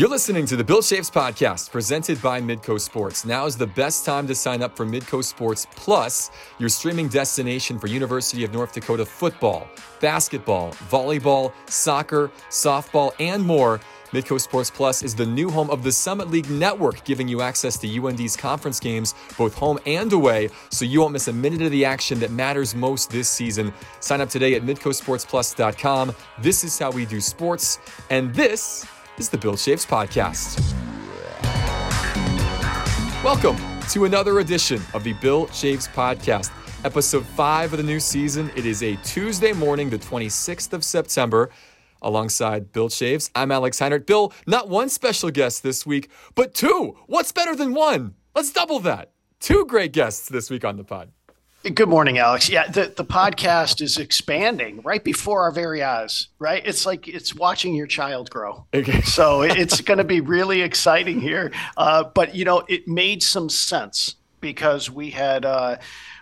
You're 0.00 0.08
listening 0.08 0.46
to 0.46 0.56
the 0.56 0.64
Bill 0.64 0.80
Chaves 0.80 1.10
podcast 1.12 1.70
presented 1.70 2.22
by 2.22 2.40
Midco 2.40 2.80
Sports. 2.80 3.26
Now 3.26 3.44
is 3.44 3.58
the 3.58 3.66
best 3.66 4.06
time 4.06 4.26
to 4.28 4.34
sign 4.34 4.62
up 4.62 4.74
for 4.74 4.86
Midco 4.86 5.22
Sports 5.22 5.66
Plus, 5.76 6.30
your 6.58 6.70
streaming 6.70 7.08
destination 7.08 7.78
for 7.78 7.86
University 7.86 8.42
of 8.42 8.50
North 8.50 8.72
Dakota 8.72 9.04
football, 9.04 9.68
basketball, 10.00 10.72
volleyball, 10.88 11.52
soccer, 11.66 12.30
softball, 12.48 13.12
and 13.20 13.44
more. 13.44 13.78
Midco 14.10 14.40
Sports 14.40 14.70
Plus 14.70 15.02
is 15.02 15.14
the 15.14 15.26
new 15.26 15.50
home 15.50 15.68
of 15.68 15.82
the 15.82 15.92
Summit 15.92 16.30
League 16.30 16.48
Network, 16.48 17.04
giving 17.04 17.28
you 17.28 17.42
access 17.42 17.76
to 17.76 18.00
UND's 18.00 18.38
conference 18.38 18.80
games, 18.80 19.14
both 19.36 19.52
home 19.52 19.78
and 19.84 20.10
away, 20.14 20.48
so 20.70 20.86
you 20.86 21.00
won't 21.00 21.12
miss 21.12 21.28
a 21.28 21.32
minute 21.34 21.60
of 21.60 21.72
the 21.72 21.84
action 21.84 22.18
that 22.20 22.30
matters 22.30 22.74
most 22.74 23.10
this 23.10 23.28
season. 23.28 23.70
Sign 24.00 24.22
up 24.22 24.30
today 24.30 24.54
at 24.54 24.62
midcosportsplus.com. 24.62 26.14
This 26.38 26.64
is 26.64 26.78
how 26.78 26.90
we 26.90 27.04
do 27.04 27.20
sports, 27.20 27.78
and 28.08 28.34
this 28.34 28.86
is 29.20 29.28
the 29.28 29.36
Bill 29.36 29.52
Chaves 29.52 29.86
Podcast. 29.86 30.58
Welcome 33.22 33.58
to 33.90 34.06
another 34.06 34.38
edition 34.38 34.80
of 34.94 35.04
the 35.04 35.12
Bill 35.12 35.46
Chaves 35.48 35.86
Podcast, 35.90 36.50
episode 36.86 37.26
five 37.26 37.74
of 37.74 37.76
the 37.76 37.82
new 37.82 38.00
season. 38.00 38.50
It 38.56 38.64
is 38.64 38.82
a 38.82 38.96
Tuesday 39.04 39.52
morning, 39.52 39.90
the 39.90 39.98
26th 39.98 40.72
of 40.72 40.82
September. 40.82 41.50
Alongside 42.00 42.72
Bill 42.72 42.88
Chaves, 42.88 43.30
I'm 43.34 43.52
Alex 43.52 43.78
Heinert. 43.78 44.06
Bill, 44.06 44.32
not 44.46 44.70
one 44.70 44.88
special 44.88 45.30
guest 45.30 45.62
this 45.62 45.84
week, 45.84 46.08
but 46.34 46.54
two. 46.54 46.96
What's 47.06 47.30
better 47.30 47.54
than 47.54 47.74
one? 47.74 48.14
Let's 48.34 48.50
double 48.50 48.80
that. 48.80 49.10
Two 49.38 49.66
great 49.66 49.92
guests 49.92 50.30
this 50.30 50.48
week 50.48 50.64
on 50.64 50.78
the 50.78 50.84
pod. 50.84 51.10
Good 51.62 51.90
morning, 51.90 52.16
Alex. 52.16 52.48
Yeah, 52.48 52.68
the, 52.68 52.90
the 52.96 53.04
podcast 53.04 53.82
is 53.82 53.98
expanding 53.98 54.80
right 54.80 55.04
before 55.04 55.42
our 55.42 55.52
very 55.52 55.82
eyes, 55.82 56.28
right? 56.38 56.62
It's 56.64 56.86
like 56.86 57.06
it's 57.06 57.34
watching 57.34 57.74
your 57.74 57.86
child 57.86 58.30
grow. 58.30 58.64
Okay. 58.72 59.02
So 59.10 59.42
it's 59.42 59.82
going 59.82 59.98
to 59.98 60.04
be 60.04 60.20
really 60.20 60.62
exciting 60.62 61.20
here. 61.20 61.52
Uh, 61.76 62.04
but, 62.04 62.34
you 62.34 62.46
know, 62.46 62.62
it 62.68 62.88
made 62.88 63.22
some 63.22 63.50
sense 63.50 64.14
because 64.40 64.90
we 64.90 65.10
had, 65.10 65.44
uh, 65.44 65.76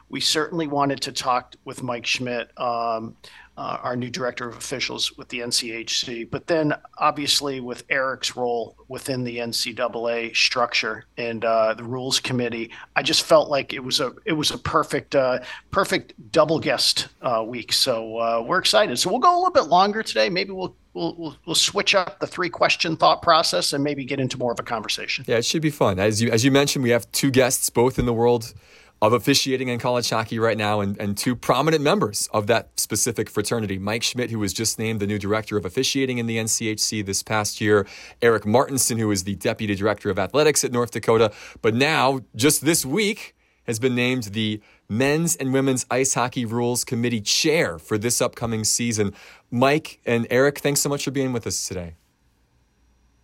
we 0.08 0.20
certainly 0.20 0.66
wanted 0.66 1.02
to 1.02 1.12
talk 1.12 1.54
with 1.64 1.82
Mike 1.84 2.06
Schmitt. 2.06 2.50
Um, 2.58 3.14
uh, 3.58 3.78
our 3.82 3.96
new 3.96 4.08
director 4.08 4.48
of 4.48 4.56
officials 4.56 5.16
with 5.18 5.28
the 5.30 5.40
NCHC, 5.40 6.30
but 6.30 6.46
then 6.46 6.72
obviously 6.98 7.58
with 7.58 7.82
Erik's 7.90 8.36
role 8.36 8.76
within 8.86 9.24
the 9.24 9.38
NCAA 9.38 10.34
structure 10.34 11.06
and 11.16 11.44
uh, 11.44 11.74
the 11.74 11.82
rules 11.82 12.20
committee, 12.20 12.70
I 12.94 13.02
just 13.02 13.24
felt 13.24 13.50
like 13.50 13.72
it 13.74 13.82
was 13.82 13.98
a 13.98 14.14
it 14.24 14.34
was 14.34 14.52
a 14.52 14.58
perfect 14.58 15.16
uh, 15.16 15.40
perfect 15.72 16.14
double 16.30 16.60
guest 16.60 17.08
uh, 17.20 17.44
week. 17.44 17.72
So 17.72 18.18
uh, 18.18 18.44
we're 18.46 18.60
excited. 18.60 18.96
So 18.96 19.10
we'll 19.10 19.18
go 19.18 19.34
a 19.34 19.38
little 19.38 19.50
bit 19.50 19.66
longer 19.66 20.04
today. 20.04 20.30
Maybe 20.30 20.52
we'll 20.52 20.76
We'll, 20.94 21.14
we'll, 21.16 21.36
we'll, 21.46 21.54
switch 21.54 21.94
up 21.94 22.18
the 22.18 22.26
three 22.26 22.48
question 22.48 22.96
thought 22.96 23.22
process 23.22 23.72
and 23.72 23.84
maybe 23.84 24.04
get 24.04 24.18
into 24.18 24.36
more 24.36 24.50
of 24.50 24.58
a 24.58 24.64
conversation. 24.64 25.24
Yeah, 25.28 25.36
it 25.36 25.44
should 25.44 25.62
be 25.62 25.70
fun. 25.70 26.00
As 26.00 26.20
you 26.20 26.28
as 26.30 26.44
you 26.44 26.50
mentioned, 26.50 26.82
we 26.82 26.90
have 26.90 27.12
two 27.12 27.30
guests, 27.30 27.70
both 27.70 28.00
in 28.00 28.06
the 28.06 28.12
world 28.12 28.52
of 29.00 29.12
officiating 29.12 29.68
in 29.68 29.78
college 29.78 30.10
hockey 30.10 30.38
right 30.38 30.56
now 30.56 30.80
and, 30.80 30.98
and 31.00 31.16
two 31.16 31.36
prominent 31.36 31.82
members 31.82 32.28
of 32.32 32.48
that 32.48 32.70
specific 32.77 33.30
fraternity. 33.30 33.78
Mike 33.78 34.02
Schmitt, 34.02 34.30
who 34.30 34.38
was 34.38 34.52
just 34.52 34.78
named 34.78 35.00
the 35.00 35.06
new 35.06 35.18
director 35.18 35.56
of 35.56 35.64
officiating 35.64 36.18
in 36.18 36.27
the 36.27 36.36
NCHC 36.38 37.06
this 37.06 37.22
past 37.22 37.60
year, 37.60 37.86
Erik 38.20 38.44
Martinson, 38.44 38.98
who 38.98 39.10
is 39.10 39.24
the 39.24 39.36
deputy 39.36 39.74
director 39.74 40.10
of 40.10 40.19
athletics 40.19 40.64
at 40.64 40.72
North 40.72 40.91
Dakota, 40.91 41.32
but 41.62 41.74
now, 41.74 42.20
just 42.34 42.64
this 42.64 42.84
week, 42.84 43.36
has 43.69 43.78
been 43.78 43.94
named 43.94 44.24
the 44.24 44.60
Men's 44.88 45.36
and 45.36 45.52
Women's 45.52 45.84
Ice 45.91 46.14
Hockey 46.14 46.46
Rules 46.46 46.84
Committee 46.84 47.20
chair 47.20 47.78
for 47.78 47.98
this 47.98 48.22
upcoming 48.22 48.64
season. 48.64 49.12
Mike 49.50 50.00
and 50.06 50.26
Erik, 50.30 50.58
thanks 50.58 50.80
so 50.80 50.88
much 50.88 51.04
for 51.04 51.10
being 51.10 51.32
with 51.32 51.46
us 51.46 51.69
today. 51.69 51.94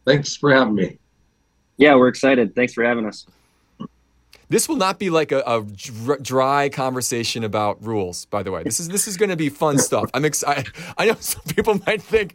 Thanks 0.06 0.36
for 0.36 0.52
having 0.52 0.74
me. 0.74 0.98
Yeah, 1.78 1.94
we're 1.96 2.08
excited. 2.08 2.54
Thanks 2.54 2.74
for 2.74 2.84
having 2.84 3.06
us. 3.06 3.26
This 4.54 4.68
will 4.68 4.76
not 4.76 5.00
be 5.00 5.10
like 5.10 5.32
a, 5.32 5.40
a 5.40 5.64
dry 6.22 6.68
conversation 6.68 7.42
about 7.42 7.84
rules. 7.84 8.26
By 8.26 8.44
the 8.44 8.52
way, 8.52 8.62
this 8.62 8.78
is 8.78 8.86
this 8.86 9.08
is 9.08 9.16
going 9.16 9.30
to 9.30 9.36
be 9.36 9.48
fun 9.48 9.78
stuff. 9.78 10.08
I'm 10.14 10.24
excited. 10.24 10.68
I 10.96 11.06
know 11.06 11.16
some 11.18 11.42
people 11.56 11.80
might 11.84 12.00
think, 12.00 12.34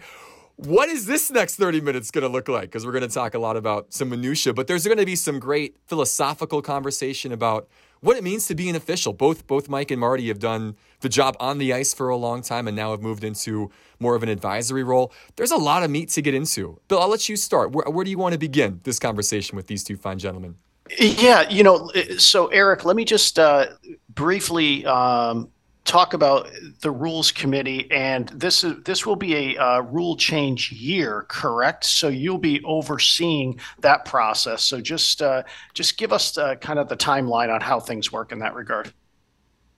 what 0.58 0.90
is 0.90 1.06
this 1.06 1.32
next 1.32 1.56
30 1.56 1.80
minutes 1.80 2.12
going 2.12 2.24
to 2.24 2.28
look 2.28 2.50
like? 2.50 2.64
Because 2.64 2.86
we're 2.86 2.92
going 2.92 3.08
to 3.08 3.14
talk 3.14 3.36
a 3.36 3.40
lot 3.40 3.56
about 3.56 3.94
some 3.94 4.10
minutia, 4.10 4.54
but 4.54 4.68
there's 4.68 4.84
going 4.84 4.98
to 4.98 5.06
be 5.06 5.16
some 5.16 5.40
great 5.40 5.78
philosophical 5.88 6.62
conversation 6.62 7.32
about 7.32 7.70
what 8.02 8.18
it 8.18 8.24
means 8.26 8.48
to 8.48 8.56
be 8.56 8.68
an 8.68 8.76
official. 8.76 9.14
Both 9.14 9.48
both 9.48 9.70
Mike 9.70 9.90
and 9.90 10.02
Marty 10.02 10.28
have 10.28 10.40
done 10.40 10.76
the 11.00 11.08
job 11.08 11.38
on 11.40 11.58
the 11.58 11.72
ice 11.72 11.94
for 11.94 12.10
a 12.10 12.18
long 12.18 12.42
time 12.42 12.68
and 12.68 12.76
now 12.76 12.92
have 12.92 13.02
moved 13.02 13.24
into 13.24 13.72
more 13.98 14.16
of 14.16 14.24
an 14.24 14.30
advisory 14.30 14.84
role. 14.84 15.14
There's 15.38 15.52
a 15.52 15.58
lot 15.58 15.84
of 15.84 15.90
meat 15.90 16.10
to 16.10 16.22
get 16.22 16.34
into. 16.34 16.82
Bill, 16.90 17.00
I'll 17.00 17.08
let 17.08 17.30
you 17.30 17.38
start. 17.38 17.72
Where, 17.72 17.86
where 17.86 18.04
do 18.04 18.12
you 18.12 18.18
want 18.18 18.34
to 18.34 18.40
begin 18.40 18.82
this 18.84 19.00
conversation 19.00 19.56
with 19.56 19.68
these 19.68 19.86
two 19.86 19.96
fine 19.96 20.20
gentlemen? 20.20 20.56
Yeah, 20.98 21.48
you 21.50 21.64
know, 21.64 21.92
so 22.18 22.48
Erik, 22.48 22.84
let 22.84 22.96
me 22.96 23.06
just 23.06 23.38
uh, 23.38 23.68
briefly 24.10 24.86
um, 24.86 25.50
talk 25.86 26.14
about 26.14 26.50
the 26.82 26.92
rules 26.92 27.32
committee, 27.32 27.90
and 27.92 28.30
this 28.30 28.64
is 28.64 28.82
this 28.84 29.06
will 29.06 29.16
be 29.16 29.56
a 29.56 29.58
uh, 29.58 29.80
rule 29.82 30.16
change 30.16 30.72
year, 30.72 31.26
correct? 31.28 31.84
So 31.84 32.08
you'll 32.08 32.38
be 32.38 32.62
overseeing 32.64 33.60
that 33.80 34.06
process. 34.06 34.64
So 34.64 34.82
just 34.82 35.22
uh, 35.22 35.44
just 35.74 35.98
give 35.98 36.12
us 36.12 36.38
uh, 36.38 36.56
kind 36.56 36.80
of 36.80 36.90
the 36.90 36.98
timeline 36.98 37.54
on 37.54 37.62
how 37.62 37.80
things 37.80 38.12
work 38.12 38.32
in 38.32 38.40
that 38.40 38.56
regard. 38.56 38.94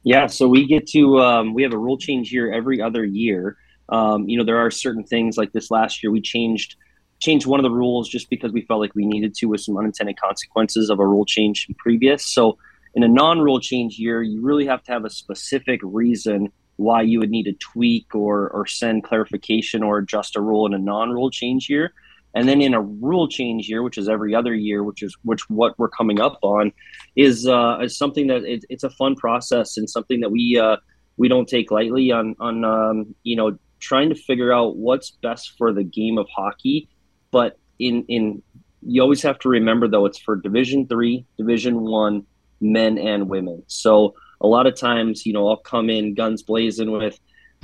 Yeah, 0.03 0.27
so 0.27 0.47
we 0.47 0.65
get 0.65 0.87
to 0.89 1.19
um, 1.19 1.53
we 1.53 1.63
have 1.63 1.73
a 1.73 1.77
rule 1.77 1.97
change 1.97 2.31
year 2.31 2.53
every 2.53 2.81
other 2.81 3.03
year. 3.05 3.57
Um, 3.89 4.27
you 4.29 4.37
know, 4.37 4.43
there 4.45 4.57
are 4.57 4.71
certain 4.71 5.03
things 5.03 5.37
like 5.37 5.51
this 5.51 5.71
last 5.71 6.01
year 6.01 6.11
we 6.11 6.21
changed 6.21 6.75
changed 7.21 7.45
one 7.45 7.59
of 7.59 7.63
the 7.63 7.71
rules 7.71 8.09
just 8.09 8.29
because 8.29 8.51
we 8.51 8.61
felt 8.63 8.81
like 8.81 8.93
we 8.95 9.05
needed 9.05 9.33
to 9.35 9.45
with 9.45 9.61
some 9.61 9.77
unintended 9.77 10.19
consequences 10.19 10.89
of 10.89 10.99
a 10.99 11.07
rule 11.07 11.25
change 11.25 11.67
previous. 11.77 12.25
So 12.25 12.57
in 12.95 13.03
a 13.03 13.07
non-rule 13.07 13.59
change 13.59 13.97
year, 13.97 14.21
you 14.21 14.41
really 14.41 14.65
have 14.65 14.83
to 14.83 14.91
have 14.91 15.05
a 15.05 15.09
specific 15.09 15.79
reason 15.83 16.51
why 16.77 17.03
you 17.03 17.19
would 17.19 17.29
need 17.29 17.43
to 17.43 17.53
tweak 17.53 18.15
or 18.15 18.49
or 18.49 18.65
send 18.65 19.03
clarification 19.03 19.83
or 19.83 19.99
adjust 19.99 20.35
a 20.35 20.41
rule 20.41 20.65
in 20.65 20.73
a 20.73 20.79
non-rule 20.79 21.29
change 21.29 21.69
year. 21.69 21.93
And 22.33 22.47
then 22.47 22.61
in 22.61 22.73
a 22.73 22.81
rule 22.81 23.27
change 23.27 23.69
year, 23.69 23.83
which 23.83 23.97
is 23.97 24.07
every 24.07 24.33
other 24.33 24.55
year, 24.55 24.83
which 24.83 25.03
is 25.03 25.15
which 25.23 25.47
what 25.49 25.77
we're 25.77 25.89
coming 25.89 26.19
up 26.19 26.39
on, 26.41 26.71
is 27.15 27.47
uh, 27.47 27.77
is 27.81 27.97
something 27.97 28.27
that 28.27 28.43
it, 28.43 28.65
it's 28.69 28.83
a 28.83 28.89
fun 28.89 29.15
process 29.15 29.77
and 29.77 29.89
something 29.89 30.21
that 30.21 30.31
we 30.31 30.57
uh, 30.57 30.77
we 31.17 31.27
don't 31.27 31.47
take 31.47 31.71
lightly 31.71 32.11
on 32.11 32.35
on 32.39 32.65
um, 32.65 33.15
you 33.23 33.35
know 33.35 33.57
trying 33.79 34.09
to 34.09 34.15
figure 34.15 34.53
out 34.53 34.77
what's 34.77 35.11
best 35.11 35.53
for 35.57 35.73
the 35.73 35.83
game 35.83 36.17
of 36.17 36.27
hockey 36.35 36.87
but 37.31 37.57
in 37.79 38.05
in 38.07 38.43
you 38.83 39.01
always 39.01 39.21
have 39.21 39.39
to 39.39 39.49
remember 39.49 39.87
though 39.87 40.05
it's 40.05 40.19
for 40.19 40.35
Division 40.35 40.87
three, 40.87 41.25
Division 41.37 41.81
one, 41.81 42.25
men 42.59 42.97
and 42.97 43.29
women. 43.29 43.63
So 43.67 44.15
a 44.39 44.47
lot 44.47 44.67
of 44.67 44.75
times, 44.75 45.25
you 45.25 45.33
know, 45.33 45.47
I'll 45.47 45.57
come 45.57 45.89
in 45.89 46.15
guns 46.15 46.41
blazing 46.41 46.91
with, 46.91 47.19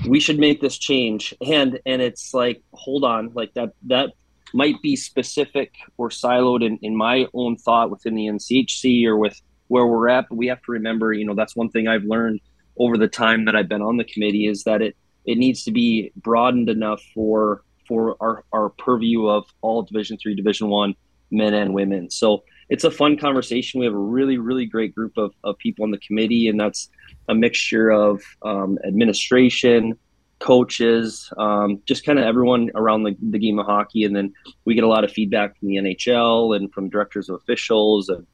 we 0.07 0.19
should 0.19 0.37
make 0.37 0.61
this 0.61 0.77
change, 0.77 1.33
and 1.45 1.79
and 1.85 2.01
it's 2.01 2.33
like, 2.33 2.61
hold 2.73 3.03
on, 3.03 3.31
like 3.33 3.53
that 3.55 3.73
that 3.87 4.11
might 4.53 4.81
be 4.81 4.95
specific 4.95 5.73
or 5.97 6.09
siloed 6.09 6.65
in, 6.65 6.77
in 6.81 6.95
my 6.95 7.27
own 7.33 7.57
thought 7.57 7.91
within 7.91 8.15
the 8.15 8.27
NCHC 8.27 9.05
or 9.05 9.17
with 9.17 9.39
where 9.67 9.85
we're 9.85 10.07
at. 10.07 10.29
But 10.29 10.35
we 10.35 10.47
have 10.47 10.61
to 10.63 10.71
remember, 10.71 11.11
you 11.13 11.25
know, 11.25 11.35
that's 11.35 11.55
one 11.55 11.69
thing 11.69 11.87
I've 11.87 12.03
learned 12.03 12.39
over 12.77 12.97
the 12.97 13.07
time 13.07 13.45
that 13.45 13.55
I've 13.55 13.67
been 13.67 13.81
on 13.81 13.97
the 13.97 14.03
committee 14.03 14.47
is 14.47 14.63
that 14.63 14.81
it 14.81 14.95
it 15.25 15.37
needs 15.37 15.63
to 15.63 15.71
be 15.71 16.11
broadened 16.15 16.69
enough 16.69 17.01
for 17.13 17.63
for 17.87 18.17
our, 18.19 18.43
our 18.51 18.69
purview 18.69 19.27
of 19.27 19.45
all 19.61 19.83
division 19.83 20.17
three 20.17 20.35
division 20.35 20.69
one 20.69 20.95
men 21.31 21.53
and 21.53 21.73
women. 21.73 22.09
So 22.09 22.43
it's 22.69 22.83
a 22.83 22.91
fun 22.91 23.17
conversation. 23.17 23.79
We 23.79 23.85
have 23.85 23.95
a 23.95 23.97
really 23.97 24.37
really 24.37 24.65
great 24.65 24.93
group 24.95 25.17
of, 25.17 25.33
of 25.43 25.57
people 25.57 25.83
on 25.83 25.91
the 25.91 25.99
committee 25.99 26.47
and 26.47 26.59
that's 26.59 26.89
a 27.29 27.35
mixture 27.35 27.89
of 27.89 28.21
um, 28.43 28.77
administration 28.85 29.97
coaches 30.39 31.31
um, 31.37 31.81
just 31.85 32.05
kind 32.05 32.19
of 32.19 32.25
everyone 32.25 32.69
around 32.75 33.03
the, 33.03 33.15
the 33.31 33.39
game 33.39 33.59
of 33.59 33.65
hockey. 33.65 34.03
And 34.03 34.15
then 34.15 34.33
we 34.65 34.75
get 34.75 34.83
a 34.83 34.87
lot 34.87 35.03
of 35.03 35.11
feedback 35.11 35.57
from 35.57 35.69
the 35.69 35.77
nhl 35.77 36.55
and 36.55 36.71
from 36.73 36.89
directors 36.89 37.29
of 37.29 37.35
officials 37.35 38.09
and 38.09 38.25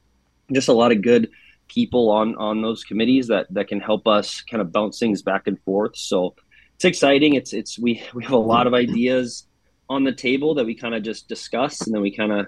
just 0.52 0.68
a 0.68 0.72
lot 0.72 0.92
of 0.92 1.02
good 1.02 1.30
people 1.68 2.10
on 2.10 2.34
on 2.36 2.60
those 2.60 2.84
committees 2.84 3.28
that 3.28 3.46
that 3.50 3.68
can 3.68 3.80
help 3.80 4.06
us 4.06 4.42
kind 4.42 4.60
of 4.60 4.70
bounce 4.70 4.98
things 4.98 5.22
back 5.22 5.46
and 5.46 5.60
forth. 5.62 5.96
So 5.96 6.34
it's 6.74 6.84
exciting. 6.84 7.34
It's 7.34 7.52
it's 7.52 7.78
we 7.78 8.02
we 8.14 8.22
have 8.24 8.32
a 8.32 8.36
lot 8.36 8.66
of 8.66 8.74
ideas 8.74 9.46
on 9.88 10.04
the 10.04 10.12
table 10.12 10.54
that 10.54 10.64
we 10.64 10.74
kind 10.74 10.94
of 10.94 11.02
just 11.02 11.28
discuss, 11.28 11.82
and 11.82 11.94
then 11.94 12.02
we 12.02 12.14
kind 12.14 12.32
of 12.32 12.46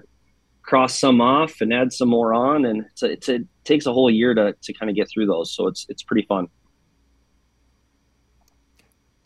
cross 0.63 0.99
some 0.99 1.21
off 1.21 1.61
and 1.61 1.73
add 1.73 1.93
some 1.93 2.09
more 2.09 2.33
on, 2.33 2.65
and 2.65 2.85
it's 2.85 3.03
a, 3.03 3.11
it's 3.11 3.29
a, 3.29 3.35
it 3.35 3.47
takes 3.63 3.85
a 3.85 3.93
whole 3.93 4.09
year 4.09 4.33
to 4.33 4.53
to 4.61 4.73
kind 4.73 4.89
of 4.89 4.95
get 4.95 5.09
through 5.09 5.27
those. 5.27 5.53
So 5.55 5.67
it's 5.67 5.85
it's 5.89 6.03
pretty 6.03 6.25
fun. 6.27 6.47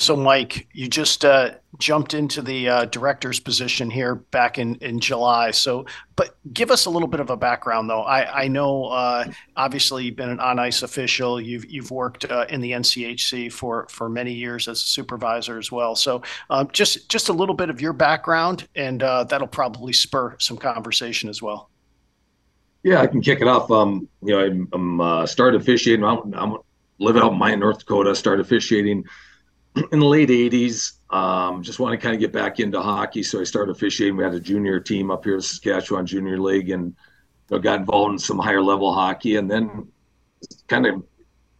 So, 0.01 0.15
Mike, 0.15 0.67
you 0.73 0.87
just 0.87 1.23
uh, 1.23 1.51
jumped 1.77 2.15
into 2.15 2.41
the 2.41 2.67
uh, 2.67 2.85
director's 2.85 3.39
position 3.39 3.87
here 3.91 4.15
back 4.15 4.57
in, 4.57 4.73
in 4.77 4.99
July. 4.99 5.51
So, 5.51 5.85
but 6.15 6.35
give 6.51 6.71
us 6.71 6.87
a 6.87 6.89
little 6.89 7.07
bit 7.07 7.19
of 7.19 7.29
a 7.29 7.37
background, 7.37 7.87
though. 7.87 8.01
I, 8.01 8.45
I 8.45 8.47
know, 8.47 8.85
uh, 8.85 9.25
obviously, 9.55 10.05
you've 10.05 10.15
been 10.15 10.31
an 10.31 10.39
on 10.39 10.57
ice 10.57 10.81
official. 10.81 11.39
You've 11.39 11.65
you've 11.65 11.91
worked 11.91 12.25
uh, 12.25 12.47
in 12.49 12.61
the 12.61 12.71
NCHC 12.71 13.53
for 13.53 13.85
for 13.91 14.09
many 14.09 14.33
years 14.33 14.67
as 14.67 14.79
a 14.79 14.85
supervisor 14.85 15.59
as 15.59 15.71
well. 15.71 15.95
So, 15.95 16.23
um, 16.49 16.67
just 16.73 17.07
just 17.07 17.29
a 17.29 17.33
little 17.33 17.53
bit 17.53 17.69
of 17.69 17.79
your 17.79 17.93
background, 17.93 18.67
and 18.73 19.03
uh, 19.03 19.25
that'll 19.25 19.45
probably 19.45 19.93
spur 19.93 20.35
some 20.39 20.57
conversation 20.57 21.29
as 21.29 21.43
well. 21.43 21.69
Yeah, 22.81 23.01
I 23.01 23.05
can 23.05 23.21
kick 23.21 23.39
it 23.39 23.47
off. 23.47 23.69
Um, 23.69 24.09
you 24.23 24.35
know, 24.35 24.43
I'm, 24.43 24.67
I'm 24.73 24.99
uh, 24.99 25.25
started 25.27 25.61
officiating. 25.61 26.03
I'm, 26.03 26.33
I'm 26.33 26.57
living 26.97 27.21
out 27.21 27.39
in 27.39 27.59
North 27.59 27.77
Dakota. 27.77 28.15
Started 28.15 28.43
officiating 28.43 29.03
in 29.75 29.99
the 29.99 30.05
late 30.05 30.29
80s. 30.29 30.93
Um, 31.09 31.63
just 31.63 31.79
want 31.79 31.93
to 31.93 31.97
kind 31.97 32.13
of 32.15 32.19
get 32.19 32.31
back 32.31 32.59
into 32.59 32.81
hockey. 32.81 33.23
So 33.23 33.39
I 33.39 33.43
started 33.43 33.71
officiating. 33.71 34.17
We 34.17 34.23
had 34.23 34.33
a 34.33 34.39
junior 34.39 34.79
team 34.79 35.11
up 35.11 35.23
here, 35.23 35.37
the 35.37 35.41
Saskatchewan 35.41 36.05
Junior 36.05 36.39
League, 36.39 36.69
and 36.69 36.95
you 37.49 37.57
know, 37.57 37.59
got 37.59 37.79
involved 37.79 38.13
in 38.13 38.19
some 38.19 38.39
higher 38.39 38.61
level 38.61 38.93
hockey. 38.93 39.35
And 39.35 39.49
then 39.49 39.87
kind 40.67 40.85
of, 40.85 41.03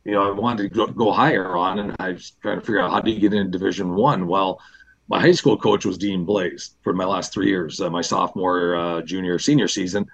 you 0.03 0.13
know, 0.13 0.27
I 0.27 0.31
wanted 0.31 0.63
to 0.63 0.69
go, 0.69 0.87
go 0.87 1.11
higher 1.11 1.55
on, 1.55 1.79
and 1.79 1.95
I 1.99 2.11
was 2.13 2.31
trying 2.41 2.59
to 2.59 2.65
figure 2.65 2.81
out 2.81 2.91
how 2.91 3.01
do 3.01 3.11
you 3.11 3.19
get 3.19 3.33
into 3.33 3.51
Division 3.51 3.93
One. 3.95 4.27
Well, 4.27 4.61
my 5.07 5.19
high 5.19 5.33
school 5.33 5.57
coach 5.57 5.85
was 5.85 5.97
Dean 5.97 6.25
Blais 6.25 6.71
for 6.81 6.93
my 6.93 7.05
last 7.05 7.33
three 7.33 7.49
years, 7.49 7.81
uh, 7.81 7.89
my 7.89 8.01
sophomore, 8.01 8.75
uh, 8.75 9.01
junior, 9.01 9.37
senior 9.37 9.67
season. 9.67 10.05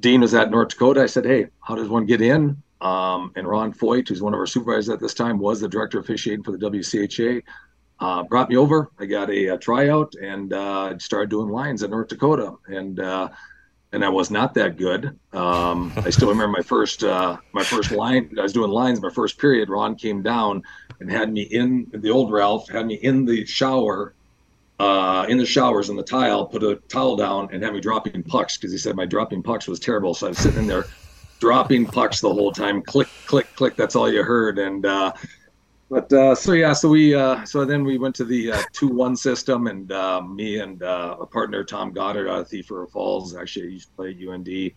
Dean 0.00 0.20
was 0.20 0.34
at 0.34 0.50
North 0.50 0.70
Dakota. 0.70 1.00
I 1.00 1.06
said, 1.06 1.24
"Hey, 1.24 1.46
how 1.60 1.76
does 1.76 1.88
one 1.88 2.06
get 2.06 2.20
in?" 2.20 2.62
Um, 2.80 3.32
and 3.36 3.46
Ron 3.48 3.72
Foyt, 3.72 4.08
who's 4.08 4.22
one 4.22 4.34
of 4.34 4.40
our 4.40 4.46
supervisors 4.46 4.90
at 4.90 5.00
this 5.00 5.14
time, 5.14 5.38
was 5.38 5.60
the 5.60 5.68
director 5.68 5.98
of 5.98 6.04
officiating 6.04 6.44
for 6.44 6.52
the 6.52 6.58
WCHA. 6.58 7.42
Uh, 7.98 8.22
brought 8.24 8.50
me 8.50 8.56
over. 8.56 8.90
I 8.98 9.06
got 9.06 9.30
a, 9.30 9.48
a 9.48 9.58
tryout 9.58 10.14
and 10.16 10.52
uh, 10.52 10.98
started 10.98 11.30
doing 11.30 11.48
lines 11.48 11.82
in 11.82 11.90
North 11.90 12.08
Dakota, 12.08 12.54
and 12.66 13.00
uh, 13.00 13.30
and 13.92 14.04
I 14.04 14.10
was 14.10 14.30
not 14.30 14.52
that 14.54 14.76
good. 14.76 15.18
Um, 15.32 15.90
I 15.96 16.10
still 16.10 16.28
remember 16.28 16.52
my 16.58 16.62
first 16.62 17.02
uh, 17.02 17.38
my 17.54 17.64
first 17.64 17.92
line. 17.92 18.34
I 18.38 18.42
was 18.42 18.52
doing 18.52 18.70
lines. 18.70 19.00
My 19.00 19.08
first 19.08 19.38
period, 19.38 19.70
Ron 19.70 19.94
came 19.94 20.22
down 20.22 20.62
and 21.00 21.10
had 21.10 21.32
me 21.32 21.42
in 21.42 21.86
the 21.94 22.10
old 22.10 22.30
Ralph 22.30 22.68
had 22.68 22.86
me 22.86 22.96
in 22.96 23.24
the 23.24 23.46
shower, 23.46 24.12
uh, 24.78 25.24
in 25.30 25.38
the 25.38 25.46
showers 25.46 25.88
in 25.88 25.96
the 25.96 26.02
tile, 26.02 26.44
put 26.44 26.62
a 26.62 26.76
towel 26.88 27.16
down, 27.16 27.48
and 27.50 27.62
had 27.62 27.72
me 27.72 27.80
dropping 27.80 28.22
pucks 28.24 28.58
because 28.58 28.72
he 28.72 28.78
said 28.78 28.94
my 28.94 29.06
dropping 29.06 29.42
pucks 29.42 29.66
was 29.66 29.80
terrible. 29.80 30.12
So 30.12 30.26
I 30.26 30.28
was 30.30 30.38
sitting 30.38 30.58
in 30.58 30.66
there 30.66 30.84
dropping 31.38 31.86
pucks 31.86 32.20
the 32.20 32.32
whole 32.32 32.52
time. 32.52 32.82
Click, 32.82 33.08
click, 33.26 33.46
click. 33.56 33.76
That's 33.76 33.96
all 33.96 34.10
you 34.10 34.22
heard. 34.22 34.58
And 34.58 34.84
uh, 34.86 35.12
but 35.88 36.12
uh, 36.12 36.34
so 36.34 36.52
yeah, 36.52 36.72
so 36.72 36.88
we 36.88 37.14
uh, 37.14 37.44
so 37.44 37.64
then 37.64 37.84
we 37.84 37.96
went 37.96 38.14
to 38.16 38.24
the 38.24 38.52
uh, 38.52 38.62
two 38.72 38.88
one 38.88 39.14
system, 39.16 39.68
and 39.68 39.90
uh, 39.92 40.20
me 40.20 40.58
and 40.58 40.82
uh, 40.82 41.16
a 41.20 41.26
partner 41.26 41.62
Tom 41.62 41.92
Goddard 41.92 42.28
out 42.28 42.40
of 42.40 42.48
Thief 42.48 42.70
River 42.70 42.88
Falls. 42.88 43.36
Actually, 43.36 43.72
used 43.72 43.90
to 43.90 43.94
play 43.94 44.16
UND. 44.28 44.72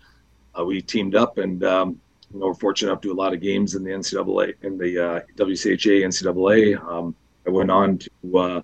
We 0.65 0.81
teamed 0.81 1.15
up, 1.15 1.37
and 1.37 1.63
um, 1.63 1.99
you 2.31 2.39
know 2.39 2.47
we're 2.47 2.53
fortunate 2.53 2.91
enough 2.91 3.01
to 3.01 3.07
do 3.07 3.13
a 3.13 3.15
lot 3.15 3.33
of 3.33 3.41
games 3.41 3.73
in 3.73 3.83
the 3.83 3.91
NCAA 3.91 4.53
in 4.61 4.77
the 4.77 5.03
uh, 5.03 5.19
WCHA 5.35 6.03
NCAA. 6.03 6.83
Um, 6.83 7.15
I 7.47 7.49
went 7.49 7.71
on 7.71 7.97
to 7.97 8.37
uh, 8.37 8.61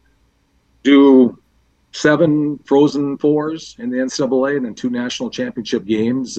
do 0.83 1.39
seven 1.93 2.59
Frozen 2.59 3.17
Fours 3.17 3.75
in 3.79 3.89
the 3.89 3.97
NCAA, 3.97 4.57
and 4.57 4.65
then 4.65 4.75
two 4.75 4.91
national 4.91 5.31
championship 5.31 5.85
games. 5.85 6.37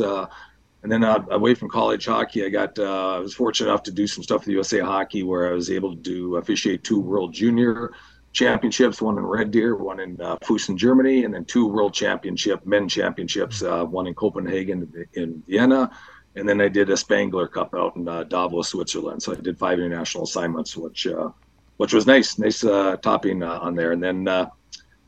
And 0.86 0.92
then 0.92 1.02
uh, 1.02 1.24
away 1.32 1.54
from 1.54 1.68
college 1.68 2.06
hockey, 2.06 2.44
I 2.44 2.48
got 2.48 2.78
uh, 2.78 3.16
I 3.16 3.18
was 3.18 3.34
fortunate 3.34 3.70
enough 3.70 3.82
to 3.82 3.90
do 3.90 4.06
some 4.06 4.22
stuff 4.22 4.42
with 4.42 4.50
USA 4.50 4.78
Hockey, 4.78 5.24
where 5.24 5.48
I 5.48 5.52
was 5.52 5.68
able 5.68 5.90
to 5.90 6.00
do 6.00 6.36
officiate 6.36 6.84
two 6.84 7.00
World 7.00 7.34
Junior 7.34 7.90
Championships, 8.32 9.02
one 9.02 9.18
in 9.18 9.26
Red 9.26 9.50
Deer, 9.50 9.74
one 9.74 9.98
in 9.98 10.20
uh, 10.20 10.36
Fussen, 10.44 10.76
Germany, 10.76 11.24
and 11.24 11.34
then 11.34 11.44
two 11.44 11.66
World 11.66 11.92
Championship 11.92 12.64
men 12.64 12.88
championships, 12.88 13.64
uh, 13.64 13.84
one 13.84 14.06
in 14.06 14.14
Copenhagen, 14.14 15.08
in 15.14 15.42
Vienna, 15.48 15.90
and 16.36 16.48
then 16.48 16.60
I 16.60 16.68
did 16.68 16.88
a 16.88 16.96
Spengler 16.96 17.48
Cup 17.48 17.74
out 17.74 17.96
in 17.96 18.06
uh, 18.06 18.22
Davos, 18.22 18.68
Switzerland. 18.68 19.24
So 19.24 19.32
I 19.32 19.34
did 19.34 19.58
five 19.58 19.80
international 19.80 20.22
assignments, 20.22 20.76
which 20.76 21.08
uh, 21.08 21.30
which 21.78 21.94
was 21.94 22.06
nice, 22.06 22.38
nice 22.38 22.60
topping 22.60 23.42
on 23.42 23.74
there. 23.74 23.90
And 23.90 24.00
then 24.00 24.48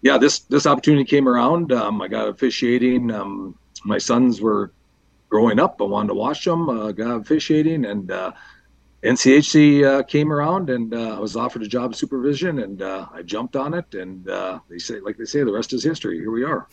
yeah, 0.03 0.19
this 0.19 0.41
this 0.41 0.67
opportunity 0.67 1.05
came 1.05 1.29
around. 1.29 1.71
Um, 1.73 2.03
I 2.03 2.09
got 2.09 2.27
officiating. 2.27 3.13
Um, 3.13 3.57
my 3.85 3.99
sons 3.99 4.41
were 4.41 4.73
growing 5.29 5.59
up, 5.59 5.81
I 5.81 5.85
wanted 5.85 6.09
to 6.09 6.15
watch 6.15 6.45
them, 6.45 6.69
uh, 6.69 6.93
got 6.93 7.21
officiating, 7.21 7.85
and 7.85 8.11
uh, 8.11 8.33
NCHC 9.03 9.85
uh, 9.85 10.03
came 10.03 10.33
around, 10.33 10.71
and 10.71 10.93
uh, 10.95 11.17
I 11.17 11.19
was 11.19 11.37
offered 11.37 11.63
a 11.63 11.69
job 11.69 11.93
of 11.93 11.97
supervision, 11.97 12.61
and 12.61 12.83
uh, 12.83 13.07
I 13.13 13.23
jumped 13.23 13.57
on 13.57 13.75
it. 13.75 13.95
And 13.95 14.29
uh, 14.29 14.61
they 14.69 14.79
say, 14.79 15.01
like 15.01 15.17
they 15.17 15.25
say, 15.25 15.45
the 15.45 15.53
rest 15.53 15.73
is 15.73 15.85
history. 15.85 16.19
Here 16.19 16.31
we 16.31 16.45
are. 16.45 16.67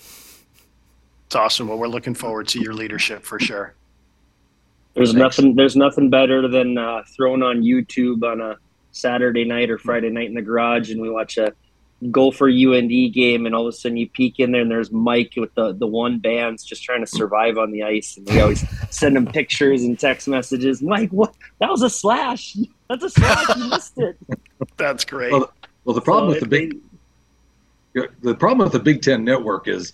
It's 1.27 1.35
awesome. 1.35 1.67
Well, 1.67 1.77
we're 1.77 1.87
looking 1.87 2.15
forward 2.15 2.47
to 2.49 2.59
your 2.59 2.73
leadership 2.73 3.23
for 3.23 3.39
sure. 3.39 3.75
There's 4.93 5.13
Thanks. 5.13 5.37
nothing. 5.37 5.55
There's 5.55 5.75
nothing 5.75 6.09
better 6.09 6.47
than 6.47 6.75
throwing 7.15 7.43
on 7.43 7.61
YouTube 7.61 8.23
on 8.23 8.41
a 8.41 8.57
Saturday 8.91 9.43
night 9.43 9.69
or 9.69 9.77
Friday 9.77 10.09
night 10.09 10.29
in 10.29 10.33
the 10.33 10.41
garage, 10.41 10.89
and 10.91 11.01
we 11.01 11.09
watch 11.09 11.37
a 11.37 11.53
Gopher 12.11 12.49
UND 12.49 13.13
game, 13.13 13.45
and 13.45 13.55
all 13.55 13.67
of 13.67 13.73
a 13.73 13.77
sudden 13.77 13.97
you 13.97 14.09
peek 14.09 14.39
in 14.39 14.51
there, 14.51 14.61
and 14.61 14.69
there's 14.69 14.91
Mike 14.91 15.33
with 15.37 15.53
the 15.55 15.73
the 15.73 15.87
one 15.87 16.19
bands 16.19 16.63
just 16.63 16.83
trying 16.83 17.01
to 17.01 17.07
survive 17.07 17.57
on 17.57 17.71
the 17.71 17.83
ice, 17.83 18.17
and 18.17 18.27
we 18.27 18.39
always 18.41 18.63
send 18.89 19.15
him 19.15 19.25
pictures 19.25 19.83
and 19.83 19.97
text 19.97 20.27
messages. 20.27 20.81
Mike, 20.81 21.09
what? 21.11 21.33
That 21.59 21.69
was 21.69 21.81
a 21.81 21.89
slash. 21.89 22.57
That's 22.89 23.03
a 23.03 23.09
slash. 23.09 23.55
You 23.55 23.69
missed 23.69 23.97
it. 23.97 24.17
That's 24.77 25.05
great. 25.05 25.31
Well, 25.31 25.51
well 25.85 25.95
the 25.95 26.01
problem 26.01 26.33
so 26.33 26.39
with 26.39 26.39
the 26.41 26.49
big 26.49 26.79
the 28.21 28.35
problem 28.35 28.65
with 28.65 28.73
the 28.73 28.79
Big 28.79 29.01
Ten 29.01 29.23
network 29.23 29.67
is 29.67 29.93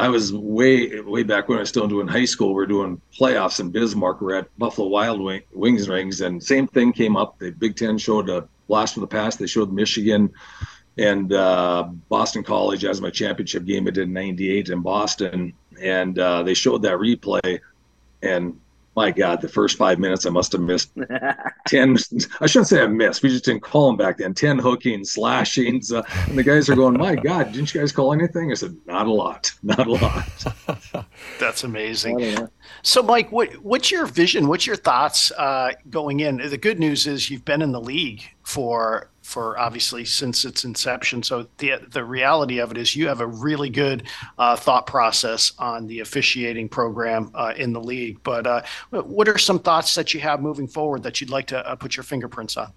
I 0.00 0.08
was 0.08 0.32
way 0.32 1.00
way 1.00 1.22
back 1.22 1.48
when 1.48 1.58
I 1.58 1.60
was 1.60 1.68
still 1.68 1.86
doing 1.86 2.08
high 2.08 2.24
school. 2.24 2.54
We 2.54 2.62
are 2.62 2.66
doing 2.66 3.00
playoffs 3.16 3.60
in 3.60 3.70
Bismarck. 3.70 4.20
We 4.20 4.32
are 4.32 4.36
at 4.36 4.58
Buffalo 4.58 4.88
Wild 4.88 5.20
Wing, 5.20 5.42
Wings 5.52 5.88
Rings, 5.88 6.20
and 6.20 6.42
same 6.42 6.66
thing 6.66 6.92
came 6.92 7.16
up. 7.16 7.38
The 7.38 7.50
Big 7.50 7.76
Ten 7.76 7.98
showed 7.98 8.28
a 8.30 8.48
blast 8.66 8.94
from 8.94 9.02
the 9.02 9.06
past. 9.06 9.38
They 9.38 9.46
showed 9.46 9.72
Michigan 9.72 10.32
and 10.98 11.32
uh, 11.32 11.88
Boston 12.08 12.42
College 12.42 12.84
as 12.84 13.00
my 13.00 13.10
championship 13.10 13.64
game. 13.64 13.86
I 13.86 13.90
did 13.90 14.04
in 14.04 14.12
'98 14.12 14.68
in 14.68 14.80
Boston, 14.80 15.52
and 15.80 16.18
uh, 16.18 16.42
they 16.42 16.54
showed 16.54 16.82
that 16.82 16.98
replay, 16.98 17.60
and 18.22 18.58
my 18.96 19.10
God, 19.10 19.40
the 19.40 19.48
first 19.48 19.76
five 19.76 19.98
minutes 19.98 20.24
I 20.24 20.30
must 20.30 20.52
have 20.52 20.60
missed 20.60 20.92
ten. 21.66 21.96
I 22.40 22.46
shouldn't 22.46 22.68
say 22.68 22.80
I 22.80 22.86
missed. 22.86 23.22
We 23.22 23.28
just 23.28 23.44
didn't 23.44 23.62
call 23.62 23.88
them 23.88 23.96
back 23.96 24.18
then. 24.18 24.34
Ten 24.34 24.58
hookings, 24.58 25.12
slashings, 25.12 25.92
uh, 25.92 26.02
and 26.28 26.38
the 26.38 26.44
guys 26.44 26.68
are 26.68 26.76
going, 26.76 26.96
"My 26.96 27.16
God, 27.16 27.52
didn't 27.52 27.74
you 27.74 27.80
guys 27.80 27.90
call 27.90 28.12
anything?" 28.12 28.52
I 28.52 28.54
said, 28.54 28.76
"Not 28.86 29.06
a 29.06 29.12
lot, 29.12 29.50
not 29.62 29.86
a 29.86 29.92
lot." 29.92 31.06
That's 31.40 31.64
amazing. 31.64 32.48
So, 32.82 33.02
Mike, 33.02 33.32
what, 33.32 33.52
what's 33.64 33.90
your 33.90 34.06
vision? 34.06 34.46
What's 34.46 34.66
your 34.66 34.76
thoughts 34.76 35.32
uh, 35.32 35.72
going 35.90 36.20
in? 36.20 36.36
The 36.36 36.58
good 36.58 36.78
news 36.78 37.06
is 37.06 37.30
you've 37.30 37.44
been 37.44 37.62
in 37.62 37.72
the 37.72 37.80
league 37.80 38.22
for 38.44 39.10
for 39.24 39.58
obviously 39.58 40.04
since 40.04 40.44
its 40.44 40.64
inception. 40.64 41.22
So 41.22 41.46
the 41.56 41.76
the 41.88 42.04
reality 42.04 42.58
of 42.58 42.70
it 42.70 42.76
is 42.76 42.94
you 42.94 43.08
have 43.08 43.20
a 43.20 43.26
really 43.26 43.70
good 43.70 44.04
uh, 44.38 44.54
thought 44.54 44.86
process 44.86 45.54
on 45.58 45.86
the 45.86 46.00
officiating 46.00 46.68
program 46.68 47.30
uh, 47.34 47.54
in 47.56 47.72
the 47.72 47.80
league. 47.80 48.22
But 48.22 48.46
uh, 48.46 48.62
what 48.90 49.26
are 49.26 49.38
some 49.38 49.58
thoughts 49.58 49.94
that 49.94 50.12
you 50.12 50.20
have 50.20 50.42
moving 50.42 50.68
forward 50.68 51.02
that 51.04 51.20
you'd 51.20 51.30
like 51.30 51.46
to 51.48 51.66
uh, 51.66 51.74
put 51.74 51.96
your 51.96 52.04
fingerprints 52.04 52.58
on? 52.58 52.70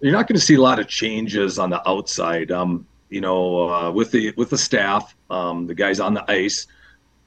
You're 0.00 0.12
not 0.12 0.26
going 0.28 0.38
to 0.38 0.44
see 0.44 0.54
a 0.54 0.62
lot 0.62 0.78
of 0.78 0.88
changes 0.88 1.58
on 1.58 1.68
the 1.68 1.86
outside. 1.88 2.50
Um, 2.50 2.86
you 3.10 3.20
know, 3.20 3.68
uh, 3.68 3.90
with 3.90 4.10
the 4.10 4.32
with 4.38 4.48
the 4.48 4.58
staff, 4.58 5.14
um, 5.28 5.66
the 5.66 5.74
guys 5.74 6.00
on 6.00 6.14
the 6.14 6.28
ice. 6.30 6.66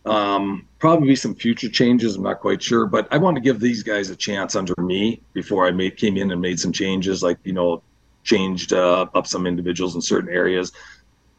Um, 0.05 0.67
probably 0.79 1.15
some 1.15 1.35
future 1.35 1.69
changes. 1.69 2.15
I'm 2.15 2.23
not 2.23 2.39
quite 2.39 2.63
sure, 2.63 2.85
but 2.85 3.07
I 3.11 3.17
want 3.17 3.35
to 3.35 3.41
give 3.41 3.59
these 3.59 3.83
guys 3.83 4.09
a 4.09 4.15
chance 4.15 4.55
under 4.55 4.73
me 4.77 5.21
before 5.33 5.67
I 5.67 5.71
made 5.71 5.97
came 5.97 6.17
in 6.17 6.31
and 6.31 6.41
made 6.41 6.59
some 6.59 6.71
changes, 6.71 7.21
like 7.21 7.37
you 7.43 7.53
know, 7.53 7.83
changed 8.23 8.73
uh, 8.73 9.07
up 9.13 9.27
some 9.27 9.45
individuals 9.45 9.95
in 9.95 10.01
certain 10.01 10.33
areas. 10.33 10.71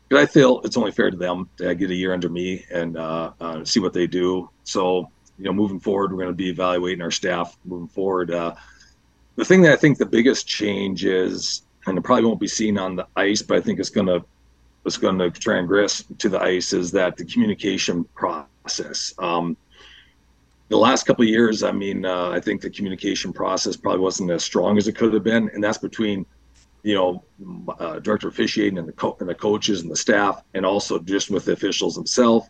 But 0.09 0.19
I 0.19 0.27
feel 0.27 0.61
it's 0.65 0.77
only 0.77 0.91
fair 0.91 1.11
to 1.11 1.17
them 1.17 1.49
to 1.57 1.75
get 1.75 1.91
a 1.91 1.95
year 1.95 2.13
under 2.13 2.29
me 2.29 2.67
and 2.71 2.97
uh, 2.97 3.33
uh, 3.41 3.65
see 3.65 3.81
what 3.81 3.93
they 3.93 4.07
do. 4.07 4.51
So 4.65 5.11
you 5.39 5.45
know, 5.47 5.53
moving 5.53 5.81
forward, 5.81 6.13
we're 6.13 6.19
going 6.19 6.33
to 6.33 6.37
be 6.37 6.51
evaluating 6.51 7.01
our 7.01 7.11
staff 7.11 7.57
moving 7.65 7.89
forward. 7.89 8.31
Uh, 8.31 8.55
the 9.37 9.45
thing 9.45 9.63
that 9.63 9.73
I 9.73 9.77
think 9.77 9.97
the 9.97 10.05
biggest 10.05 10.47
change 10.47 11.07
is, 11.07 11.63
and 11.87 11.97
it 11.97 12.03
probably 12.03 12.27
won't 12.27 12.41
be 12.41 12.49
seen 12.49 12.77
on 12.77 12.97
the 12.97 13.07
ice, 13.17 13.41
but 13.41 13.57
I 13.57 13.61
think 13.63 13.81
it's 13.81 13.89
going 13.89 14.07
to 14.07 14.23
it's 14.85 14.97
going 14.97 15.19
to 15.19 15.31
transgress 15.31 16.05
to 16.19 16.29
the 16.29 16.41
ice 16.41 16.73
is 16.73 16.91
that 16.93 17.17
the 17.17 17.25
communication 17.25 18.05
process 18.15 18.50
process. 18.63 19.15
Um, 19.19 19.57
the 20.69 20.77
last 20.77 21.05
couple 21.05 21.25
of 21.25 21.29
years, 21.29 21.63
I 21.63 21.73
mean, 21.73 22.05
uh, 22.05 22.31
I 22.31 22.41
think 22.41 22.61
the 22.61 22.71
communication 22.71 23.33
process 23.33 23.77
probably 23.77 24.01
wasn't 24.01 24.31
as 24.31 24.45
strong 24.45 24.79
as 24.79 24.87
it 24.87 24.97
could 24.97 25.13
have 25.13 25.25
been, 25.25 25.51
and 25.53 25.63
that's 25.63 25.79
between, 25.79 26.25
you 26.85 26.95
know, 26.95 27.25
uh, 27.81 27.99
director 27.99 28.29
officiating 28.29 28.79
and 28.79 28.87
the 28.87 28.93
co- 28.93 29.17
and 29.19 29.29
the 29.29 29.35
coaches 29.35 29.83
and 29.83 29.91
the 29.91 29.97
staff, 29.97 30.43
and 30.55 30.65
also 30.65 30.99
just 31.01 31.31
with 31.31 31.45
the 31.45 31.53
officials 31.53 31.97
themselves. 31.97 32.49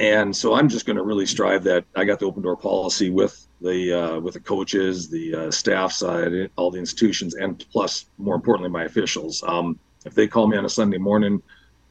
And 0.00 0.34
so 0.34 0.54
I'm 0.54 0.68
just 0.68 0.86
going 0.86 0.96
to 0.96 1.04
really 1.04 1.26
strive 1.26 1.62
that 1.64 1.84
I 1.94 2.04
got 2.04 2.18
the 2.18 2.26
open 2.26 2.42
door 2.42 2.56
policy 2.56 3.10
with 3.10 3.46
the 3.60 3.92
uh, 3.92 4.18
with 4.18 4.34
the 4.34 4.40
coaches, 4.40 5.08
the 5.08 5.34
uh, 5.34 5.50
staff 5.52 5.92
side, 5.92 6.50
all 6.56 6.72
the 6.72 6.80
institutions, 6.80 7.34
and 7.34 7.64
plus, 7.70 8.06
more 8.18 8.34
importantly, 8.34 8.70
my 8.70 8.82
officials. 8.84 9.44
Um, 9.46 9.78
if 10.04 10.14
they 10.14 10.26
call 10.26 10.48
me 10.48 10.56
on 10.56 10.64
a 10.64 10.68
Sunday 10.68 10.98
morning 10.98 11.40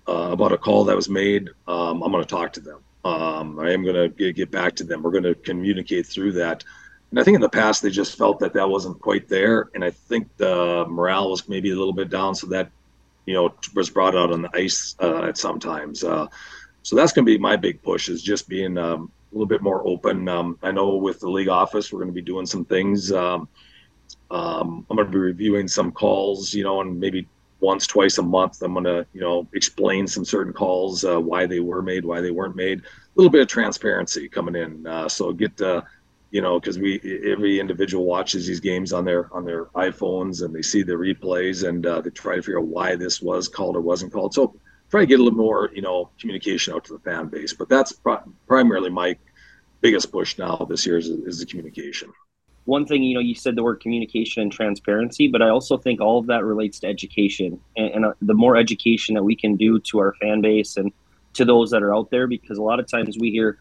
uh, 0.09 0.31
about 0.31 0.51
a 0.51 0.57
call 0.57 0.83
that 0.83 0.95
was 0.95 1.09
made, 1.09 1.49
um, 1.67 2.03
I'm 2.03 2.11
going 2.11 2.23
to 2.23 2.29
talk 2.29 2.51
to 2.53 2.59
them. 2.59 2.81
Um, 3.05 3.59
I 3.59 3.71
am 3.71 3.83
going 3.83 4.13
to 4.13 4.33
get 4.33 4.51
back 4.51 4.75
to 4.77 4.83
them. 4.83 5.03
We're 5.03 5.11
going 5.11 5.23
to 5.23 5.35
communicate 5.35 6.05
through 6.05 6.33
that. 6.33 6.63
And 7.11 7.19
I 7.19 7.23
think 7.23 7.35
in 7.35 7.41
the 7.41 7.49
past 7.49 7.83
they 7.83 7.91
just 7.91 8.17
felt 8.17 8.39
that 8.39 8.53
that 8.53 8.67
wasn't 8.67 8.99
quite 8.99 9.27
there, 9.27 9.69
and 9.75 9.83
I 9.83 9.91
think 9.91 10.27
the 10.37 10.85
morale 10.87 11.29
was 11.29 11.47
maybe 11.47 11.69
a 11.69 11.75
little 11.75 11.93
bit 11.93 12.09
down, 12.09 12.33
so 12.33 12.47
that 12.47 12.71
you 13.27 13.35
know 13.35 13.53
was 13.75 13.91
brought 13.91 14.15
out 14.15 14.31
on 14.31 14.41
the 14.41 14.49
ice 14.55 14.95
uh, 14.99 15.25
at 15.25 15.37
sometimes. 15.37 16.03
Uh, 16.03 16.25
so 16.81 16.95
that's 16.95 17.13
going 17.13 17.23
to 17.25 17.31
be 17.31 17.37
my 17.37 17.55
big 17.55 17.83
push 17.83 18.09
is 18.09 18.23
just 18.23 18.49
being 18.49 18.79
um, 18.79 19.11
a 19.31 19.35
little 19.35 19.45
bit 19.45 19.61
more 19.61 19.87
open. 19.87 20.27
Um, 20.27 20.57
I 20.63 20.71
know 20.71 20.95
with 20.95 21.19
the 21.19 21.29
league 21.29 21.49
office, 21.49 21.93
we're 21.93 21.99
going 21.99 22.09
to 22.09 22.13
be 22.13 22.21
doing 22.21 22.47
some 22.47 22.65
things. 22.65 23.11
Um, 23.11 23.47
um, 24.31 24.85
I'm 24.89 24.95
going 24.95 25.07
to 25.07 25.11
be 25.11 25.19
reviewing 25.19 25.67
some 25.67 25.91
calls, 25.91 26.53
you 26.53 26.63
know, 26.63 26.81
and 26.81 26.99
maybe 26.99 27.27
once, 27.63 27.87
twice 27.87 28.17
a 28.17 28.21
month, 28.21 28.61
I'm 28.61 28.73
going 28.73 28.83
to, 28.83 29.07
you 29.13 29.21
know, 29.21 29.47
explain 29.53 30.05
some 30.05 30.25
certain 30.25 30.51
calls, 30.51 31.05
uh, 31.05 31.19
why 31.19 31.45
they 31.45 31.61
were 31.61 31.81
made, 31.81 32.03
why 32.03 32.19
they 32.19 32.29
weren't 32.29 32.57
made. 32.57 32.79
A 32.79 32.83
little 33.15 33.31
bit 33.31 33.41
of 33.41 33.47
transparency 33.47 34.27
coming 34.27 34.55
in. 34.55 34.85
Uh, 34.85 35.07
so 35.07 35.31
get, 35.31 35.59
uh, 35.61 35.81
you 36.31 36.41
know, 36.41 36.59
because 36.59 36.77
we 36.77 36.99
every 37.31 37.59
individual 37.59 38.05
watches 38.05 38.45
these 38.45 38.59
games 38.59 38.91
on 38.91 39.05
their 39.05 39.33
on 39.33 39.45
their 39.45 39.65
iPhones 39.75 40.43
and 40.43 40.53
they 40.53 40.63
see 40.63 40.83
the 40.83 40.93
replays 40.93 41.67
and 41.67 41.85
uh, 41.85 42.01
they 42.01 42.09
try 42.09 42.35
to 42.35 42.41
figure 42.41 42.59
out 42.59 42.65
why 42.65 42.95
this 42.95 43.21
was 43.21 43.47
called 43.47 43.75
or 43.75 43.81
wasn't 43.81 44.11
called. 44.11 44.33
So 44.33 44.55
try 44.89 45.01
to 45.01 45.05
get 45.05 45.19
a 45.19 45.23
little 45.23 45.37
more, 45.37 45.69
you 45.73 45.83
know, 45.83 46.09
communication 46.19 46.73
out 46.73 46.83
to 46.85 46.93
the 46.93 46.99
fan 46.99 47.27
base. 47.27 47.53
But 47.53 47.69
that's 47.69 47.93
primarily 48.47 48.89
my 48.89 49.15
biggest 49.81 50.11
push 50.11 50.37
now 50.37 50.65
this 50.69 50.85
year 50.85 50.97
is, 50.97 51.07
is 51.07 51.39
the 51.39 51.45
communication. 51.45 52.11
One 52.65 52.85
thing, 52.85 53.03
you 53.03 53.13
know, 53.13 53.19
you 53.19 53.35
said 53.35 53.55
the 53.55 53.63
word 53.63 53.81
communication 53.81 54.41
and 54.41 54.51
transparency, 54.51 55.27
but 55.27 55.41
I 55.41 55.49
also 55.49 55.77
think 55.77 55.99
all 55.99 56.19
of 56.19 56.27
that 56.27 56.45
relates 56.45 56.79
to 56.79 56.87
education. 56.87 57.59
And, 57.75 57.91
and 57.91 58.05
uh, 58.05 58.13
the 58.21 58.33
more 58.33 58.55
education 58.55 59.15
that 59.15 59.23
we 59.23 59.35
can 59.35 59.55
do 59.57 59.79
to 59.79 59.99
our 59.99 60.13
fan 60.21 60.41
base 60.41 60.77
and 60.77 60.91
to 61.33 61.45
those 61.45 61.71
that 61.71 61.83
are 61.83 61.93
out 61.93 62.09
there, 62.09 62.27
because 62.27 62.57
a 62.57 62.61
lot 62.61 62.79
of 62.79 62.87
times 62.87 63.17
we 63.19 63.31
hear, 63.31 63.57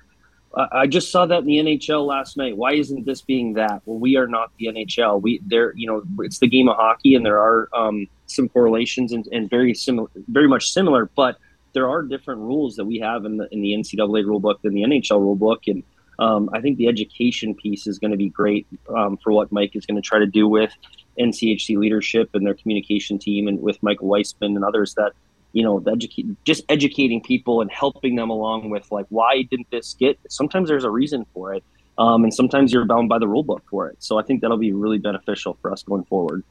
I 0.55 0.87
just 0.87 1.11
saw 1.11 1.25
that 1.27 1.39
in 1.39 1.47
the 1.47 1.59
NHL 1.59 2.07
last 2.07 2.37
night. 2.37 2.57
Why 2.57 2.75
isn't 2.75 3.07
this 3.07 3.23
being 3.23 3.55
that? 3.55 3.83
Well, 3.87 3.99
we 3.99 4.17
are 4.17 4.27
not 4.27 4.51
the 4.59 4.67
NHL. 4.67 5.23
We 5.23 5.41
there, 5.47 5.73
you 5.75 5.87
know, 5.87 6.03
it's 6.23 6.41
the 6.41 6.47
game 6.47 6.69
of 6.69 6.77
hockey, 6.77 7.15
and 7.15 7.25
there 7.25 7.41
are 7.41 7.71
um, 7.73 8.07
some 8.27 8.51
correlations 8.51 9.13
and, 9.13 9.27
and 9.33 9.49
very 9.49 9.73
similar, 9.73 10.09
very 10.29 10.49
much 10.49 10.71
similar. 10.71 11.07
But 11.17 11.39
there 11.73 11.89
are 11.89 12.03
different 12.03 12.41
rules 12.41 12.77
that 12.77 12.85
we 12.85 12.99
have 12.99 13.25
in 13.25 13.39
the 13.39 13.49
in 13.51 13.63
the 13.63 13.73
NCAA 13.73 14.25
rulebook 14.25 14.61
than 14.61 14.75
the 14.75 14.83
NHL 14.83 15.21
rulebook, 15.21 15.69
and 15.69 15.83
um, 16.23 16.51
I 16.53 16.61
think 16.61 16.79
the 16.79 16.89
education 16.89 17.55
piece 17.55 17.87
is 17.87 17.99
going 17.99 18.13
to 18.13 18.17
be 18.17 18.29
great 18.29 18.67
um, 18.97 19.17
for 19.17 19.33
what 19.33 19.51
Mike 19.51 19.75
is 19.75 19.85
going 19.87 19.97
to 19.97 20.03
try 20.03 20.19
to 20.19 20.27
do 20.27 20.47
with 20.47 20.73
NCHC 21.19 21.77
leadership 21.77 22.31
and 22.35 22.47
their 22.47 22.55
communication 22.55 23.19
team, 23.19 23.49
and 23.49 23.61
with 23.61 23.83
Michael 23.83 24.09
Weissman 24.09 24.55
and 24.57 24.65
others 24.65 24.95
that 24.95 25.13
you 25.53 25.63
know, 25.63 25.83
educate, 25.87 26.27
just 26.45 26.65
educating 26.69 27.21
people 27.21 27.61
and 27.61 27.71
helping 27.71 28.17
them 28.17 28.31
along 28.31 28.71
with 28.71 28.91
like, 28.91 29.07
why 29.11 29.43
didn't 29.43 29.71
this 29.71 29.95
get? 29.95 30.19
Sometimes 30.29 30.69
there's 30.69 30.85
a 30.85 30.91
reason 30.91 31.27
for 31.35 31.55
it, 31.55 31.63
um, 31.99 32.25
and 32.25 32.33
sometimes 32.33 32.73
you're 32.73 32.87
bound 32.87 33.09
by 33.09 33.19
the 33.19 33.29
rule 33.29 33.43
book 33.43 33.63
for 33.69 33.89
it. 33.89 33.97
So 33.99 34.19
I 34.19 34.23
think 34.23 34.41
that'll 34.41 34.57
be 34.57 34.73
really 34.73 34.99
beneficial 34.99 35.59
for 35.61 35.71
us 35.73 35.83
going 35.83 36.05
forward. 36.05 36.43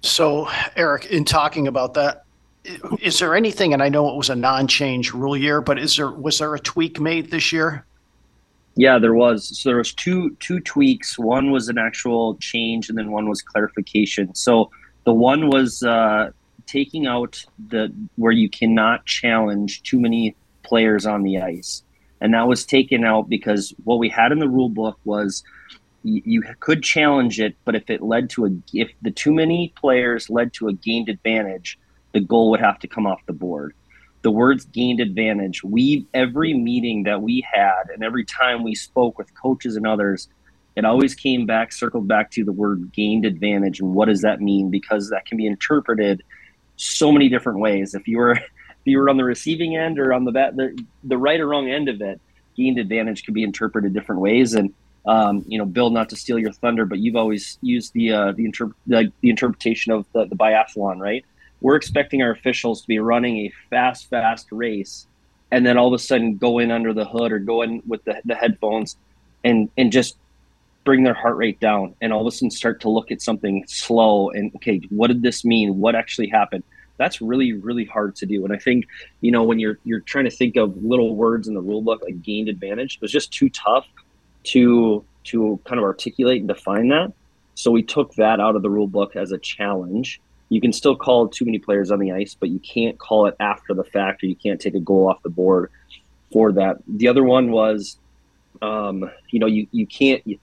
So, 0.00 0.48
Erik, 0.76 1.06
in 1.06 1.24
talking 1.24 1.68
about 1.68 1.94
that, 1.94 2.24
is 3.00 3.18
there 3.18 3.34
anything? 3.34 3.72
And 3.72 3.82
I 3.82 3.88
know 3.88 4.08
it 4.10 4.16
was 4.16 4.30
a 4.30 4.36
non-change 4.36 5.12
rule 5.12 5.36
year, 5.36 5.60
but 5.60 5.78
is 5.78 5.96
there 5.96 6.10
was 6.10 6.38
there 6.38 6.54
a 6.54 6.60
tweak 6.60 7.00
made 7.00 7.30
this 7.30 7.52
year? 7.52 7.84
Yeah, 8.78 9.00
there 9.00 9.12
was. 9.12 9.58
So 9.60 9.70
there 9.70 9.76
was 9.76 9.92
two 9.92 10.36
two 10.38 10.60
tweaks. 10.60 11.18
One 11.18 11.50
was 11.50 11.68
an 11.68 11.78
actual 11.78 12.36
change, 12.36 12.88
and 12.88 12.96
then 12.96 13.10
one 13.10 13.28
was 13.28 13.42
clarification. 13.42 14.32
So 14.36 14.70
the 15.04 15.12
one 15.12 15.48
was 15.48 15.82
uh, 15.82 16.30
taking 16.66 17.04
out 17.04 17.44
the 17.68 17.92
where 18.14 18.30
you 18.30 18.48
cannot 18.48 19.04
challenge 19.04 19.82
too 19.82 19.98
many 19.98 20.36
players 20.62 21.06
on 21.06 21.24
the 21.24 21.40
ice, 21.40 21.82
and 22.20 22.32
that 22.34 22.46
was 22.46 22.64
taken 22.64 23.04
out 23.04 23.28
because 23.28 23.74
what 23.82 23.98
we 23.98 24.08
had 24.08 24.30
in 24.30 24.38
the 24.38 24.48
rule 24.48 24.68
book 24.68 24.96
was 25.04 25.42
you, 26.04 26.22
you 26.24 26.42
could 26.60 26.84
challenge 26.84 27.40
it, 27.40 27.56
but 27.64 27.74
if 27.74 27.90
it 27.90 28.00
led 28.00 28.30
to 28.30 28.46
a 28.46 28.50
if 28.72 28.92
the 29.02 29.10
too 29.10 29.34
many 29.34 29.72
players 29.74 30.30
led 30.30 30.52
to 30.52 30.68
a 30.68 30.72
gained 30.72 31.08
advantage, 31.08 31.80
the 32.12 32.20
goal 32.20 32.50
would 32.50 32.60
have 32.60 32.78
to 32.78 32.86
come 32.86 33.08
off 33.08 33.26
the 33.26 33.32
board. 33.32 33.74
The 34.22 34.30
words 34.30 34.64
gained 34.64 35.00
advantage. 35.00 35.62
We 35.62 36.06
every 36.12 36.54
meeting 36.54 37.04
that 37.04 37.22
we 37.22 37.46
had 37.52 37.84
and 37.92 38.02
every 38.02 38.24
time 38.24 38.64
we 38.64 38.74
spoke 38.74 39.18
with 39.18 39.32
coaches 39.34 39.76
and 39.76 39.86
others, 39.86 40.28
it 40.76 40.84
always 40.84 41.14
came 41.14 41.46
back, 41.46 41.72
circled 41.72 42.08
back 42.08 42.30
to 42.32 42.44
the 42.44 42.52
word 42.52 42.92
gained 42.92 43.24
advantage 43.24 43.80
and 43.80 43.94
what 43.94 44.06
does 44.06 44.22
that 44.22 44.40
mean? 44.40 44.70
Because 44.70 45.10
that 45.10 45.26
can 45.26 45.36
be 45.36 45.46
interpreted 45.46 46.22
so 46.76 47.12
many 47.12 47.28
different 47.28 47.60
ways. 47.60 47.94
If 47.94 48.08
you 48.08 48.18
were 48.18 48.32
if 48.32 48.86
you 48.86 48.98
were 48.98 49.08
on 49.08 49.16
the 49.16 49.24
receiving 49.24 49.76
end 49.76 49.98
or 49.98 50.12
on 50.12 50.24
the 50.24 50.32
bat, 50.32 50.56
the, 50.56 50.76
the 51.04 51.18
right 51.18 51.40
or 51.40 51.48
wrong 51.48 51.68
end 51.68 51.88
of 51.88 52.00
it, 52.00 52.20
gained 52.56 52.78
advantage 52.78 53.24
could 53.24 53.34
be 53.34 53.42
interpreted 53.42 53.92
different 53.92 54.20
ways. 54.20 54.54
And 54.54 54.74
um, 55.06 55.44
you 55.48 55.58
know, 55.58 55.64
Bill, 55.64 55.90
not 55.90 56.10
to 56.10 56.16
steal 56.16 56.38
your 56.38 56.52
thunder, 56.52 56.84
but 56.84 56.98
you've 56.98 57.16
always 57.16 57.58
used 57.62 57.94
the 57.94 58.12
uh, 58.12 58.32
the, 58.32 58.44
inter- 58.44 58.72
the, 58.86 59.12
the 59.20 59.30
interpretation 59.30 59.92
of 59.92 60.06
the, 60.12 60.26
the 60.26 60.36
biathlon, 60.36 60.98
right? 60.98 61.24
We're 61.60 61.76
expecting 61.76 62.22
our 62.22 62.30
officials 62.30 62.82
to 62.82 62.88
be 62.88 62.98
running 62.98 63.38
a 63.38 63.52
fast, 63.70 64.08
fast 64.10 64.46
race, 64.50 65.06
and 65.50 65.66
then 65.66 65.76
all 65.76 65.88
of 65.88 65.94
a 65.94 65.98
sudden 65.98 66.36
go 66.36 66.58
in 66.58 66.70
under 66.70 66.92
the 66.92 67.04
hood 67.04 67.32
or 67.32 67.38
go 67.38 67.62
in 67.62 67.82
with 67.86 68.04
the, 68.04 68.20
the 68.24 68.34
headphones, 68.34 68.96
and 69.44 69.70
and 69.76 69.92
just 69.92 70.16
bring 70.84 71.02
their 71.02 71.14
heart 71.14 71.36
rate 71.36 71.60
down 71.60 71.94
and 72.00 72.14
all 72.14 72.22
of 72.22 72.26
a 72.26 72.30
sudden 72.30 72.50
start 72.50 72.80
to 72.80 72.88
look 72.88 73.10
at 73.10 73.20
something 73.20 73.62
slow 73.66 74.30
and 74.30 74.50
okay 74.56 74.80
what 74.88 75.08
did 75.08 75.22
this 75.22 75.44
mean? 75.44 75.78
What 75.78 75.94
actually 75.94 76.28
happened? 76.28 76.64
That's 76.96 77.20
really 77.20 77.52
really 77.52 77.84
hard 77.84 78.16
to 78.16 78.26
do. 78.26 78.44
And 78.44 78.54
i 78.54 78.58
think 78.58 78.86
you 79.20 79.30
know 79.30 79.42
when 79.42 79.58
you're 79.58 79.78
you're 79.84 80.00
trying 80.00 80.24
to 80.24 80.30
think 80.30 80.56
of 80.56 80.82
little 80.82 81.14
words 81.14 81.48
in 81.48 81.54
the 81.54 81.60
rule 81.60 81.82
book 81.82 82.02
like 82.02 82.22
gained 82.22 82.48
advantage 82.48 82.96
it 82.96 83.02
was 83.02 83.12
just 83.12 83.32
too 83.32 83.50
tough 83.50 83.86
to 84.44 85.04
to 85.24 85.60
kind 85.64 85.78
of 85.78 85.84
articulate 85.84 86.40
and 86.40 86.48
define 86.48 86.88
that. 86.88 87.12
So 87.54 87.70
we 87.70 87.82
took 87.82 88.14
that 88.14 88.40
out 88.40 88.56
of 88.56 88.62
the 88.62 88.70
rule 88.70 88.86
book 88.86 89.16
as 89.16 89.32
a 89.32 89.38
challenge 89.38 90.20
you 90.48 90.60
can 90.60 90.72
still 90.72 90.96
call 90.96 91.28
too 91.28 91.44
many 91.44 91.58
players 91.58 91.90
on 91.90 91.98
the 91.98 92.12
ice 92.12 92.36
but 92.38 92.48
you 92.48 92.58
can't 92.60 92.98
call 92.98 93.26
it 93.26 93.34
after 93.40 93.74
the 93.74 93.84
fact 93.84 94.22
or 94.22 94.26
you 94.26 94.36
can't 94.36 94.60
take 94.60 94.74
a 94.74 94.80
goal 94.80 95.08
off 95.08 95.22
the 95.22 95.28
board 95.28 95.70
for 96.32 96.52
that 96.52 96.76
the 96.86 97.08
other 97.08 97.24
one 97.24 97.50
was 97.50 97.98
um, 98.62 99.10
you 99.30 99.38
know 99.38 99.46
you, 99.46 99.66
you 99.72 99.86
can't 99.86 100.26
you, 100.26 100.38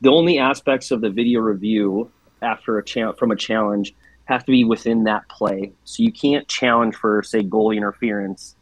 the 0.00 0.10
only 0.10 0.38
aspects 0.38 0.90
of 0.90 1.00
the 1.00 1.10
video 1.10 1.40
review 1.40 2.10
after 2.42 2.78
a 2.78 2.84
cha- 2.84 3.12
from 3.12 3.30
a 3.30 3.36
challenge 3.36 3.94
have 4.26 4.44
to 4.44 4.52
be 4.52 4.64
within 4.64 5.04
that 5.04 5.28
play. 5.28 5.72
So 5.84 6.02
you 6.02 6.12
can't 6.12 6.46
challenge 6.48 6.94
for 6.94 7.22
say 7.22 7.42
goalie 7.42 7.76
interference 7.76 8.54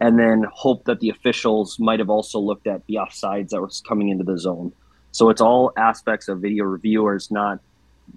and 0.00 0.18
then 0.18 0.44
hope 0.52 0.84
that 0.84 1.00
the 1.00 1.10
officials 1.10 1.78
might 1.78 2.00
have 2.00 2.10
also 2.10 2.40
looked 2.40 2.66
at 2.66 2.84
the 2.86 2.96
offsides 2.96 3.50
that 3.50 3.62
was 3.62 3.82
coming 3.86 4.08
into 4.08 4.24
the 4.24 4.36
zone. 4.36 4.72
So 5.12 5.30
it's 5.30 5.40
all 5.40 5.72
aspects 5.76 6.28
of 6.28 6.40
video 6.40 6.64
review 6.64 7.08
is 7.10 7.30
not 7.30 7.60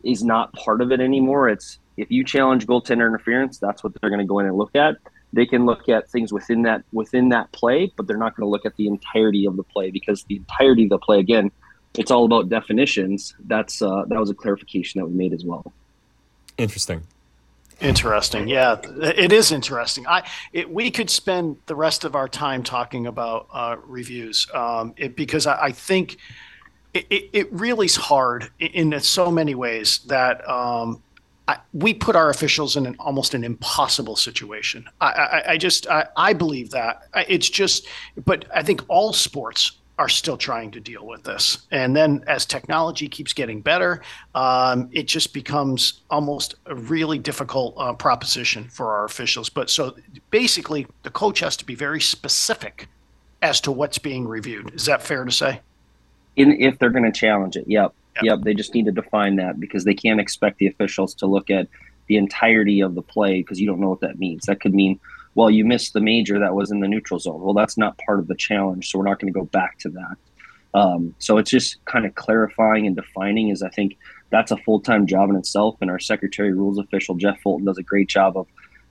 is 0.04 0.24
not 0.24 0.51
part 0.54 0.82
of 0.82 0.92
it 0.92 1.00
anymore. 1.00 1.48
It's 1.48 1.80
if 1.97 2.11
you 2.11 2.23
challenge 2.23 2.67
goaltender 2.67 3.07
interference, 3.07 3.57
that's 3.57 3.83
what 3.83 3.93
they're 3.99 4.09
going 4.09 4.19
to 4.19 4.25
go 4.25 4.39
in 4.39 4.45
and 4.45 4.57
look 4.57 4.75
at. 4.75 4.95
They 5.33 5.45
can 5.45 5.65
look 5.65 5.89
at 5.89 6.09
things 6.09 6.31
within 6.31 6.61
that 6.63 6.83
within 6.93 7.29
that 7.29 7.51
play, 7.51 7.91
but 7.95 8.07
they're 8.07 8.17
not 8.17 8.35
going 8.35 8.45
to 8.45 8.49
look 8.49 8.65
at 8.65 8.75
the 8.77 8.87
entirety 8.87 9.45
of 9.45 9.57
the 9.57 9.63
play 9.63 9.91
because 9.91 10.23
the 10.23 10.37
entirety 10.37 10.83
of 10.83 10.89
the 10.89 10.99
play 10.99 11.19
again 11.19 11.51
it's 11.97 12.11
all 12.11 12.25
about 12.25 12.49
definitions. 12.49 13.35
That's 13.45 13.81
uh, 13.81 14.03
that 14.07 14.19
was 14.19 14.29
a 14.29 14.33
clarification 14.33 14.99
that 14.99 15.05
we 15.05 15.13
made 15.13 15.33
as 15.33 15.43
well. 15.43 15.71
Interesting. 16.57 17.03
Interesting. 17.81 18.47
Yeah, 18.47 18.79
it 19.01 19.33
is 19.33 19.51
interesting. 19.51 20.07
I 20.07 20.23
it, 20.53 20.69
we 20.69 20.91
could 20.91 21.09
spend 21.09 21.57
the 21.65 21.75
rest 21.75 22.05
of 22.05 22.15
our 22.15 22.29
time 22.29 22.63
talking 22.63 23.05
about 23.05 23.47
uh, 23.51 23.75
reviews 23.85 24.47
um, 24.53 24.93
it, 24.95 25.15
because 25.15 25.45
I, 25.45 25.63
I 25.63 25.71
think 25.71 26.17
it, 26.93 27.29
it, 27.33 27.51
really 27.51 27.87
is 27.87 27.97
hard 27.97 28.49
in, 28.59 28.97
so 29.01 29.29
many 29.29 29.55
ways 29.55 29.99
that 30.07 30.47
um, 30.49 31.03
I, 31.47 31.57
we 31.73 31.93
put 31.93 32.15
our 32.15 32.29
officials 32.29 32.75
in 32.75 32.85
an 32.85 32.95
almost 32.99 33.33
an 33.33 33.43
impossible 33.43 34.15
situation. 34.15 34.87
I, 35.01 35.07
I, 35.07 35.51
I 35.51 35.57
just 35.57 35.85
I, 35.89 36.33
believe 36.33 36.71
that 36.71 37.03
it's 37.27 37.49
just, 37.49 37.87
but 38.25 38.45
I 38.53 38.63
think 38.63 38.81
all 38.87 39.13
sports 39.13 39.73
are 39.97 40.09
still 40.09 40.37
trying 40.37 40.71
to 40.71 40.79
deal 40.79 41.05
with 41.05 41.23
this. 41.23 41.67
And 41.71 41.95
then 41.95 42.23
as 42.27 42.45
technology 42.45 43.07
keeps 43.07 43.31
getting 43.31 43.61
better, 43.61 44.01
um, 44.33 44.89
it 44.91 45.07
just 45.07 45.33
becomes 45.33 46.01
almost 46.09 46.55
a 46.65 46.75
really 46.75 47.17
difficult 47.17 47.75
uh, 47.77 47.93
proposition 47.93 48.67
for 48.67 48.93
our 48.93 49.05
officials. 49.05 49.49
But 49.49 49.69
so 49.69 49.95
basically, 50.31 50.85
the 51.03 51.11
coach 51.11 51.39
has 51.39 51.55
to 51.57 51.65
be 51.65 51.75
very 51.75 52.01
specific 52.01 52.89
as 53.41 53.61
to 53.61 53.71
what's 53.71 53.97
being 53.97 54.27
reviewed. 54.27 54.73
Is 54.73 54.85
that 54.85 55.01
fair 55.01 55.23
to 55.23 55.31
say? 55.31 55.61
In, 56.35 56.51
if 56.59 56.77
they're 56.77 56.89
going 56.89 57.09
to 57.09 57.17
challenge 57.17 57.55
it, 57.55 57.65
yep. 57.67 57.93
Yep. 58.15 58.24
Yep. 58.24 58.39
They 58.41 58.53
just 58.53 58.74
need 58.74 58.86
to 58.86 58.91
define 58.91 59.36
that 59.38 59.60
because 59.60 59.84
they 59.84 59.93
can't 59.93 60.19
expect 60.19 60.57
the 60.57 60.67
officials 60.67 61.13
to 61.15 61.25
look 61.27 61.50
at 61.50 61.67
the 62.07 62.17
entirety 62.17 62.81
of 62.81 62.95
the 62.95 63.01
play 63.01 63.41
because 63.41 63.60
you 63.60 63.67
don't 63.67 63.79
know 63.79 63.89
what 63.89 64.01
that 64.01 64.19
means. 64.19 64.45
That 64.45 64.62
could 64.62 64.74
mean 64.74 65.00
well, 65.36 65.51
you 65.51 65.65
missed 65.65 65.93
the 65.93 66.01
major 66.01 66.39
that 66.39 66.55
was 66.55 66.72
in 66.72 66.79
the 66.79 66.88
neutral 66.88 67.19
zone. 67.19 67.41
Well, 67.41 67.53
that's 67.53 67.77
not 67.77 67.98
part 67.98 68.19
of 68.19 68.27
the 68.27 68.36
challenge, 68.36 68.89
so 68.89 68.98
we're 68.98 69.05
not 69.05 69.19
going 69.19 69.31
to 69.31 69.38
go 69.38 69.45
back 69.45 69.77
to 69.79 69.89
that. 69.89 70.15
Um, 70.74 71.13
so 71.19 71.38
it's 71.38 71.51
just 71.51 71.84
kind 71.86 72.05
of 72.05 72.15
clarifying 72.15 72.88
and 72.88 72.95
defining. 72.95 73.50
Is 73.50 73.62
I 73.62 73.69
think 73.69 73.98
that's 74.29 74.51
a 74.51 74.57
full 74.57 74.79
time 74.79 75.05
job 75.05 75.29
in 75.29 75.36
itself, 75.36 75.75
and 75.81 75.91
our 75.91 76.00
secretary 76.00 76.53
rules 76.53 76.79
official 76.79 77.15
Jeff 77.15 77.39
Fulton 77.41 77.65
does 77.65 77.77
a 77.77 77.84
great 77.84 78.07
job 78.10 78.38
of. 78.38 78.48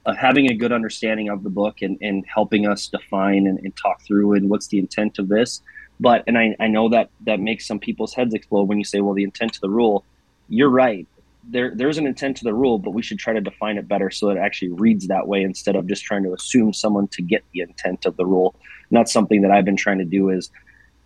of 0.06 0.16
having 0.18 0.50
a 0.50 0.54
good 0.54 0.70
understanding 0.70 1.30
of 1.30 1.42
the 1.42 1.48
book 1.48 1.80
and, 1.80 1.96
and 2.02 2.26
helping 2.26 2.66
us 2.66 2.88
define 2.88 3.46
and, 3.46 3.58
and 3.60 3.74
talk 3.74 4.02
through 4.02 4.34
and 4.34 4.50
what's 4.50 4.66
the 4.66 4.78
intent 4.78 5.18
of 5.18 5.28
this 5.28 5.62
but 6.00 6.24
and 6.26 6.36
I, 6.36 6.56
I 6.60 6.68
know 6.68 6.88
that 6.90 7.10
that 7.26 7.40
makes 7.40 7.66
some 7.66 7.78
people's 7.78 8.14
heads 8.14 8.34
explode 8.34 8.68
when 8.68 8.78
you 8.78 8.84
say 8.84 9.00
well 9.00 9.14
the 9.14 9.24
intent 9.24 9.56
of 9.56 9.60
the 9.60 9.70
rule 9.70 10.04
you're 10.48 10.70
right 10.70 11.06
there 11.48 11.72
there's 11.74 11.98
an 11.98 12.06
intent 12.06 12.36
to 12.38 12.44
the 12.44 12.54
rule, 12.54 12.78
but 12.78 12.92
we 12.92 13.02
should 13.02 13.18
try 13.18 13.32
to 13.32 13.40
define 13.40 13.76
it 13.76 13.88
better 13.88 14.10
so 14.10 14.28
that 14.28 14.36
it 14.36 14.40
actually 14.40 14.72
reads 14.72 15.06
that 15.08 15.28
way 15.28 15.42
instead 15.42 15.76
of 15.76 15.86
just 15.86 16.04
trying 16.04 16.22
to 16.24 16.32
assume 16.32 16.72
someone 16.72 17.08
to 17.08 17.22
get 17.22 17.44
the 17.52 17.60
intent 17.60 18.06
of 18.06 18.16
the 18.16 18.26
rule. 18.26 18.54
That's 18.90 19.12
something 19.12 19.42
that 19.42 19.50
I've 19.50 19.64
been 19.64 19.76
trying 19.76 19.98
to 19.98 20.04
do 20.04 20.30
is 20.30 20.50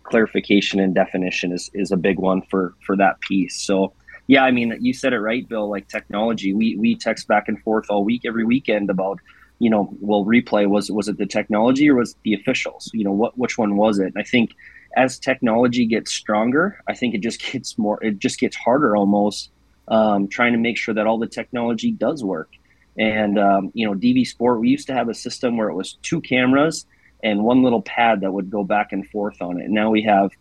clarification 0.03 0.79
and 0.79 0.95
definition 0.95 1.51
is 1.51 1.69
is 1.73 1.91
a 1.91 1.97
big 1.97 2.19
one 2.19 2.41
for 2.43 2.73
for 2.85 2.95
that 2.97 3.19
piece. 3.21 3.61
So 3.61 3.93
yeah, 4.27 4.43
I 4.43 4.51
mean 4.51 4.77
you 4.79 4.93
said 4.93 5.13
it 5.13 5.19
right, 5.19 5.47
Bill. 5.47 5.69
Like 5.69 5.87
technology, 5.87 6.53
we 6.53 6.75
we 6.77 6.95
text 6.95 7.27
back 7.27 7.47
and 7.47 7.61
forth 7.61 7.85
all 7.89 8.03
week, 8.03 8.23
every 8.25 8.45
weekend 8.45 8.89
about 8.89 9.19
you 9.59 9.69
know, 9.69 9.93
well, 9.99 10.23
replay 10.23 10.67
was 10.67 10.89
was 10.89 11.09
it 11.09 11.17
the 11.17 11.25
technology 11.25 11.89
or 11.89 11.95
was 11.95 12.15
the 12.23 12.33
officials? 12.33 12.89
You 12.93 13.03
know, 13.03 13.11
what 13.11 13.37
which 13.37 13.57
one 13.57 13.75
was 13.75 13.99
it? 13.99 14.07
And 14.07 14.17
I 14.17 14.23
think 14.23 14.51
as 14.95 15.19
technology 15.19 15.85
gets 15.85 16.11
stronger, 16.11 16.81
I 16.87 16.95
think 16.95 17.15
it 17.15 17.21
just 17.21 17.41
gets 17.51 17.77
more, 17.77 18.03
it 18.03 18.19
just 18.19 18.39
gets 18.39 18.55
harder 18.55 18.95
almost 18.95 19.51
um, 19.87 20.27
trying 20.27 20.53
to 20.53 20.59
make 20.59 20.77
sure 20.77 20.93
that 20.93 21.07
all 21.07 21.17
the 21.17 21.27
technology 21.27 21.91
does 21.91 22.23
work. 22.23 22.49
And 22.97 23.39
um, 23.39 23.71
you 23.73 23.87
know, 23.87 23.93
DV 23.93 24.27
Sport, 24.27 24.59
we 24.59 24.69
used 24.69 24.87
to 24.87 24.93
have 24.93 25.09
a 25.09 25.13
system 25.13 25.57
where 25.57 25.69
it 25.69 25.75
was 25.75 25.97
two 26.01 26.21
cameras 26.21 26.85
and 27.23 27.43
one 27.43 27.63
little 27.63 27.81
pad 27.81 28.21
that 28.21 28.31
would 28.31 28.49
go 28.49 28.63
back 28.63 28.91
and 28.91 29.07
forth 29.09 29.41
on 29.41 29.59
it. 29.59 29.69
Now 29.69 29.89
we 29.89 30.01
have 30.03 30.31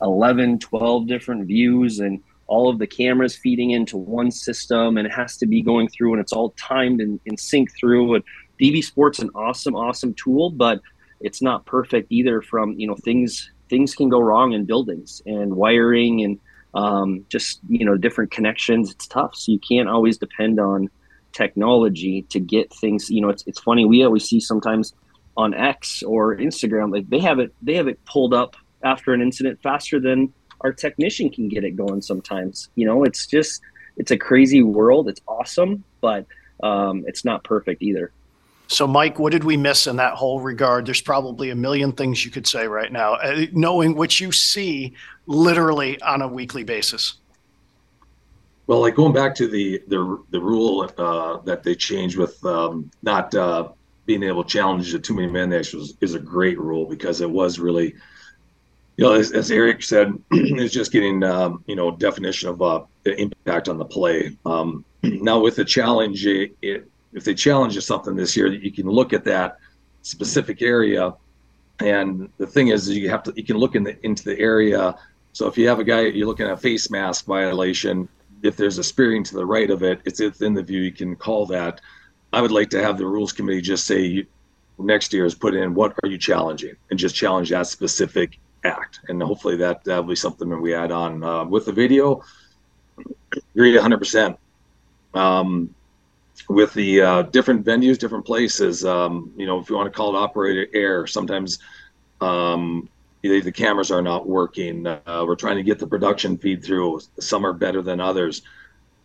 11, 0.00 0.58
12 0.58 1.06
different 1.06 1.46
views 1.46 1.98
and 1.98 2.22
all 2.46 2.70
of 2.70 2.78
the 2.78 2.86
cameras 2.86 3.36
feeding 3.36 3.70
into 3.70 3.96
one 3.96 4.30
system 4.30 4.96
and 4.96 5.06
it 5.06 5.12
has 5.12 5.36
to 5.38 5.46
be 5.46 5.60
going 5.62 5.88
through 5.88 6.12
and 6.12 6.20
it's 6.20 6.32
all 6.32 6.50
timed 6.50 7.00
and, 7.00 7.20
and 7.26 7.38
sync 7.38 7.70
through. 7.76 8.14
And 8.14 8.24
DV 8.60 8.82
Sport's 8.84 9.18
an 9.18 9.30
awesome, 9.34 9.76
awesome 9.76 10.14
tool, 10.14 10.50
but 10.50 10.80
it's 11.20 11.42
not 11.42 11.66
perfect 11.66 12.10
either 12.10 12.40
from, 12.40 12.72
you 12.78 12.86
know, 12.86 12.96
things 12.96 13.50
things 13.68 13.94
can 13.94 14.08
go 14.08 14.20
wrong 14.20 14.52
in 14.52 14.64
buildings 14.64 15.22
and 15.26 15.54
wiring 15.54 16.24
and 16.24 16.38
um, 16.74 17.24
just 17.28 17.60
you 17.68 17.84
know 17.84 17.96
different 17.96 18.30
connections. 18.30 18.90
It's 18.90 19.06
tough. 19.06 19.34
So 19.34 19.52
you 19.52 19.58
can't 19.58 19.88
always 19.88 20.18
depend 20.18 20.60
on 20.60 20.88
technology 21.32 22.22
to 22.22 22.40
get 22.40 22.72
things 22.72 23.10
you 23.10 23.20
know 23.20 23.28
it's, 23.28 23.44
it's 23.46 23.60
funny. 23.60 23.84
We 23.84 24.04
always 24.04 24.24
see 24.24 24.40
sometimes 24.40 24.94
on 25.36 25.54
x 25.54 26.02
or 26.02 26.36
instagram 26.36 26.92
like 26.92 27.08
they 27.10 27.20
have 27.20 27.38
it 27.38 27.54
they 27.62 27.74
have 27.74 27.86
it 27.86 28.04
pulled 28.06 28.34
up 28.34 28.56
after 28.82 29.12
an 29.14 29.20
incident 29.20 29.60
faster 29.62 30.00
than 30.00 30.32
our 30.62 30.72
technician 30.72 31.30
can 31.30 31.48
get 31.48 31.64
it 31.64 31.76
going 31.76 32.02
sometimes. 32.02 32.68
You 32.74 32.86
know 32.86 33.04
it's 33.04 33.26
just 33.26 33.60
it's 33.96 34.10
a 34.10 34.18
crazy 34.18 34.62
world. 34.62 35.08
It's 35.08 35.20
awesome 35.28 35.84
but 36.00 36.26
um, 36.62 37.04
it's 37.06 37.24
not 37.24 37.44
perfect 37.44 37.82
either 37.82 38.12
so, 38.68 38.86
Mike, 38.86 39.18
what 39.18 39.32
did 39.32 39.44
we 39.44 39.56
miss 39.56 39.86
in 39.86 39.96
that 39.96 40.14
whole 40.14 40.40
regard? 40.40 40.84
There's 40.84 41.00
probably 41.00 41.48
a 41.48 41.54
million 41.54 41.90
things 41.90 42.22
you 42.22 42.30
could 42.30 42.46
say 42.46 42.66
right 42.66 42.92
now, 42.92 43.14
uh, 43.14 43.46
knowing 43.52 43.96
what 43.96 44.20
you 44.20 44.30
see 44.30 44.92
literally 45.26 46.00
on 46.02 46.20
a 46.20 46.28
weekly 46.28 46.64
basis. 46.64 47.14
Well, 48.66 48.80
like 48.80 48.94
going 48.94 49.14
back 49.14 49.34
to 49.36 49.48
the 49.48 49.82
the, 49.88 50.22
the 50.30 50.40
rule 50.40 50.90
uh, 50.98 51.38
that 51.38 51.62
they 51.62 51.74
changed 51.74 52.18
with 52.18 52.44
um, 52.44 52.90
not 53.02 53.34
uh, 53.34 53.70
being 54.04 54.22
able 54.22 54.44
to 54.44 54.50
challenge 54.50 54.92
the 54.92 54.98
too 54.98 55.14
many 55.14 55.28
men 55.28 55.48
was 55.48 55.96
is 56.02 56.14
a 56.14 56.18
great 56.18 56.60
rule 56.60 56.84
because 56.84 57.22
it 57.22 57.30
was 57.30 57.58
really, 57.58 57.94
you 58.98 59.04
know, 59.04 59.14
as, 59.14 59.32
as 59.32 59.50
Erik 59.50 59.82
said, 59.82 60.12
it's 60.30 60.74
just 60.74 60.92
getting 60.92 61.22
um, 61.24 61.64
you 61.66 61.74
know 61.74 61.90
definition 61.90 62.50
of 62.50 62.60
uh, 62.60 62.82
the 63.04 63.18
impact 63.18 63.70
on 63.70 63.78
the 63.78 63.84
play. 63.86 64.36
Um, 64.44 64.84
now 65.02 65.40
with 65.40 65.56
the 65.56 65.64
challenge, 65.64 66.26
it, 66.26 66.54
it 66.60 66.86
if 67.18 67.24
they 67.24 67.34
challenge 67.34 67.74
you 67.74 67.80
something 67.80 68.16
this 68.16 68.36
year, 68.36 68.48
that 68.48 68.62
you 68.62 68.72
can 68.72 68.86
look 68.86 69.12
at 69.12 69.24
that 69.24 69.58
specific 70.02 70.62
area. 70.62 71.14
And 71.80 72.30
the 72.38 72.46
thing 72.46 72.68
is, 72.68 72.88
is 72.88 72.96
you 72.96 73.10
have 73.10 73.22
to 73.24 73.32
you 73.36 73.44
can 73.44 73.58
look 73.58 73.74
in 73.74 73.84
the 73.84 73.98
into 74.04 74.24
the 74.24 74.38
area. 74.38 74.94
So 75.32 75.46
if 75.46 75.58
you 75.58 75.68
have 75.68 75.78
a 75.78 75.84
guy 75.84 76.02
you're 76.02 76.26
looking 76.26 76.46
at 76.46 76.52
a 76.52 76.56
face 76.56 76.90
mask 76.90 77.26
violation, 77.26 78.08
if 78.42 78.56
there's 78.56 78.78
a 78.78 78.84
spearing 78.84 79.22
to 79.24 79.34
the 79.34 79.44
right 79.44 79.70
of 79.70 79.82
it, 79.82 80.00
it's 80.04 80.20
within 80.20 80.54
the 80.54 80.62
view. 80.62 80.80
You 80.80 80.92
can 80.92 81.14
call 81.14 81.46
that. 81.46 81.80
I 82.32 82.40
would 82.40 82.50
like 82.50 82.70
to 82.70 82.82
have 82.82 82.98
the 82.98 83.06
rules 83.06 83.32
committee 83.32 83.60
just 83.60 83.86
say 83.86 84.26
next 84.78 85.12
year 85.12 85.24
is 85.24 85.34
put 85.34 85.54
in 85.54 85.74
what 85.74 85.94
are 86.02 86.08
you 86.08 86.18
challenging 86.18 86.76
and 86.90 86.98
just 86.98 87.14
challenge 87.14 87.50
that 87.50 87.66
specific 87.66 88.38
act. 88.64 89.00
And 89.08 89.22
hopefully 89.22 89.56
that 89.56 89.84
that'll 89.84 90.04
be 90.04 90.16
something 90.16 90.48
that 90.48 90.58
we 90.58 90.74
add 90.74 90.92
on 90.92 91.22
uh, 91.22 91.44
with 91.44 91.66
the 91.66 91.72
video. 91.72 92.22
Agree 93.54 93.74
100. 93.74 93.98
percent 93.98 94.38
um, 95.14 95.74
with 96.48 96.72
the 96.72 97.00
uh, 97.00 97.22
different 97.22 97.64
venues, 97.64 97.98
different 97.98 98.24
places. 98.24 98.84
Um, 98.84 99.32
you 99.36 99.46
know, 99.46 99.58
if 99.60 99.68
you 99.68 99.76
want 99.76 99.92
to 99.92 99.96
call 99.96 100.14
it 100.14 100.18
operator 100.18 100.66
error, 100.74 101.06
sometimes 101.06 101.58
um, 102.20 102.88
the 103.22 103.52
cameras 103.52 103.90
are 103.90 104.02
not 104.02 104.26
working. 104.26 104.86
Uh, 104.86 105.24
we're 105.26 105.36
trying 105.36 105.56
to 105.56 105.62
get 105.62 105.78
the 105.78 105.86
production 105.86 106.38
feed 106.38 106.64
through. 106.64 107.00
Some 107.20 107.44
are 107.44 107.52
better 107.52 107.82
than 107.82 108.00
others. 108.00 108.42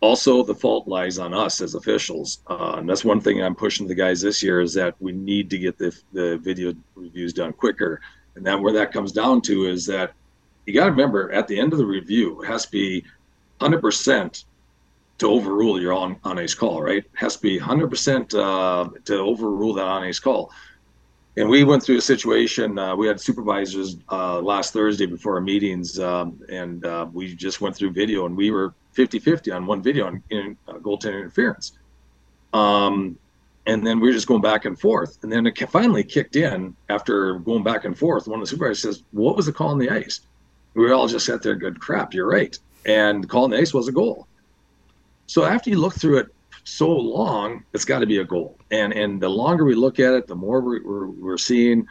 Also, 0.00 0.42
the 0.42 0.54
fault 0.54 0.86
lies 0.86 1.18
on 1.18 1.32
us 1.32 1.60
as 1.60 1.74
officials, 1.74 2.40
uh, 2.48 2.74
and 2.76 2.88
that's 2.88 3.04
one 3.04 3.20
thing 3.20 3.42
I'm 3.42 3.54
pushing 3.54 3.86
the 3.86 3.94
guys 3.94 4.20
this 4.20 4.42
year 4.42 4.60
is 4.60 4.74
that 4.74 4.94
we 5.00 5.12
need 5.12 5.48
to 5.50 5.58
get 5.58 5.78
the 5.78 5.98
the 6.12 6.36
video 6.38 6.74
reviews 6.94 7.32
done 7.32 7.52
quicker. 7.52 8.00
And 8.36 8.44
then 8.44 8.62
where 8.62 8.72
that 8.74 8.92
comes 8.92 9.12
down 9.12 9.40
to 9.42 9.66
is 9.66 9.86
that 9.86 10.12
you 10.66 10.74
got 10.74 10.86
to 10.86 10.90
remember 10.90 11.30
at 11.32 11.46
the 11.46 11.58
end 11.58 11.72
of 11.72 11.78
the 11.78 11.86
review, 11.86 12.42
it 12.42 12.46
has 12.46 12.64
to 12.66 12.70
be 12.70 13.04
100% 13.60 14.44
to 15.18 15.28
overrule 15.28 15.80
your 15.80 15.92
on, 15.92 16.16
on 16.24 16.38
ace 16.38 16.54
call, 16.54 16.82
right? 16.82 17.04
It 17.04 17.10
has 17.14 17.36
to 17.36 17.42
be 17.42 17.58
100% 17.58 18.34
uh, 18.34 18.90
to 19.04 19.18
overrule 19.18 19.74
that 19.74 19.86
on 19.86 20.04
ace 20.04 20.18
call. 20.18 20.50
And 21.36 21.48
we 21.48 21.64
went 21.64 21.82
through 21.82 21.98
a 21.98 22.02
situation. 22.02 22.78
Uh, 22.78 22.94
we 22.94 23.08
had 23.08 23.20
supervisors 23.20 23.96
uh, 24.10 24.40
last 24.40 24.72
Thursday 24.72 25.06
before 25.06 25.34
our 25.34 25.40
meetings, 25.40 25.98
um, 25.98 26.40
and 26.48 26.84
uh, 26.86 27.08
we 27.12 27.34
just 27.34 27.60
went 27.60 27.74
through 27.74 27.90
video, 27.90 28.26
and 28.26 28.36
we 28.36 28.52
were 28.52 28.72
50 28.92 29.18
50 29.18 29.50
on 29.50 29.66
one 29.66 29.82
video 29.82 30.06
on 30.06 30.22
in, 30.30 30.56
uh, 30.68 30.74
goaltender 30.74 31.18
interference. 31.18 31.72
Um, 32.52 33.18
and 33.66 33.84
then 33.84 33.98
we 33.98 34.08
were 34.08 34.12
just 34.12 34.28
going 34.28 34.42
back 34.42 34.64
and 34.64 34.78
forth. 34.78 35.18
And 35.22 35.32
then 35.32 35.46
it 35.46 35.58
finally 35.70 36.04
kicked 36.04 36.36
in 36.36 36.76
after 36.88 37.38
going 37.38 37.62
back 37.62 37.84
and 37.84 37.98
forth. 37.98 38.28
One 38.28 38.40
of 38.40 38.46
the 38.46 38.50
supervisors 38.50 38.82
says, 38.82 39.02
What 39.10 39.36
was 39.36 39.46
the 39.46 39.52
call 39.52 39.70
on 39.70 39.78
the 39.78 39.90
ice? 39.90 40.20
We 40.74 40.90
all 40.92 41.08
just 41.08 41.26
sat 41.26 41.42
there, 41.42 41.54
good 41.54 41.80
crap, 41.80 42.14
you're 42.14 42.28
right. 42.28 42.56
And 42.84 43.24
the 43.24 43.28
call 43.28 43.44
on 43.44 43.50
the 43.50 43.58
ice 43.58 43.72
was 43.72 43.88
a 43.88 43.92
goal. 43.92 44.28
So 45.26 45.44
after 45.44 45.70
you 45.70 45.78
look 45.78 45.94
through 45.94 46.18
it 46.18 46.28
so 46.64 46.90
long, 46.90 47.64
it's 47.72 47.84
got 47.84 48.00
to 48.00 48.06
be 48.06 48.18
a 48.18 48.24
goal. 48.24 48.58
And 48.70 48.92
and 48.92 49.20
the 49.20 49.28
longer 49.28 49.64
we 49.64 49.74
look 49.74 50.00
at 50.00 50.14
it, 50.14 50.26
the 50.26 50.34
more 50.34 50.60
we're, 50.60 50.82
we're, 50.84 51.06
we're 51.06 51.38
seeing. 51.38 51.86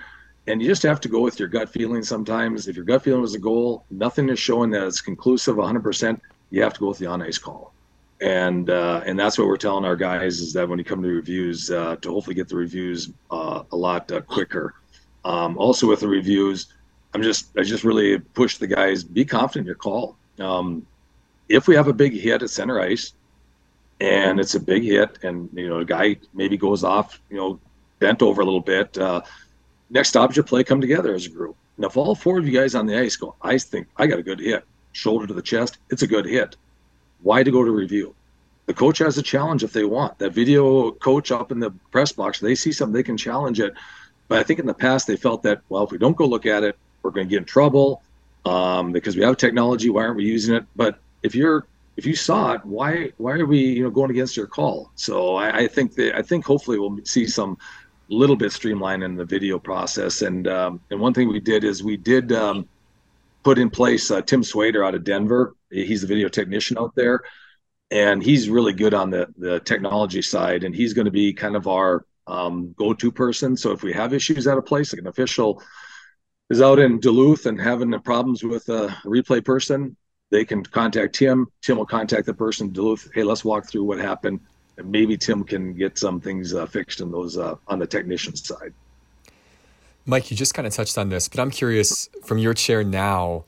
And 0.47 0.61
you 0.61 0.67
just 0.67 0.83
have 0.83 0.99
to 1.01 1.07
go 1.07 1.21
with 1.21 1.39
your 1.39 1.47
gut 1.47 1.69
feeling 1.69 2.03
sometimes. 2.03 2.67
If 2.67 2.75
your 2.75 2.83
gut 2.83 3.01
feeling 3.01 3.21
was 3.21 3.33
a 3.33 3.39
goal, 3.39 3.85
nothing 3.89 4.27
is 4.27 4.39
showing 4.39 4.71
that 4.71 4.85
it's 4.85 4.99
conclusive 4.99 5.55
100%. 5.55 6.19
You 6.49 6.61
have 6.63 6.73
to 6.73 6.79
go 6.81 6.89
with 6.89 6.97
the 6.97 7.05
on 7.05 7.21
ice 7.21 7.37
call. 7.37 7.73
And 8.21 8.69
uh, 8.69 9.01
and 9.05 9.17
that's 9.17 9.37
what 9.37 9.47
we're 9.47 9.57
telling 9.57 9.85
our 9.85 9.95
guys 9.95 10.39
is 10.39 10.53
that 10.53 10.67
when 10.67 10.79
you 10.79 10.85
come 10.85 11.01
to 11.01 11.09
reviews, 11.09 11.71
uh, 11.71 11.95
to 11.97 12.11
hopefully 12.11 12.35
get 12.35 12.47
the 12.47 12.55
reviews 12.55 13.11
uh, 13.31 13.63
a 13.71 13.75
lot 13.75 14.11
uh, 14.11 14.21
quicker. 14.21 14.75
Um, 15.25 15.57
also 15.57 15.87
with 15.87 16.01
the 16.01 16.07
reviews, 16.07 16.67
I'm 17.13 17.21
just 17.21 17.57
I 17.57 17.63
just 17.63 17.83
really 17.83 18.19
push 18.19 18.57
the 18.57 18.67
guys 18.67 19.03
be 19.03 19.25
confident 19.25 19.63
in 19.63 19.67
your 19.67 19.75
call. 19.75 20.17
Um, 20.39 20.85
if 21.49 21.67
we 21.67 21.75
have 21.75 21.87
a 21.87 21.93
big 21.93 22.13
hit 22.13 22.41
at 22.41 22.49
center 22.49 22.79
ice, 22.79 23.13
and 23.99 24.39
it's 24.39 24.55
a 24.55 24.59
big 24.59 24.83
hit. 24.83 25.19
And 25.23 25.49
you 25.53 25.69
know, 25.69 25.79
a 25.79 25.85
guy 25.85 26.17
maybe 26.33 26.57
goes 26.57 26.83
off, 26.83 27.19
you 27.29 27.37
know, 27.37 27.59
bent 27.99 28.21
over 28.21 28.41
a 28.41 28.45
little 28.45 28.61
bit. 28.61 28.97
Uh, 28.97 29.21
next 29.89 30.15
your 30.15 30.43
play 30.43 30.63
come 30.63 30.81
together 30.81 31.13
as 31.13 31.25
a 31.25 31.29
group. 31.29 31.55
Now, 31.77 31.87
if 31.87 31.97
all 31.97 32.15
four 32.15 32.37
of 32.37 32.47
you 32.47 32.57
guys 32.57 32.75
on 32.75 32.85
the 32.85 32.97
ice 32.97 33.15
go, 33.15 33.35
I 33.41 33.57
think 33.57 33.87
I 33.97 34.07
got 34.07 34.19
a 34.19 34.23
good 34.23 34.39
hit, 34.39 34.65
shoulder 34.91 35.25
to 35.27 35.33
the 35.33 35.41
chest, 35.41 35.79
it's 35.89 36.03
a 36.03 36.07
good 36.07 36.25
hit. 36.25 36.55
Why 37.21 37.41
to 37.43 37.51
go 37.51 37.63
to 37.63 37.71
review? 37.71 38.15
The 38.65 38.73
coach 38.73 38.99
has 38.99 39.17
a 39.17 39.23
challenge 39.23 39.63
if 39.63 39.73
they 39.73 39.83
want. 39.83 40.19
That 40.19 40.31
video 40.31 40.91
coach 40.91 41.31
up 41.31 41.51
in 41.51 41.59
the 41.59 41.71
press 41.91 42.11
box, 42.11 42.39
they 42.39 42.55
see 42.55 42.71
something, 42.71 42.93
they 42.93 43.03
can 43.03 43.17
challenge 43.17 43.59
it. 43.59 43.73
But 44.27 44.39
I 44.39 44.43
think 44.43 44.59
in 44.59 44.65
the 44.65 44.73
past 44.73 45.07
they 45.07 45.17
felt 45.17 45.43
that, 45.43 45.61
well, 45.69 45.83
if 45.83 45.91
we 45.91 45.97
don't 45.97 46.15
go 46.15 46.25
look 46.25 46.45
at 46.45 46.63
it, 46.63 46.77
we're 47.01 47.11
going 47.11 47.27
to 47.27 47.29
get 47.29 47.39
in 47.39 47.45
trouble 47.45 48.01
um, 48.45 48.91
because 48.91 49.15
we 49.15 49.23
have 49.23 49.37
technology. 49.37 49.89
Why 49.89 50.03
aren't 50.03 50.17
we 50.17 50.25
using 50.25 50.55
it? 50.55 50.65
But 50.75 50.99
if 51.23 51.35
you're 51.35 51.65
if 51.95 52.05
you 52.05 52.15
saw 52.15 52.53
it, 52.53 52.65
why 52.65 53.11
why 53.17 53.33
are 53.33 53.45
we 53.45 53.59
you 53.59 53.83
know 53.83 53.91
going 53.91 54.11
against 54.11 54.35
your 54.35 54.47
call? 54.47 54.91
So 54.95 55.35
I, 55.35 55.59
I 55.59 55.67
think 55.67 55.93
that 55.95 56.15
I 56.15 56.21
think 56.21 56.45
hopefully 56.45 56.79
we'll 56.79 56.97
see 57.05 57.27
some 57.27 57.57
little 58.09 58.35
bit 58.35 58.51
streamline 58.51 59.03
in 59.03 59.15
the 59.15 59.25
video 59.25 59.59
process. 59.59 60.21
And 60.21 60.47
um, 60.47 60.81
and 60.89 60.99
one 60.99 61.13
thing 61.13 61.29
we 61.29 61.39
did 61.39 61.63
is 61.63 61.83
we 61.83 61.97
did 61.97 62.31
um, 62.31 62.67
put 63.43 63.57
in 63.57 63.69
place 63.69 64.09
uh, 64.11 64.21
Tim 64.21 64.43
Swader 64.43 64.83
out 64.83 64.95
of 64.95 65.03
Denver. 65.03 65.55
He's 65.69 66.01
the 66.01 66.07
video 66.07 66.29
technician 66.29 66.77
out 66.77 66.95
there, 66.95 67.21
and 67.91 68.23
he's 68.23 68.49
really 68.49 68.73
good 68.73 68.93
on 68.93 69.09
the 69.09 69.27
the 69.37 69.59
technology 69.59 70.21
side. 70.21 70.63
And 70.63 70.75
he's 70.75 70.93
going 70.93 71.05
to 71.05 71.11
be 71.11 71.33
kind 71.33 71.55
of 71.55 71.67
our 71.67 72.05
um, 72.25 72.73
go-to 72.77 73.11
person. 73.11 73.55
So 73.57 73.71
if 73.71 73.83
we 73.83 73.93
have 73.93 74.13
issues 74.13 74.47
at 74.47 74.57
a 74.57 74.61
place 74.61 74.93
like 74.93 75.01
an 75.01 75.07
official 75.07 75.61
is 76.49 76.61
out 76.61 76.79
in 76.79 76.99
Duluth 76.99 77.45
and 77.45 77.59
having 77.59 77.97
problems 78.01 78.43
with 78.43 78.69
a 78.69 78.87
replay 79.05 79.43
person, 79.43 79.95
they 80.33 80.43
can 80.43 80.63
contact 80.63 81.13
Tim. 81.13 81.47
Tim 81.61 81.77
will 81.77 81.85
contact 81.85 82.25
the 82.25 82.33
person 82.33 82.69
Duluth. 82.69 83.07
Hey, 83.13 83.21
let's 83.21 83.45
walk 83.45 83.69
through 83.69 83.83
what 83.83 83.99
happened, 83.99 84.39
and 84.77 84.91
maybe 84.91 85.15
Tim 85.15 85.43
can 85.43 85.73
get 85.73 85.99
some 85.99 86.19
things 86.19 86.55
uh, 86.55 86.65
fixed 86.65 87.01
in 87.01 87.11
those 87.11 87.37
uh, 87.37 87.55
on 87.67 87.77
the 87.77 87.85
technician 87.85 88.35
side. 88.35 88.73
Mike, 90.07 90.31
you 90.31 90.35
just 90.35 90.55
kind 90.55 90.67
of 90.67 90.73
touched 90.73 90.97
on 90.97 91.09
this, 91.09 91.29
but 91.29 91.39
I'm 91.39 91.51
curious 91.51 92.09
from 92.23 92.39
your 92.39 92.55
chair 92.55 92.83
now, 92.83 93.45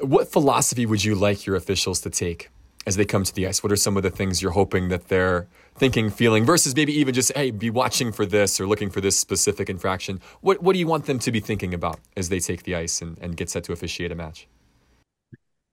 what 0.00 0.32
philosophy 0.32 0.86
would 0.86 1.04
you 1.04 1.14
like 1.14 1.44
your 1.44 1.56
officials 1.56 2.00
to 2.00 2.10
take 2.10 2.48
as 2.86 2.96
they 2.96 3.04
come 3.04 3.22
to 3.22 3.34
the 3.34 3.46
ice? 3.46 3.62
What 3.62 3.70
are 3.70 3.76
some 3.76 3.98
of 3.98 4.02
the 4.02 4.10
things 4.10 4.40
you're 4.40 4.52
hoping 4.52 4.88
that 4.88 5.08
they're 5.08 5.46
thinking, 5.74 6.08
feeling, 6.08 6.46
versus 6.46 6.74
maybe 6.74 6.94
even 6.94 7.12
just, 7.12 7.36
hey, 7.36 7.50
be 7.50 7.68
watching 7.68 8.12
for 8.12 8.24
this 8.24 8.58
or 8.58 8.66
looking 8.66 8.88
for 8.88 9.02
this 9.02 9.18
specific 9.18 9.68
infraction? 9.68 10.20
What, 10.40 10.62
what 10.62 10.72
do 10.72 10.78
you 10.78 10.86
want 10.86 11.04
them 11.04 11.18
to 11.18 11.30
be 11.30 11.38
thinking 11.38 11.74
about 11.74 12.00
as 12.16 12.30
they 12.30 12.40
take 12.40 12.62
the 12.62 12.74
ice 12.74 13.02
and, 13.02 13.18
and 13.18 13.36
get 13.36 13.50
set 13.50 13.64
to 13.64 13.72
officiate 13.72 14.10
a 14.10 14.14
match? 14.14 14.48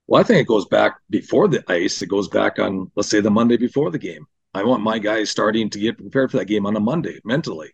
Well, 0.08 0.22
I 0.22 0.24
think 0.24 0.40
it 0.42 0.48
goes 0.48 0.66
back 0.66 1.00
before 1.10 1.48
the 1.48 1.64
ice. 1.72 2.02
It 2.02 2.08
goes 2.08 2.28
back 2.30 2.60
on, 2.60 2.92
let's 2.96 3.10
say, 3.10 3.20
the 3.20 3.32
Monday 3.32 3.58
before 3.58 3.92
the 3.92 4.00
game. 4.00 4.26
I 4.54 4.64
want 4.64 4.82
my 4.84 5.00
guys 5.00 5.30
starting 5.30 5.70
to 5.72 5.80
get 5.80 5.98
prepared 5.98 6.32
for 6.32 6.38
that 6.38 6.46
game 6.46 6.66
on 6.66 6.76
a 6.76 6.80
Monday 6.80 7.20
mentally 7.26 7.72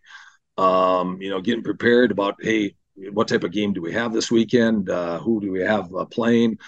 um, 0.58 1.20
you 1.20 1.30
know, 1.30 1.40
getting 1.40 1.64
prepared 1.64 2.10
about, 2.10 2.36
hey, 2.40 2.74
what 3.12 3.28
type 3.28 3.44
of 3.44 3.52
game 3.52 3.72
do 3.72 3.82
we 3.82 3.92
have 3.92 4.12
this 4.12 4.30
weekend? 4.30 4.88
Uh, 4.88 5.18
who 5.18 5.40
do 5.40 5.50
we 5.50 5.60
have 5.60 5.92
uh, 5.94 6.04
playing? 6.04 6.58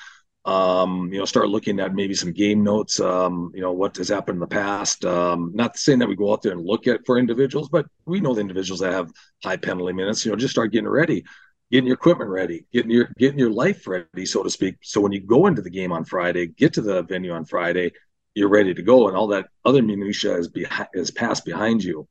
Um, 0.44 1.10
you 1.12 1.18
know, 1.18 1.24
start 1.24 1.48
looking 1.48 1.80
at 1.80 1.94
maybe 1.94 2.14
some 2.14 2.32
game 2.32 2.62
notes. 2.62 3.00
Um, 3.00 3.50
you 3.54 3.60
know, 3.60 3.72
what 3.72 3.96
has 3.96 4.08
happened 4.08 4.36
in 4.36 4.40
the 4.40 4.46
past. 4.46 5.04
Um, 5.04 5.52
not 5.54 5.76
saying 5.76 6.00
that 6.00 6.08
we 6.08 6.16
go 6.16 6.32
out 6.32 6.42
there 6.42 6.52
and 6.52 6.64
look 6.64 6.86
at 6.86 7.04
for 7.04 7.18
individuals, 7.18 7.68
but 7.68 7.86
we 8.06 8.20
know 8.20 8.34
the 8.34 8.40
individuals 8.40 8.80
that 8.80 8.92
have 8.92 9.10
high 9.42 9.56
penalty 9.56 9.92
minutes. 9.92 10.24
You 10.24 10.32
know, 10.32 10.36
just 10.36 10.52
start 10.52 10.72
getting 10.72 10.88
ready, 10.88 11.24
getting 11.70 11.86
your 11.86 11.94
equipment 11.94 12.30
ready, 12.30 12.64
getting 12.72 12.90
your 12.90 13.08
getting 13.18 13.38
your 13.38 13.50
life 13.50 13.86
ready, 13.86 14.26
so 14.26 14.42
to 14.42 14.50
speak. 14.50 14.76
So 14.82 15.00
when 15.00 15.12
you 15.12 15.20
go 15.20 15.46
into 15.46 15.62
the 15.62 15.70
game 15.70 15.92
on 15.92 16.04
Friday, 16.04 16.46
get 16.46 16.74
to 16.74 16.82
the 16.82 17.02
venue 17.02 17.32
on 17.32 17.44
Friday, 17.44 17.92
you're 18.34 18.48
ready 18.48 18.74
to 18.74 18.82
go, 18.82 19.08
and 19.08 19.16
all 19.16 19.28
that 19.28 19.48
other 19.64 19.82
minutia 19.82 20.36
is 20.36 20.48
behind 20.48 20.88
is 20.94 21.10
passed 21.10 21.44
behind 21.44 21.82
you. 21.82 22.06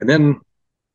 And 0.00 0.08
then 0.08 0.40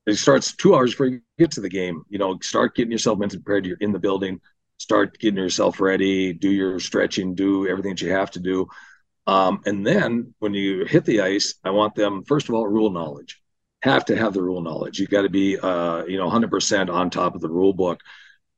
it 0.05 0.15
starts 0.15 0.55
two 0.55 0.75
hours 0.75 0.91
before 0.91 1.07
you 1.07 1.21
get 1.37 1.51
to 1.51 1.61
the 1.61 1.69
game. 1.69 2.03
You 2.09 2.17
know, 2.19 2.37
start 2.41 2.75
getting 2.75 2.91
yourself 2.91 3.19
mentally 3.19 3.41
prepared. 3.41 3.65
You're 3.65 3.77
in 3.79 3.93
the 3.93 3.99
building. 3.99 4.41
Start 4.77 5.17
getting 5.19 5.37
yourself 5.37 5.79
ready. 5.79 6.33
Do 6.33 6.49
your 6.49 6.79
stretching. 6.79 7.35
Do 7.35 7.67
everything 7.67 7.91
that 7.91 8.01
you 8.01 8.11
have 8.11 8.31
to 8.31 8.39
do. 8.39 8.67
Um, 9.25 9.61
and 9.65 9.85
then 9.85 10.33
when 10.39 10.53
you 10.53 10.85
hit 10.85 11.05
the 11.05 11.21
ice, 11.21 11.55
I 11.63 11.69
want 11.69 11.95
them 11.95 12.23
first 12.25 12.49
of 12.49 12.55
all 12.55 12.67
rule 12.67 12.89
knowledge. 12.89 13.41
Have 13.83 14.05
to 14.05 14.15
have 14.15 14.33
the 14.33 14.41
rule 14.41 14.61
knowledge. 14.61 14.99
You 14.99 15.07
got 15.07 15.23
to 15.23 15.29
be, 15.29 15.57
uh, 15.57 16.05
you 16.05 16.17
know, 16.17 16.29
100% 16.29 16.89
on 16.89 17.09
top 17.09 17.35
of 17.35 17.41
the 17.41 17.49
rule 17.49 17.73
book. 17.73 17.99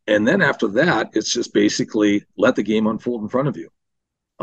And 0.07 0.27
then 0.27 0.41
after 0.41 0.67
that, 0.69 1.09
it's 1.13 1.33
just 1.33 1.53
basically 1.53 2.23
let 2.37 2.55
the 2.55 2.63
game 2.63 2.87
unfold 2.87 3.23
in 3.23 3.29
front 3.29 3.47
of 3.47 3.57
you. 3.57 3.69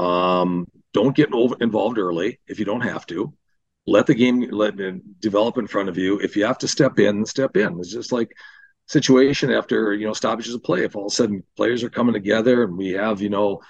Um, 0.03 0.67
don't 0.93 1.17
get 1.17 1.31
involved 1.61 1.99
early 1.99 2.41
if 2.47 2.59
you 2.59 2.65
don't 2.65 2.81
have 2.81 3.07
to 3.07 3.33
let 3.87 4.07
the 4.07 4.15
game 4.15 4.41
let 4.51 4.75
develop 5.21 5.59
in 5.59 5.67
front 5.67 5.89
of 5.89 5.99
you. 5.99 6.19
If 6.21 6.37
you 6.37 6.45
have 6.45 6.59
to 6.59 6.69
step 6.69 6.99
in, 6.99 7.27
step 7.27 7.57
in. 7.57 7.79
It's 7.79 7.93
just 7.93 8.13
like 8.13 8.33
situation 8.87 9.51
after 9.51 9.95
you 9.95 10.07
know 10.07 10.13
stoppages 10.13 10.55
of 10.55 10.63
play. 10.63 10.85
If 10.85 10.97
all 10.97 11.07
of 11.07 11.13
a 11.13 11.15
sudden 11.15 11.43
players 11.57 11.83
are 11.83 11.91
coming 11.91 12.13
together 12.13 12.65
and 12.65 12.77
we 12.77 12.91
have 12.91 13.21
you 13.21 13.31
know 13.31 13.61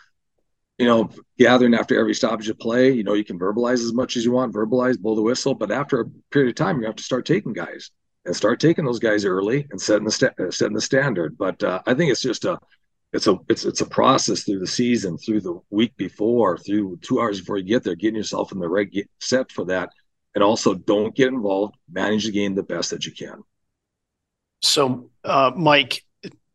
you 0.83 0.89
know 0.89 1.09
gathering 1.39 1.75
after 1.75 1.99
every 1.99 2.15
stoppage 2.15 2.49
of 2.49 2.59
play, 2.59 2.91
you 2.91 3.05
know 3.05 3.15
you 3.15 3.25
can 3.25 3.39
verbalize 3.39 3.85
as 3.85 3.93
much 3.93 4.17
as 4.17 4.25
you 4.25 4.33
want, 4.33 4.53
verbalize, 4.53 4.99
blow 4.99 5.15
the 5.15 5.23
whistle, 5.23 5.55
but 5.55 5.71
after 5.71 6.01
a 6.01 6.07
period 6.33 6.51
of 6.51 6.57
time 6.57 6.81
you 6.81 6.87
have 6.87 6.97
to 6.97 7.03
start 7.05 7.25
taking 7.25 7.53
guys 7.53 7.91
and 8.25 8.35
start 8.35 8.59
taking 8.61 8.85
those 8.85 8.99
guys 8.99 9.25
early 9.25 9.67
and 9.71 9.81
setting 9.81 10.05
the 10.05 10.11
sta- 10.11 10.35
uh, 10.41 10.51
setting 10.51 10.75
the 10.75 10.81
standard. 10.81 11.39
But 11.39 11.63
uh, 11.63 11.81
I 11.87 11.95
think 11.95 12.11
it's 12.11 12.21
just 12.21 12.45
a 12.45 12.59
it's 13.13 13.29
a 13.29 13.37
it's 13.49 13.65
it's 13.65 13.81
a 13.81 13.87
process 13.87 14.43
through 14.43 14.59
the 14.59 14.67
season, 14.67 15.17
through 15.19 15.43
the 15.43 15.61
week 15.71 15.97
before, 15.97 16.59
through 16.59 16.99
two 17.01 17.21
hours 17.21 17.39
before 17.39 17.59
you 17.59 17.65
get 17.65 17.85
there, 17.85 17.95
getting 17.95 18.17
yourself 18.17 18.51
in 18.51 18.59
the 18.59 18.69
right 18.69 18.91
set 19.21 19.53
for 19.53 19.65
that 19.67 19.91
and 20.35 20.43
also 20.43 20.75
don't 20.75 21.15
get 21.15 21.29
involved. 21.29 21.77
Manage 21.91 22.25
the 22.25 22.33
game 22.33 22.55
the 22.55 22.63
best 22.63 22.91
that 22.91 23.07
you 23.07 23.13
can. 23.13 23.43
So, 24.63 25.11
uh, 25.25 25.53
Mike, 25.57 26.05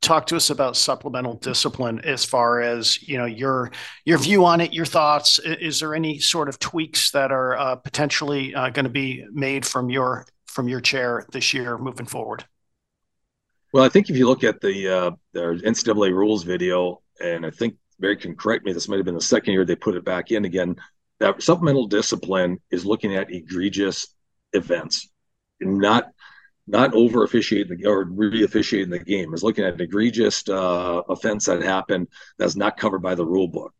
talk 0.07 0.25
to 0.27 0.37
us 0.37 0.49
about 0.49 0.77
supplemental 0.77 1.33
discipline 1.35 1.99
as 1.99 2.23
far 2.23 2.61
as 2.61 3.01
you 3.03 3.17
know 3.17 3.25
your 3.25 3.71
your 4.05 4.17
view 4.17 4.45
on 4.45 4.61
it, 4.61 4.73
your 4.73 4.85
thoughts. 4.85 5.37
Is 5.39 5.79
there 5.81 5.93
any 5.93 6.19
sort 6.19 6.47
of 6.47 6.57
tweaks 6.59 7.11
that 7.11 7.31
are 7.31 7.57
uh, 7.57 7.75
potentially 7.75 8.55
uh, 8.55 8.69
going 8.69 8.85
to 8.85 8.91
be 8.91 9.25
made 9.31 9.65
from 9.65 9.89
your 9.89 10.25
from 10.45 10.69
your 10.69 10.79
chair 10.79 11.25
this 11.31 11.53
year 11.53 11.77
moving 11.77 12.05
forward? 12.05 12.45
Well, 13.73 13.83
I 13.83 13.89
think 13.89 14.09
if 14.09 14.15
you 14.15 14.27
look 14.27 14.45
at 14.45 14.61
the 14.61 14.87
uh, 14.87 15.11
NCAA 15.35 16.13
rules 16.13 16.43
video, 16.43 17.01
and 17.21 17.45
I 17.45 17.49
think 17.49 17.75
Barry 17.99 18.15
can 18.15 18.35
correct 18.35 18.65
me, 18.65 18.71
this 18.71 18.87
might 18.87 18.95
have 18.95 19.05
been 19.05 19.13
the 19.13 19.21
second 19.21 19.53
year 19.53 19.65
they 19.65 19.75
put 19.75 19.95
it 19.95 20.05
back 20.05 20.31
in 20.31 20.45
again 20.45 20.77
that 21.19 21.41
supplemental 21.41 21.87
discipline 21.87 22.59
is 22.71 22.85
looking 22.85 23.15
at 23.15 23.31
egregious 23.31 24.07
events, 24.53 25.09
not 25.59 26.11
not 26.67 26.93
over 26.93 27.23
officiating 27.23 27.77
the 27.77 27.87
or 27.87 28.03
re 28.03 28.43
officiating 28.43 28.89
the 28.89 28.99
game. 28.99 29.33
Is 29.33 29.43
looking 29.43 29.63
at 29.63 29.75
an 29.75 29.81
egregious 29.81 30.47
uh, 30.49 31.01
offense 31.09 31.45
that 31.45 31.61
happened 31.61 32.07
that's 32.37 32.55
not 32.55 32.77
covered 32.77 33.01
by 33.01 33.15
the 33.15 33.25
rule 33.25 33.47
book. 33.47 33.73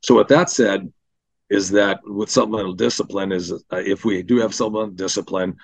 So 0.00 0.16
with 0.16 0.28
that 0.28 0.48
said, 0.50 0.92
is 1.50 1.70
that 1.70 2.00
with 2.04 2.30
supplemental 2.30 2.74
discipline 2.74 3.32
is 3.32 3.52
uh, 3.52 3.58
if 3.72 4.04
we 4.04 4.22
do 4.22 4.38
have 4.38 4.54
supplemental 4.54 4.94
discipline, 4.94 5.56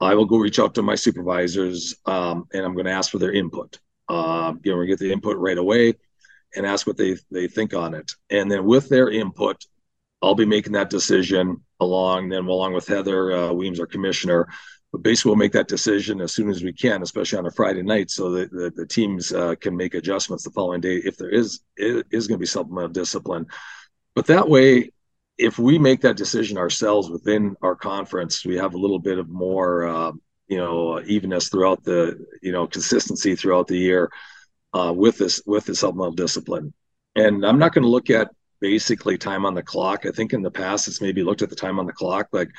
I 0.00 0.14
will 0.14 0.24
go 0.24 0.38
reach 0.38 0.58
out 0.58 0.74
to 0.74 0.82
my 0.82 0.94
supervisors 0.94 1.94
um, 2.06 2.46
and 2.52 2.64
I'm 2.64 2.74
going 2.74 2.86
to 2.86 2.92
ask 2.92 3.10
for 3.10 3.18
their 3.18 3.32
input. 3.32 3.78
Uh, 4.08 4.54
you 4.64 4.72
know, 4.72 4.78
we 4.78 4.86
get 4.86 4.98
the 4.98 5.12
input 5.12 5.36
right 5.38 5.58
away 5.58 5.94
and 6.54 6.66
ask 6.66 6.86
what 6.86 6.96
they 6.96 7.16
they 7.30 7.48
think 7.48 7.74
on 7.74 7.94
it, 7.94 8.12
and 8.28 8.50
then 8.50 8.64
with 8.64 8.88
their 8.88 9.08
input, 9.08 9.64
I'll 10.20 10.34
be 10.34 10.44
making 10.44 10.72
that 10.72 10.90
decision 10.90 11.62
along 11.80 12.28
then 12.28 12.44
along 12.44 12.74
with 12.74 12.86
Heather 12.86 13.32
uh, 13.32 13.52
Weems, 13.52 13.80
our 13.80 13.86
commissioner. 13.86 14.48
But 14.92 15.02
basically, 15.02 15.30
we'll 15.30 15.36
make 15.36 15.52
that 15.52 15.68
decision 15.68 16.20
as 16.20 16.34
soon 16.34 16.50
as 16.50 16.62
we 16.62 16.72
can, 16.72 17.02
especially 17.02 17.38
on 17.38 17.46
a 17.46 17.50
Friday 17.50 17.82
night, 17.82 18.10
so 18.10 18.30
that 18.32 18.50
the, 18.50 18.70
the 18.76 18.86
teams 18.86 19.32
uh, 19.32 19.54
can 19.54 19.74
make 19.74 19.94
adjustments 19.94 20.44
the 20.44 20.50
following 20.50 20.82
day 20.82 20.96
if 20.96 21.16
there 21.16 21.30
is 21.30 21.60
is, 21.78 22.26
going 22.26 22.36
to 22.36 22.42
be 22.42 22.46
supplemental 22.46 22.90
discipline. 22.90 23.46
But 24.14 24.26
that 24.26 24.48
way, 24.48 24.90
if 25.38 25.58
we 25.58 25.78
make 25.78 26.02
that 26.02 26.18
decision 26.18 26.58
ourselves 26.58 27.08
within 27.08 27.56
our 27.62 27.74
conference, 27.74 28.44
we 28.44 28.56
have 28.56 28.74
a 28.74 28.78
little 28.78 28.98
bit 28.98 29.18
of 29.18 29.30
more, 29.30 29.86
uh, 29.86 30.12
you 30.46 30.58
know, 30.58 31.00
evenness 31.00 31.48
throughout 31.48 31.82
the, 31.84 32.22
you 32.42 32.52
know, 32.52 32.66
consistency 32.66 33.34
throughout 33.34 33.68
the 33.68 33.78
year 33.78 34.10
uh, 34.74 34.92
with 34.94 35.16
this 35.16 35.42
with 35.46 35.64
the 35.64 35.74
supplemental 35.74 36.12
discipline. 36.12 36.74
And 37.16 37.46
I'm 37.46 37.58
not 37.58 37.72
going 37.72 37.82
to 37.82 37.88
look 37.88 38.10
at 38.10 38.28
basically 38.60 39.16
time 39.16 39.46
on 39.46 39.54
the 39.54 39.62
clock. 39.62 40.04
I 40.04 40.10
think 40.10 40.34
in 40.34 40.42
the 40.42 40.50
past 40.50 40.86
it's 40.86 41.00
maybe 41.00 41.22
looked 41.22 41.42
at 41.42 41.50
the 41.50 41.56
time 41.56 41.78
on 41.78 41.86
the 41.86 41.92
clock 41.92 42.28
like 42.32 42.50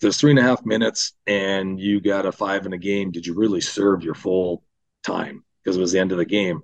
there's 0.00 0.18
three 0.18 0.30
and 0.30 0.38
a 0.38 0.42
half 0.42 0.64
minutes 0.64 1.14
and 1.26 1.80
you 1.80 2.00
got 2.00 2.26
a 2.26 2.32
five 2.32 2.66
in 2.66 2.72
a 2.72 2.78
game, 2.78 3.10
did 3.10 3.26
you 3.26 3.34
really 3.34 3.60
serve 3.60 4.02
your 4.02 4.14
full 4.14 4.62
time 5.04 5.44
because 5.62 5.76
it 5.76 5.80
was 5.80 5.92
the 5.92 5.98
end 5.98 6.12
of 6.12 6.18
the 6.18 6.24
game? 6.24 6.62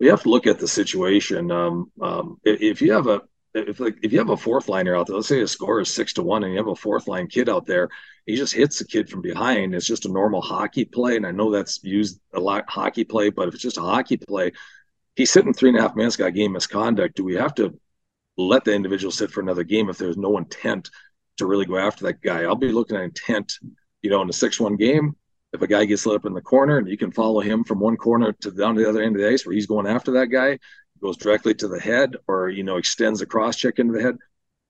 We 0.00 0.06
have 0.08 0.22
to 0.22 0.30
look 0.30 0.46
at 0.46 0.58
the 0.58 0.68
situation. 0.68 1.50
Um, 1.50 1.90
um, 2.00 2.38
if 2.44 2.80
you 2.80 2.92
have 2.92 3.08
a 3.08 3.22
if 3.54 3.80
like 3.80 3.98
if 4.02 4.12
you 4.12 4.18
have 4.18 4.30
a 4.30 4.36
fourth 4.36 4.68
liner 4.68 4.96
out 4.96 5.06
there, 5.06 5.16
let's 5.16 5.28
say 5.28 5.40
a 5.40 5.48
score 5.48 5.80
is 5.80 5.92
six 5.92 6.12
to 6.14 6.22
one, 6.22 6.44
and 6.44 6.52
you 6.52 6.58
have 6.58 6.68
a 6.68 6.76
fourth 6.76 7.08
line 7.08 7.26
kid 7.26 7.48
out 7.48 7.66
there, 7.66 7.88
he 8.26 8.36
just 8.36 8.54
hits 8.54 8.78
the 8.78 8.84
kid 8.84 9.08
from 9.08 9.22
behind. 9.22 9.74
It's 9.74 9.86
just 9.86 10.06
a 10.06 10.12
normal 10.12 10.40
hockey 10.40 10.84
play, 10.84 11.16
and 11.16 11.26
I 11.26 11.32
know 11.32 11.50
that's 11.50 11.82
used 11.82 12.20
a 12.32 12.40
lot 12.40 12.64
hockey 12.68 13.04
play, 13.04 13.30
but 13.30 13.48
if 13.48 13.54
it's 13.54 13.62
just 13.62 13.78
a 13.78 13.82
hockey 13.82 14.18
play, 14.18 14.52
he's 15.16 15.30
sitting 15.30 15.52
three 15.52 15.70
and 15.70 15.78
a 15.78 15.82
half 15.82 15.96
minutes, 15.96 16.16
got 16.16 16.34
game 16.34 16.52
misconduct. 16.52 17.16
Do 17.16 17.24
we 17.24 17.34
have 17.34 17.54
to 17.56 17.78
let 18.36 18.64
the 18.64 18.74
individual 18.74 19.10
sit 19.10 19.30
for 19.30 19.40
another 19.40 19.64
game 19.64 19.88
if 19.88 19.98
there's 19.98 20.16
no 20.16 20.38
intent 20.38 20.90
to 21.38 21.46
really 21.46 21.66
go 21.66 21.78
after 21.78 22.04
that 22.04 22.20
guy. 22.20 22.42
I'll 22.42 22.54
be 22.54 22.72
looking 22.72 22.96
at 22.96 23.04
intent, 23.04 23.54
you 24.02 24.10
know, 24.10 24.22
in 24.22 24.28
a 24.28 24.32
six-one 24.32 24.76
game. 24.76 25.16
If 25.52 25.62
a 25.62 25.66
guy 25.66 25.86
gets 25.86 26.04
lit 26.04 26.16
up 26.16 26.26
in 26.26 26.34
the 26.34 26.42
corner 26.42 26.76
and 26.76 26.88
you 26.88 26.98
can 26.98 27.10
follow 27.10 27.40
him 27.40 27.64
from 27.64 27.80
one 27.80 27.96
corner 27.96 28.32
to 28.32 28.50
down 28.50 28.74
to 28.74 28.82
the 28.82 28.88
other 28.88 29.02
end 29.02 29.16
of 29.16 29.22
the 29.22 29.28
ice 29.28 29.46
where 29.46 29.54
he's 29.54 29.66
going 29.66 29.86
after 29.86 30.12
that 30.12 30.26
guy, 30.26 30.58
goes 31.00 31.16
directly 31.16 31.54
to 31.54 31.68
the 31.68 31.80
head 31.80 32.16
or 32.26 32.48
you 32.48 32.62
know 32.62 32.76
extends 32.76 33.22
a 33.22 33.26
cross 33.26 33.56
check 33.56 33.78
into 33.78 33.94
the 33.94 34.02
head, 34.02 34.16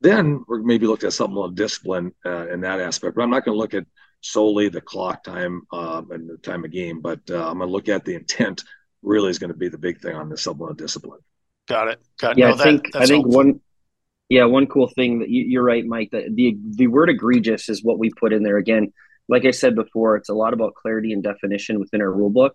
then 0.01 0.45
we're 0.47 0.63
maybe 0.63 0.87
looked 0.87 1.05
at 1.05 1.13
something 1.13 1.37
of 1.39 1.55
discipline 1.55 2.13
uh, 2.25 2.49
in 2.49 2.61
that 2.61 2.81
aspect. 2.81 3.17
But 3.17 3.23
I'm 3.23 3.31
not 3.31 3.45
going 3.45 3.57
to 3.57 3.59
look 3.59 3.75
at 3.75 3.87
solely 4.21 4.69
the 4.69 4.81
clock 4.81 5.25
time 5.25 5.63
um, 5.73 6.11
and 6.11 6.29
the 6.29 6.37
time 6.37 6.65
of 6.65 6.71
game, 6.71 7.01
but 7.01 7.21
uh, 7.31 7.49
I'm 7.49 7.59
going 7.59 7.69
to 7.69 7.73
look 7.73 7.89
at 7.89 8.05
the 8.05 8.15
intent. 8.15 8.65
Really 9.03 9.31
is 9.31 9.39
going 9.39 9.53
to 9.53 9.57
be 9.57 9.69
the 9.69 9.79
big 9.79 10.01
thing 10.01 10.17
on 10.17 10.29
this 10.29 10.43
supplemental 10.43 10.75
discipline. 10.75 11.21
Got 11.69 11.89
it. 11.89 12.01
Got 12.19 12.33
it. 12.33 12.39
Yeah, 12.39 12.49
no, 12.49 12.55
I 12.55 12.65
think 12.65 12.97
I 12.97 13.07
think 13.07 13.27
one. 13.27 13.61
Yeah, 14.29 14.45
one 14.45 14.67
cool 14.67 14.89
thing 14.89 15.21
that 15.21 15.31
you, 15.31 15.59
are 15.61 15.65
right, 15.65 15.85
Mike. 15.87 16.11
That 16.13 16.35
the 16.35 16.57
the 16.77 16.87
word 16.87 17.09
egregious 17.09 17.69
is 17.69 17.83
what 17.83 17.99
we 17.99 18.11
put 18.11 18.33
in 18.33 18.43
there 18.43 18.59
again. 18.59 18.93
Like 19.29 19.45
I 19.45 19.51
said 19.51 19.75
before, 19.75 20.17
it's 20.17 20.29
a 20.29 20.35
lot 20.35 20.53
about 20.53 20.75
clarity 20.75 21.13
and 21.13 21.23
definition 21.23 21.81
within 21.81 22.03
our 22.03 22.13
rule 22.13 22.31
book, 22.31 22.53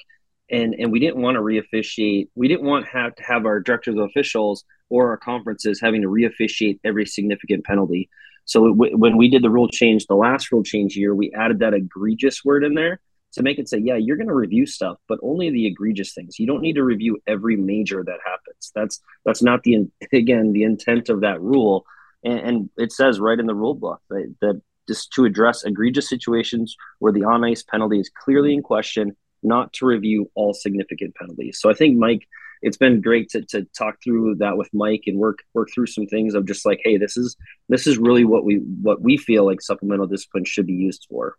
and 0.51 0.75
and 0.75 0.91
we 0.91 0.99
didn't 0.99 1.21
want 1.21 1.35
to 1.35 1.41
reofficiate. 1.41 2.29
We 2.35 2.47
didn't 2.47 2.65
want 2.65 2.87
have 2.87 3.15
to 3.15 3.23
have 3.23 3.45
our 3.45 3.59
directors 3.59 3.95
of 3.95 4.01
officials 4.01 4.63
or 4.89 5.09
our 5.09 5.17
conferences 5.17 5.79
having 5.81 6.03
to 6.03 6.07
reofficiate 6.07 6.79
every 6.83 7.07
significant 7.07 7.65
penalty. 7.65 8.09
So 8.45 8.67
w- 8.67 8.95
when 8.95 9.17
we 9.17 9.29
did 9.29 9.41
the 9.41 9.49
rule 9.49 9.69
change, 9.69 10.05
the 10.05 10.15
last 10.15 10.51
rule 10.51 10.63
change 10.63 10.95
year, 10.95 11.15
we 11.15 11.31
added 11.33 11.59
that 11.59 11.73
egregious 11.73 12.45
word 12.45 12.63
in 12.63 12.75
there 12.75 12.99
to 13.33 13.43
make 13.43 13.59
it 13.59 13.67
say, 13.67 13.79
yeah, 13.79 13.95
you're 13.95 14.17
going 14.17 14.27
to 14.27 14.33
review 14.33 14.65
stuff, 14.65 14.97
but 15.07 15.19
only 15.21 15.49
the 15.49 15.67
egregious 15.67 16.13
things. 16.13 16.39
You 16.39 16.47
don't 16.47 16.61
need 16.61 16.75
to 16.75 16.83
review 16.83 17.19
every 17.27 17.55
major 17.55 18.03
that 18.03 18.19
happens. 18.25 18.71
That's 18.75 19.01
that's 19.25 19.41
not 19.41 19.63
the 19.63 19.87
again 20.13 20.53
the 20.53 20.63
intent 20.63 21.09
of 21.09 21.21
that 21.21 21.41
rule, 21.41 21.85
and, 22.23 22.39
and 22.39 22.69
it 22.77 22.91
says 22.91 23.19
right 23.19 23.39
in 23.39 23.47
the 23.47 23.55
rule 23.55 23.75
book 23.75 24.01
that, 24.09 24.35
that 24.41 24.61
just 24.87 25.11
to 25.13 25.25
address 25.25 25.63
egregious 25.63 26.09
situations 26.09 26.75
where 26.99 27.13
the 27.13 27.23
on 27.23 27.43
ice 27.43 27.63
penalty 27.63 27.99
is 27.99 28.09
clearly 28.09 28.53
in 28.53 28.61
question, 28.61 29.15
not 29.41 29.71
to 29.73 29.85
review 29.85 30.29
all 30.35 30.53
significant 30.53 31.15
penalties. 31.15 31.59
So 31.59 31.69
I 31.69 31.73
think 31.73 31.97
Mike, 31.97 32.27
it's 32.61 32.77
been 32.77 33.01
great 33.01 33.29
to, 33.29 33.41
to 33.45 33.63
talk 33.77 33.97
through 34.03 34.35
that 34.35 34.57
with 34.57 34.69
Mike 34.73 35.03
and 35.07 35.17
work 35.17 35.39
work 35.53 35.69
through 35.73 35.87
some 35.87 36.05
things 36.05 36.33
of 36.33 36.45
just 36.45 36.65
like, 36.65 36.81
hey, 36.83 36.97
this 36.97 37.17
is 37.17 37.35
this 37.69 37.87
is 37.87 37.97
really 37.97 38.25
what 38.25 38.45
we 38.45 38.57
what 38.57 39.01
we 39.01 39.17
feel 39.17 39.45
like 39.45 39.61
supplemental 39.61 40.07
discipline 40.07 40.45
should 40.45 40.67
be 40.67 40.73
used 40.73 41.07
for. 41.09 41.37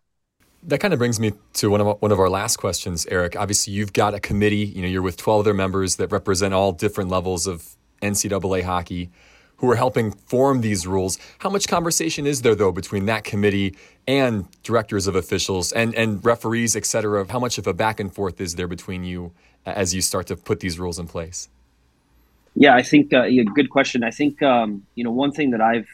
That 0.67 0.79
kind 0.79 0.93
of 0.93 0.97
brings 0.97 1.19
me 1.19 1.33
to 1.53 1.69
one 1.69 1.79
of 1.79 2.01
one 2.01 2.11
of 2.11 2.19
our 2.19 2.29
last 2.29 2.57
questions, 2.57 3.05
Erik. 3.07 3.35
Obviously, 3.35 3.73
you've 3.73 3.93
got 3.93 4.15
a 4.15 4.19
committee. 4.19 4.65
You 4.65 4.81
know, 4.81 4.87
you're 4.87 5.03
with 5.03 5.17
12 5.17 5.41
other 5.41 5.53
members 5.53 5.97
that 5.97 6.11
represent 6.11 6.53
all 6.53 6.71
different 6.71 7.09
levels 7.11 7.45
of 7.45 7.75
NCAA 8.01 8.63
hockey 8.63 9.11
who 9.57 9.69
are 9.71 9.75
helping 9.75 10.11
form 10.11 10.61
these 10.61 10.85
rules. 10.85 11.17
How 11.39 11.49
much 11.49 11.67
conversation 11.67 12.25
is 12.27 12.41
there, 12.41 12.55
though, 12.55 12.71
between 12.71 13.05
that 13.05 13.23
committee 13.23 13.75
and 14.07 14.47
directors 14.63 15.07
of 15.07 15.15
officials 15.15 15.71
and, 15.71 15.95
and 15.95 16.23
referees, 16.25 16.75
et 16.75 16.85
cetera? 16.85 17.25
How 17.29 17.39
much 17.39 17.57
of 17.57 17.67
a 17.67 17.73
back 17.73 17.99
and 17.99 18.13
forth 18.13 18.41
is 18.41 18.55
there 18.55 18.67
between 18.67 19.03
you 19.03 19.31
as 19.65 19.93
you 19.93 20.01
start 20.01 20.27
to 20.27 20.35
put 20.35 20.59
these 20.59 20.77
rules 20.77 20.99
in 20.99 21.07
place? 21.07 21.47
Yeah, 22.55 22.75
I 22.75 22.81
think, 22.81 23.13
uh, 23.13 23.27
good 23.53 23.69
question. 23.69 24.03
I 24.03 24.11
think, 24.11 24.41
um, 24.41 24.85
you 24.95 25.03
know, 25.03 25.11
one 25.11 25.31
thing 25.31 25.51
that 25.51 25.61
I've 25.61 25.87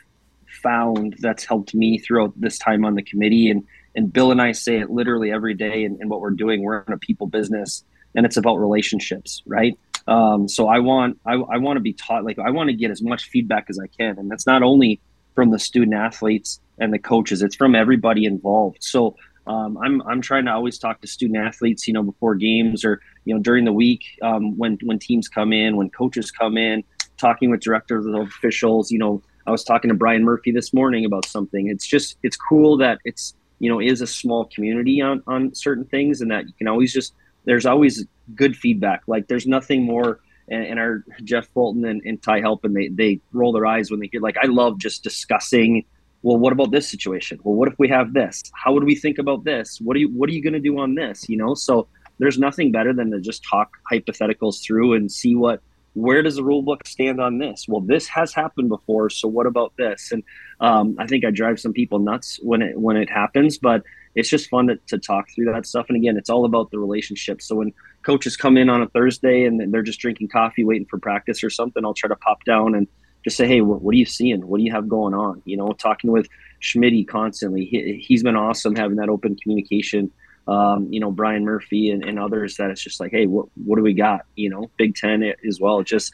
found 0.47 1.15
that's 1.19 1.45
helped 1.45 1.73
me 1.73 1.97
throughout 1.97 2.34
this 2.39 2.57
time 2.57 2.84
on 2.84 2.95
the 2.95 3.03
committee, 3.03 3.49
and, 3.49 3.63
and 3.95 4.12
Bill 4.12 4.32
and 4.32 4.41
I 4.41 4.51
say 4.51 4.80
it 4.80 4.89
literally 4.89 5.32
every 5.32 5.54
day, 5.54 5.84
and, 5.84 5.99
and 5.99 6.10
what 6.10 6.21
we're 6.21 6.32
doing, 6.32 6.63
we're 6.63 6.82
in 6.82 6.93
a 6.93 6.97
people 6.97 7.27
business, 7.27 7.84
and 8.15 8.25
it's 8.25 8.38
about 8.38 8.58
relationships, 8.58 9.41
right? 9.45 9.77
Um, 10.08 10.47
so 10.47 10.67
I 10.67 10.80
want 10.80 11.19
I, 11.25 11.34
I 11.34 11.58
want 11.58 11.77
to 11.77 11.82
be 11.82 11.93
taught 11.93 12.23
like 12.23 12.39
I 12.39 12.49
want 12.49 12.69
to 12.69 12.75
get 12.75 12.91
as 12.91 13.01
much 13.01 13.25
feedback 13.25 13.67
as 13.69 13.80
I 13.80 13.88
can, 13.88 14.17
and 14.17 14.30
that's 14.30 14.47
not 14.47 14.63
only 14.63 14.99
from 15.36 15.51
the 15.51 15.60
student 15.60 15.93
athletes 15.93 16.60
and 16.80 16.93
the 16.93 16.99
coaches; 16.99 17.41
it's 17.41 17.56
from 17.56 17.75
everybody 17.75 18.25
involved. 18.25 18.77
So 18.82 19.15
um, 19.47 19.77
I'm 19.77 20.01
I'm 20.04 20.21
trying 20.21 20.45
to 20.45 20.51
always 20.51 20.80
talk 20.80 21.01
to 21.01 21.08
student 21.08 21.38
athletes, 21.38 21.88
you 21.88 21.93
know, 21.93 22.04
before 22.04 22.36
games 22.36 22.84
or 22.86 23.01
you 23.25 23.34
know 23.36 23.41
during 23.41 23.65
the 23.65 23.73
week 23.73 24.04
um, 24.21 24.58
when 24.58 24.77
when 24.84 24.99
teams 24.99 25.27
come 25.27 25.54
in, 25.54 25.77
when 25.77 25.89
coaches 25.89 26.32
come 26.32 26.58
in, 26.58 26.84
talking 27.17 27.49
with 27.49 27.62
directors 27.62 28.06
of 28.06 28.15
officials. 28.15 28.91
You 28.91 28.99
know, 28.99 29.21
I 29.45 29.51
was 29.51 29.63
talking 29.63 29.89
to 29.89 29.95
Brian 29.95 30.23
Murphy 30.23 30.51
this 30.51 30.73
morning 30.73 31.06
about 31.06 31.25
something. 31.25 31.67
It's 31.67 31.86
just 31.86 32.17
it's 32.23 32.38
cool 32.38 32.77
that 32.77 32.99
it's 33.04 33.36
you 33.62 33.69
know 33.69 33.80
is 33.80 34.02
a 34.02 34.08
small 34.08 34.45
community 34.45 35.02
on 35.02 35.21
on 35.28 35.54
certain 35.54 35.86
things, 35.86 36.19
and 36.21 36.32
that 36.32 36.47
you 36.47 36.54
can 36.58 36.67
always 36.67 36.91
just 36.91 37.13
there's 37.45 37.67
always 37.67 38.06
good 38.36 38.58
feedback. 38.58 39.04
Like 39.08 39.28
there's 39.28 39.45
nothing 39.45 39.84
more. 39.84 40.19
And, 40.50 40.65
and 40.65 40.80
our 40.80 41.06
Jeff 41.24 41.47
Fulton 41.54 41.86
and, 41.86 42.02
and 42.04 42.21
Ty 42.21 42.41
Halpin, 42.41 42.74
they 42.74 42.88
they 42.88 43.21
roll 43.32 43.54
their 43.54 43.67
eyes 43.67 43.91
when 43.91 44.00
they 44.00 44.10
hear. 44.12 44.19
Like 44.19 44.38
I 44.41 44.47
love 44.47 44.80
just 44.80 45.04
discussing. 45.04 45.86
Well, 46.24 46.38
what 46.38 46.54
about 46.54 46.71
this 46.71 46.89
situation? 46.89 47.39
Well, 47.43 47.56
what 47.56 47.67
if 47.67 47.78
we 47.78 47.88
have 47.89 48.13
this? 48.13 48.41
How 48.54 48.74
would 48.74 48.84
we 48.84 48.95
think 48.95 49.19
about 49.19 49.43
this? 49.43 49.80
What 49.80 49.95
are 49.95 50.00
you 50.00 50.10
What 50.10 50.28
are 50.30 50.34
you 50.34 50.41
going 50.41 50.54
to 50.54 50.60
do 50.60 50.80
on 50.80 50.95
this? 50.95 51.30
You 51.30 51.38
know, 51.38 51.54
so 51.54 51.88
there's 52.17 52.39
nothing 52.39 52.71
better 52.71 52.93
than 52.93 53.12
to 53.12 53.19
just 53.19 53.43
talk 53.43 53.78
hypotheticals 53.91 54.63
through 54.63 54.93
and 54.93 55.12
see 55.12 55.36
what 55.36 55.62
where 55.93 56.21
does 56.21 56.36
the 56.36 56.43
rule 56.43 56.62
book 56.62 56.86
stand 56.88 57.19
on 57.19 57.38
this? 57.38 57.65
Well, 57.67 57.82
this 57.82 58.08
has 58.08 58.34
happened 58.34 58.69
before, 58.69 59.10
so 59.10 59.27
what 59.27 59.45
about 59.45 59.73
this? 59.77 60.12
And 60.12 60.23
um, 60.60 60.95
I 60.99 61.08
think 61.08 61.25
I 61.25 61.32
drive 61.32 61.60
some 61.60 61.73
people 61.73 61.99
nuts 61.99 62.39
when 62.41 62.62
it 62.62 62.80
when 62.80 62.97
it 62.97 63.10
happens, 63.10 63.58
but 63.58 63.84
it's 64.15 64.30
just 64.30 64.49
fun 64.49 64.67
to, 64.67 64.77
to 64.88 64.97
talk 64.97 65.30
through 65.34 65.51
that 65.51 65.65
stuff. 65.65 65.86
And 65.89 65.97
again, 65.97 66.17
it's 66.17 66.30
all 66.30 66.45
about 66.45 66.71
the 66.71 66.80
relationship. 66.80 67.41
So 67.41 67.56
when 67.56 67.73
coaches 68.04 68.36
come 68.36 68.58
in 68.58 68.69
on 68.69 68.82
a 68.82 68.89
Thursday 68.89 69.45
and 69.45 69.73
they're 69.73 69.84
just 69.84 69.99
drinking 69.99 70.30
coffee, 70.30 70.63
waiting 70.63 70.88
for 70.89 70.99
practice 70.99 71.43
or 71.43 71.49
something, 71.49 71.86
I'll 71.86 71.93
try 71.93 72.10
to 72.10 72.15
pop 72.15 72.43
down 72.43 72.75
and 72.75 72.88
just 73.23 73.38
say, 73.38 73.47
Hey, 73.47 73.62
what, 73.62 73.82
what 73.82 73.93
are 73.93 73.97
you 73.97 74.06
seeing? 74.06 74.45
What 74.47 74.58
do 74.58 74.63
you 74.63 74.71
have 74.71 74.89
going 74.89 75.13
on? 75.13 75.41
You 75.45 75.58
know, 75.58 75.71
talking 75.73 76.12
with 76.12 76.27
Schmitt 76.60 77.08
constantly. 77.08 77.65
He, 77.65 78.04
he's 78.06 78.23
been 78.23 78.36
awesome 78.36 78.75
having 78.75 78.97
that 78.97 79.10
open 79.10 79.36
communication. 79.36 80.12
Um, 80.47 80.91
you 80.91 80.99
know, 80.99 81.12
Brian 81.12 81.45
Murphy 81.45 81.91
and, 81.91 82.04
and 82.04 82.19
others 82.19 82.58
that 82.58 82.71
it's 82.71 82.82
just 82.82 82.99
like, 82.99 83.12
Hey, 83.12 83.27
what, 83.27 83.45
what 83.63 83.75
do 83.77 83.84
we 83.84 83.93
got? 83.93 84.21
You 84.36 84.49
know, 84.49 84.71
Big 84.77 84.95
Ten 84.95 85.34
as 85.47 85.60
well. 85.60 85.84
Just, 85.84 86.13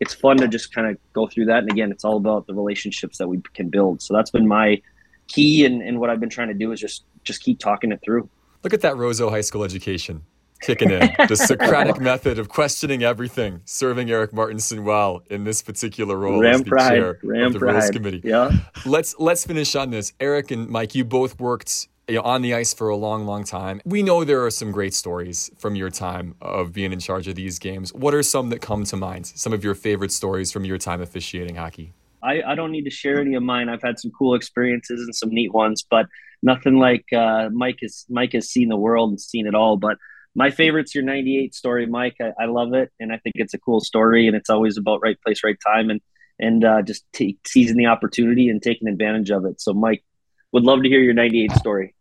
it's 0.00 0.14
fun 0.14 0.38
to 0.38 0.48
just 0.48 0.74
kind 0.74 0.88
of 0.88 0.96
go 1.12 1.26
through 1.26 1.46
that. 1.46 1.58
And 1.58 1.70
again, 1.70 1.90
it's 1.90 2.04
all 2.04 2.16
about 2.16 2.46
the 2.46 2.54
relationships 2.54 3.18
that 3.18 3.28
we 3.28 3.40
can 3.54 3.68
build. 3.68 4.02
So 4.02 4.14
that's 4.14 4.30
been 4.30 4.48
my 4.48 4.80
key. 5.28 5.64
And, 5.64 5.82
and 5.82 6.00
what 6.00 6.10
I've 6.10 6.20
been 6.20 6.30
trying 6.30 6.48
to 6.48 6.54
do 6.54 6.72
is 6.72 6.80
just, 6.80 7.04
just 7.22 7.42
keep 7.42 7.58
talking 7.58 7.92
it 7.92 8.00
through. 8.04 8.28
Look 8.62 8.74
at 8.74 8.80
that 8.80 8.96
Roseau 8.96 9.30
High 9.30 9.42
School 9.42 9.62
education 9.62 10.22
kicking 10.60 10.90
in. 10.90 11.10
the 11.28 11.36
Socratic 11.46 12.00
method 12.00 12.38
of 12.38 12.48
questioning 12.48 13.02
everything, 13.02 13.60
serving 13.64 14.10
Erik 14.10 14.32
Martinson 14.32 14.84
well 14.84 15.22
in 15.30 15.44
this 15.44 15.62
particular 15.62 16.16
role 16.16 16.40
Ram 16.40 16.54
as 16.54 16.62
the 16.62 16.70
pride. 16.70 16.88
chair 16.90 17.18
Ram 17.22 17.46
of 17.46 17.52
the 17.54 17.58
pride. 17.58 17.72
Rules 17.74 17.90
Committee. 17.90 18.20
Yeah. 18.24 18.50
Let's 18.84 19.14
let's 19.18 19.44
finish 19.44 19.74
on 19.74 19.90
this. 19.90 20.12
Erik 20.20 20.50
and 20.50 20.68
Mike, 20.68 20.94
you 20.94 21.04
both 21.04 21.38
worked 21.38 21.88
you 22.08 22.14
know, 22.14 22.22
on 22.22 22.42
the 22.42 22.54
ice 22.54 22.72
for 22.72 22.88
a 22.88 22.96
long, 22.96 23.26
long 23.26 23.42
time. 23.42 23.80
We 23.84 24.02
know 24.02 24.22
there 24.22 24.44
are 24.44 24.50
some 24.50 24.70
great 24.70 24.94
stories 24.94 25.50
from 25.58 25.74
your 25.74 25.90
time 25.90 26.36
of 26.40 26.72
being 26.72 26.92
in 26.92 27.00
charge 27.00 27.26
of 27.26 27.34
these 27.34 27.58
games. 27.58 27.92
What 27.92 28.14
are 28.14 28.22
some 28.22 28.50
that 28.50 28.60
come 28.60 28.84
to 28.84 28.96
mind? 28.96 29.26
Some 29.26 29.52
of 29.52 29.64
your 29.64 29.74
favorite 29.74 30.12
stories 30.12 30.52
from 30.52 30.64
your 30.64 30.78
time 30.78 31.00
officiating 31.00 31.56
hockey? 31.56 31.92
I, 32.22 32.42
I 32.42 32.54
don't 32.54 32.70
need 32.70 32.84
to 32.84 32.90
share 32.90 33.20
any 33.20 33.34
of 33.34 33.42
mine. 33.42 33.68
I've 33.68 33.82
had 33.82 33.98
some 33.98 34.12
cool 34.16 34.34
experiences 34.34 35.00
and 35.00 35.14
some 35.14 35.30
neat 35.30 35.52
ones, 35.52 35.84
but 35.88 36.06
nothing 36.42 36.78
like 36.78 37.04
uh, 37.12 37.48
Mike 37.52 37.78
has 37.82 38.06
Mike 38.08 38.32
has 38.34 38.48
seen 38.48 38.68
the 38.68 38.76
world 38.76 39.10
and 39.10 39.20
seen 39.20 39.46
it 39.46 39.54
all. 39.54 39.76
But 39.76 39.98
my 40.36 40.50
favorite's 40.50 40.94
your 40.94 41.02
98 41.02 41.54
story, 41.54 41.86
Mike. 41.86 42.16
I, 42.20 42.44
I, 42.44 42.46
love 42.46 42.72
it. 42.74 42.92
And 43.00 43.12
I 43.12 43.18
think 43.18 43.36
it's 43.36 43.54
a 43.54 43.58
cool 43.58 43.80
story 43.80 44.26
and 44.26 44.36
it's 44.36 44.50
always 44.50 44.76
about 44.76 45.00
right 45.02 45.20
place, 45.22 45.42
right 45.42 45.56
time 45.66 45.88
and, 45.90 46.00
and 46.38 46.64
uh, 46.64 46.82
just 46.82 47.04
t- 47.12 47.38
seizing 47.46 47.78
the 47.78 47.86
opportunity 47.86 48.48
and 48.48 48.62
taking 48.62 48.86
advantage 48.86 49.30
of 49.30 49.44
it. 49.46 49.60
So 49.60 49.72
Mike 49.72 50.04
would 50.52 50.62
love 50.62 50.82
to 50.82 50.88
hear 50.88 51.00
your 51.00 51.14
98 51.14 51.52
story. 51.52 51.94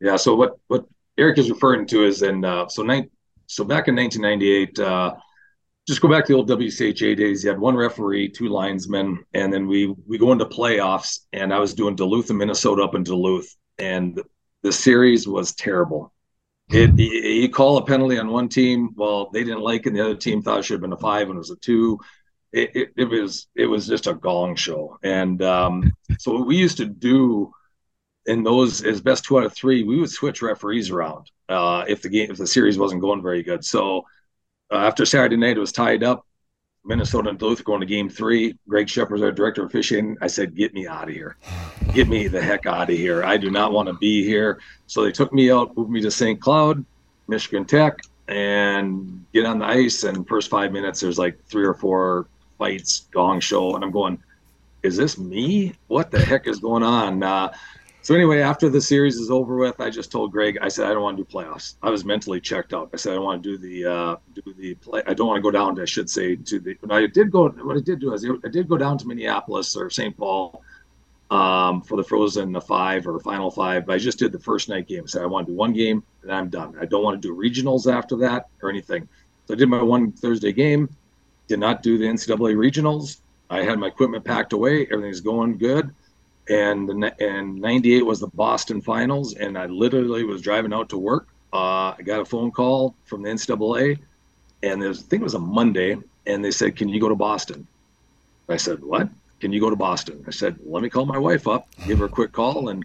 Yeah. 0.00 0.16
So 0.16 0.34
what, 0.34 0.58
what 0.68 0.86
Erik 1.18 1.38
is 1.38 1.50
referring 1.50 1.86
to 1.88 2.04
is 2.04 2.22
in, 2.22 2.44
uh, 2.44 2.68
so 2.68 2.82
nine, 2.82 3.10
so 3.46 3.64
back 3.64 3.88
in 3.88 3.96
1998, 3.96 4.78
uh, 4.78 5.14
just 5.86 6.00
go 6.00 6.08
back 6.08 6.24
to 6.24 6.32
the 6.32 6.38
old 6.38 6.48
WCHA 6.48 7.16
days. 7.16 7.44
You 7.44 7.50
had 7.50 7.58
one 7.58 7.76
referee, 7.76 8.30
two 8.30 8.48
linesmen, 8.48 9.22
and 9.34 9.52
then 9.52 9.66
we 9.66 9.94
we 10.06 10.16
go 10.16 10.32
into 10.32 10.46
playoffs. 10.46 11.20
And 11.32 11.52
I 11.52 11.58
was 11.58 11.74
doing 11.74 11.94
Duluth 11.94 12.30
and 12.30 12.38
Minnesota 12.38 12.82
up 12.82 12.94
in 12.94 13.02
Duluth, 13.02 13.54
and 13.78 14.20
the 14.62 14.72
series 14.72 15.28
was 15.28 15.54
terrible. 15.54 16.12
It 16.70 16.98
you 16.98 17.50
call 17.50 17.76
a 17.76 17.84
penalty 17.84 18.18
on 18.18 18.30
one 18.30 18.48
team, 18.48 18.94
well, 18.96 19.28
they 19.30 19.44
didn't 19.44 19.60
like 19.60 19.82
it. 19.82 19.88
And 19.88 19.96
the 19.96 20.04
other 20.04 20.16
team 20.16 20.40
thought 20.40 20.60
it 20.60 20.64
should 20.64 20.74
have 20.74 20.80
been 20.80 20.92
a 20.92 20.96
five, 20.96 21.28
and 21.28 21.36
it 21.36 21.38
was 21.38 21.50
a 21.50 21.56
two. 21.56 21.98
It, 22.54 22.70
it, 22.76 22.92
it 22.96 23.04
was 23.06 23.48
it 23.56 23.66
was 23.66 23.88
just 23.88 24.06
a 24.06 24.14
gong 24.14 24.54
show. 24.54 24.96
And 25.02 25.42
um, 25.42 25.92
so 26.18 26.32
what 26.32 26.46
we 26.46 26.56
used 26.56 26.76
to 26.76 26.86
do 26.86 27.52
in 28.26 28.44
those 28.44 28.84
as 28.84 29.00
best 29.00 29.24
two 29.24 29.38
out 29.38 29.44
of 29.44 29.52
three, 29.52 29.82
we 29.82 29.98
would 29.98 30.10
switch 30.10 30.40
referees 30.40 30.90
around 30.90 31.30
uh, 31.48 31.84
if 31.88 32.02
the 32.02 32.08
game 32.08 32.30
if 32.30 32.36
the 32.36 32.46
series 32.46 32.78
wasn't 32.78 33.00
going 33.00 33.22
very 33.22 33.42
good. 33.42 33.64
So 33.64 34.04
uh, 34.70 34.76
after 34.76 35.04
Saturday 35.04 35.36
night, 35.36 35.56
it 35.56 35.60
was 35.60 35.72
tied 35.72 36.04
up. 36.04 36.24
Minnesota 36.86 37.30
and 37.30 37.38
Duluth 37.38 37.64
going 37.64 37.80
to 37.80 37.86
game 37.86 38.08
three. 38.08 38.54
Greg 38.68 38.88
Shepard's 38.88 39.22
our 39.22 39.32
director 39.32 39.64
of 39.64 39.72
fishing. 39.72 40.16
I 40.20 40.26
said, 40.26 40.54
get 40.54 40.74
me 40.74 40.86
out 40.86 41.08
of 41.08 41.14
here. 41.14 41.36
Get 41.92 42.08
me 42.08 42.28
the 42.28 42.42
heck 42.42 42.66
out 42.66 42.90
of 42.90 42.96
here. 42.96 43.24
I 43.24 43.36
do 43.36 43.50
not 43.50 43.72
want 43.72 43.88
to 43.88 43.94
be 43.94 44.22
here. 44.22 44.60
So 44.86 45.02
they 45.02 45.10
took 45.10 45.32
me 45.32 45.50
out, 45.50 45.76
moved 45.76 45.90
me 45.90 46.02
to 46.02 46.10
St. 46.10 46.38
Cloud, 46.38 46.84
Michigan 47.26 47.64
Tech, 47.64 47.98
and 48.28 49.24
get 49.32 49.46
on 49.46 49.58
the 49.58 49.64
ice. 49.64 50.04
And 50.04 50.28
first 50.28 50.50
five 50.50 50.72
minutes, 50.72 51.00
there's 51.00 51.18
like 51.18 51.42
three 51.46 51.64
or 51.64 51.74
four 51.74 52.28
fights, 52.64 53.06
gong 53.12 53.40
show. 53.40 53.74
And 53.74 53.84
I'm 53.84 53.90
going, 53.90 54.18
is 54.82 54.96
this 54.96 55.18
me? 55.18 55.74
What 55.88 56.10
the 56.10 56.20
heck 56.20 56.46
is 56.46 56.58
going 56.58 56.82
on? 56.82 57.22
Uh, 57.22 57.52
so 58.00 58.14
anyway, 58.14 58.40
after 58.40 58.68
the 58.68 58.80
series 58.80 59.16
is 59.16 59.30
over 59.30 59.56
with, 59.56 59.80
I 59.80 59.90
just 59.90 60.12
told 60.12 60.32
Greg, 60.32 60.58
I 60.60 60.68
said 60.68 60.86
I 60.86 60.92
don't 60.92 61.02
want 61.02 61.16
to 61.16 61.24
do 61.24 61.30
playoffs. 61.30 61.76
I 61.82 61.90
was 61.90 62.04
mentally 62.04 62.40
checked 62.40 62.74
out. 62.74 62.90
I 62.92 62.96
said 62.96 63.12
I 63.12 63.14
don't 63.16 63.24
want 63.24 63.42
to 63.42 63.56
do 63.56 63.58
the 63.58 63.90
uh, 63.90 64.16
do 64.34 64.54
the 64.58 64.74
play. 64.74 65.02
I 65.06 65.14
don't 65.14 65.26
want 65.26 65.38
to 65.38 65.42
go 65.42 65.50
down. 65.50 65.76
To, 65.76 65.82
I 65.82 65.86
should 65.86 66.10
say 66.10 66.36
to 66.36 66.60
the. 66.60 66.76
I 66.90 67.06
did 67.06 67.30
go. 67.30 67.48
What 67.48 67.76
I 67.78 67.80
did 67.80 68.00
do 68.00 68.12
is 68.12 68.26
I 68.44 68.48
did 68.48 68.68
go 68.68 68.76
down 68.76 68.98
to 68.98 69.06
Minneapolis 69.06 69.74
or 69.74 69.88
St. 69.88 70.14
Paul 70.18 70.62
um, 71.30 71.80
for 71.80 71.96
the 71.96 72.04
Frozen 72.04 72.60
five 72.60 73.06
or 73.08 73.18
Final 73.20 73.50
Five. 73.50 73.86
But 73.86 73.94
I 73.94 73.98
just 73.98 74.18
did 74.18 74.32
the 74.32 74.38
first 74.38 74.68
night 74.68 74.86
game. 74.86 75.04
I 75.04 75.06
said 75.06 75.22
I 75.22 75.26
want 75.26 75.46
to 75.46 75.52
do 75.52 75.56
one 75.56 75.72
game 75.72 76.02
and 76.22 76.30
I'm 76.30 76.50
done. 76.50 76.76
I 76.78 76.84
don't 76.84 77.02
want 77.02 77.22
to 77.22 77.26
do 77.26 77.34
regionals 77.34 77.90
after 77.90 78.16
that 78.16 78.48
or 78.62 78.68
anything. 78.68 79.08
So 79.46 79.54
I 79.54 79.56
did 79.56 79.70
my 79.70 79.82
one 79.82 80.12
Thursday 80.12 80.52
game. 80.52 80.90
Did 81.48 81.60
not 81.60 81.82
do 81.82 81.98
the 81.98 82.06
NCAA 82.06 82.56
regionals. 82.56 83.18
I 83.50 83.62
had 83.62 83.78
my 83.78 83.88
equipment 83.88 84.24
packed 84.24 84.52
away. 84.52 84.86
Everything's 84.90 85.20
going 85.20 85.58
good 85.58 85.94
and 86.48 86.90
and 87.20 87.60
98 87.60 88.04
was 88.04 88.20
the 88.20 88.26
Boston 88.28 88.80
finals 88.80 89.34
and 89.34 89.56
I 89.56 89.66
literally 89.66 90.24
was 90.24 90.42
driving 90.42 90.72
out 90.72 90.90
to 90.90 90.98
work 90.98 91.28
uh, 91.52 91.94
I 91.98 92.02
got 92.04 92.20
a 92.20 92.24
phone 92.24 92.50
call 92.50 92.94
from 93.04 93.22
the 93.22 93.30
NCAA 93.30 93.98
and 94.62 94.82
there's, 94.82 95.00
I 95.00 95.02
think 95.02 95.20
it 95.20 95.24
was 95.24 95.34
a 95.34 95.38
Monday 95.38 95.96
and 96.26 96.44
they 96.44 96.50
said 96.50 96.76
can 96.76 96.88
you 96.88 97.00
go 97.00 97.08
to 97.08 97.14
Boston 97.14 97.66
I 98.48 98.56
said 98.58 98.82
what 98.82 99.08
can 99.40 99.52
you 99.52 99.60
go 99.60 99.70
to 99.70 99.76
Boston 99.76 100.22
I 100.26 100.30
said 100.30 100.58
let 100.66 100.82
me 100.82 100.90
call 100.90 101.06
my 101.06 101.18
wife 101.18 101.48
up 101.48 101.66
give 101.86 102.00
her 102.00 102.06
a 102.06 102.10
quick 102.10 102.32
call 102.32 102.68
and 102.68 102.84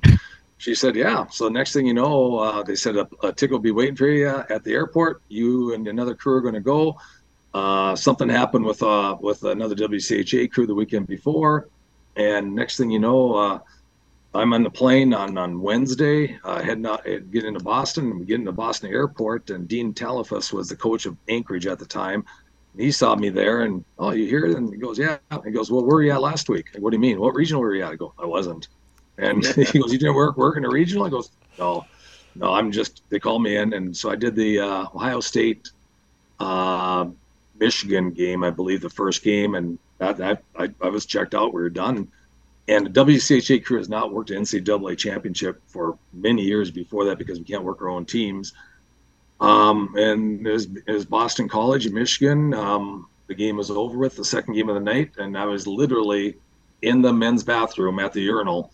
she 0.57 0.75
said, 0.75 0.97
"Yeah." 0.97 1.25
So 1.27 1.47
next 1.47 1.71
thing 1.71 1.87
you 1.87 1.93
know, 1.93 2.37
uh, 2.37 2.63
they 2.63 2.75
said 2.75 2.97
a, 2.97 3.07
a 3.23 3.31
ticket 3.31 3.51
will 3.51 3.59
be 3.59 3.71
waiting 3.71 3.95
for 3.95 4.07
you 4.07 4.27
at 4.27 4.61
the 4.65 4.73
airport. 4.73 5.21
You 5.29 5.73
and 5.73 5.87
another 5.87 6.13
crew 6.13 6.35
are 6.35 6.41
going 6.41 6.53
to 6.53 6.59
go. 6.59 6.97
Uh, 7.53 7.95
something 7.95 8.29
happened 8.29 8.63
with 8.63 8.83
uh, 8.83 9.17
with 9.19 9.43
another 9.43 9.75
WCHA 9.75 10.51
crew 10.51 10.67
the 10.67 10.75
weekend 10.75 11.07
before, 11.07 11.67
and 12.15 12.53
next 12.53 12.77
thing 12.77 12.91
you 12.91 12.99
know, 12.99 13.35
uh, 13.35 13.59
I'm 14.35 14.53
on 14.53 14.61
the 14.61 14.69
plane 14.69 15.13
on 15.13 15.37
on 15.37 15.59
Wednesday, 15.61 16.39
uh, 16.43 16.61
heading 16.61 16.85
out, 16.85 17.03
get 17.03 17.45
into 17.45 17.59
Boston. 17.59 18.23
Get 18.25 18.35
into 18.35 18.51
Boston 18.51 18.91
Airport, 18.91 19.49
and 19.49 19.67
Dean 19.67 19.93
Talafous 19.93 20.53
was 20.53 20.69
the 20.69 20.75
coach 20.75 21.07
of 21.07 21.17
Anchorage 21.27 21.65
at 21.65 21.79
the 21.79 21.85
time. 21.85 22.23
He 22.77 22.91
saw 22.91 23.15
me 23.15 23.29
there, 23.29 23.63
and 23.63 23.83
oh, 23.97 24.11
you 24.11 24.27
here? 24.27 24.45
And 24.45 24.71
he 24.71 24.77
goes, 24.77 24.99
yeah. 24.99 25.17
He 25.43 25.51
goes, 25.51 25.71
well, 25.71 25.81
where 25.81 25.95
were 25.95 26.03
you 26.03 26.11
at 26.11 26.21
last 26.21 26.49
week? 26.49 26.69
What 26.77 26.91
do 26.91 26.95
you 26.95 27.01
mean? 27.01 27.19
What 27.19 27.33
regional 27.33 27.61
were 27.61 27.73
you 27.73 27.83
at? 27.83 27.91
I 27.91 27.95
go, 27.95 28.13
I 28.19 28.25
wasn't. 28.25 28.67
And 29.17 29.43
he 29.55 29.79
goes, 29.79 29.91
you 29.91 29.97
didn't 29.97 30.13
work 30.13 30.37
work 30.37 30.57
in 30.57 30.65
a 30.65 30.69
regional? 30.69 31.05
I 31.05 31.09
goes, 31.09 31.31
no, 31.57 31.85
no, 32.35 32.53
I'm 32.53 32.71
just. 32.71 33.01
They 33.09 33.19
called 33.19 33.41
me 33.41 33.57
in, 33.57 33.73
and 33.73 33.97
so 33.97 34.11
I 34.11 34.15
did 34.15 34.35
the 34.35 34.59
uh, 34.59 34.85
Ohio 34.93 35.19
State, 35.19 35.71
uh, 36.39 37.07
Michigan 37.59 38.11
game, 38.11 38.43
I 38.43 38.49
believe, 38.49 38.81
the 38.81 38.89
first 38.89 39.23
game, 39.23 39.55
and 39.55 39.77
that, 39.97 40.17
that 40.17 40.43
I, 40.57 40.69
I 40.81 40.89
was 40.89 41.05
checked 41.05 41.35
out. 41.35 41.53
We 41.53 41.61
were 41.61 41.69
done 41.69 42.07
and 42.69 42.85
the 42.85 43.03
WCHA 43.03 43.65
crew 43.65 43.79
has 43.79 43.89
not 43.89 44.13
worked 44.13 44.29
an 44.29 44.43
NCAA 44.43 44.95
championship 44.95 45.59
for 45.65 45.97
many 46.13 46.43
years 46.43 46.69
before 46.69 47.03
that 47.05 47.17
because 47.17 47.39
we 47.39 47.43
can't 47.45 47.63
work 47.63 47.81
our 47.81 47.89
own 47.89 48.05
teams. 48.05 48.53
Um, 49.41 49.95
and 49.97 50.45
it 50.45 50.67
was, 50.87 51.05
Boston 51.05 51.49
College 51.49 51.87
in 51.87 51.95
Michigan. 51.95 52.53
Um, 52.53 53.07
the 53.25 53.33
game 53.33 53.57
was 53.57 53.71
over 53.71 53.97
with, 53.97 54.15
the 54.15 54.23
second 54.23 54.53
game 54.53 54.69
of 54.69 54.75
the 54.75 54.81
night, 54.81 55.13
and 55.17 55.35
I 55.35 55.45
was 55.45 55.65
literally 55.65 56.35
in 56.83 57.01
the 57.01 57.11
men's 57.11 57.43
bathroom 57.43 57.97
at 57.97 58.13
the 58.13 58.21
urinal 58.21 58.71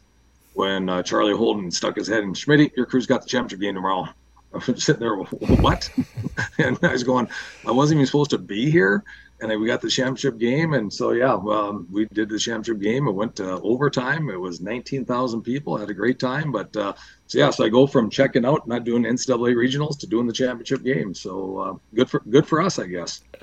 when 0.55 0.89
uh, 0.89 1.01
Charlie 1.01 1.35
Holden 1.35 1.71
stuck 1.71 1.95
his 1.95 2.07
head 2.07 2.23
in. 2.23 2.33
Schmitt, 2.33 2.75
your 2.75 2.85
crew's 2.85 3.05
got 3.05 3.21
the 3.21 3.29
championship 3.29 3.61
game 3.61 3.75
tomorrow. 3.75 4.09
I 4.55 4.71
was 4.71 4.83
sitting 4.85 5.01
there, 5.01 5.15
what? 5.15 5.89
and 6.57 6.79
I 6.81 6.91
was 6.91 7.03
going, 7.03 7.27
I 7.67 7.71
wasn't 7.71 7.97
even 7.97 8.07
supposed 8.07 8.31
to 8.31 8.37
be 8.37 8.71
here 8.71 9.03
and 9.41 9.51
then 9.51 9.59
we 9.59 9.67
got 9.67 9.81
the 9.81 9.89
championship 9.89 10.37
game. 10.37 10.73
And 10.73 10.91
so, 10.91 11.11
yeah, 11.11 11.33
um, 11.33 11.87
we 11.91 12.05
did 12.05 12.29
the 12.29 12.39
championship 12.39 12.81
game. 12.81 13.07
It 13.07 13.11
went 13.11 13.35
to 13.37 13.59
overtime. 13.61 14.29
It 14.29 14.39
was 14.39 14.61
19,000 14.61 15.41
people. 15.41 15.77
Had 15.77 15.89
a 15.89 15.93
great 15.93 16.19
time. 16.19 16.51
But 16.51 16.75
uh, 16.75 16.93
so, 17.27 17.39
yeah, 17.39 17.49
so 17.49 17.65
I 17.65 17.69
go 17.69 17.85
from 17.85 18.09
checking 18.09 18.45
out, 18.45 18.67
not 18.67 18.85
doing 18.85 19.03
NCAA 19.03 19.55
regionals, 19.55 19.99
to 19.99 20.07
doing 20.07 20.25
the 20.25 20.33
championship 20.33 20.83
game. 20.83 21.13
So 21.13 21.57
uh, 21.59 21.73
good 21.93 22.09
for 22.09 22.21
good 22.29 22.47
for 22.47 22.61
us, 22.61 22.79
I 22.79 22.87
guess. 22.87 23.23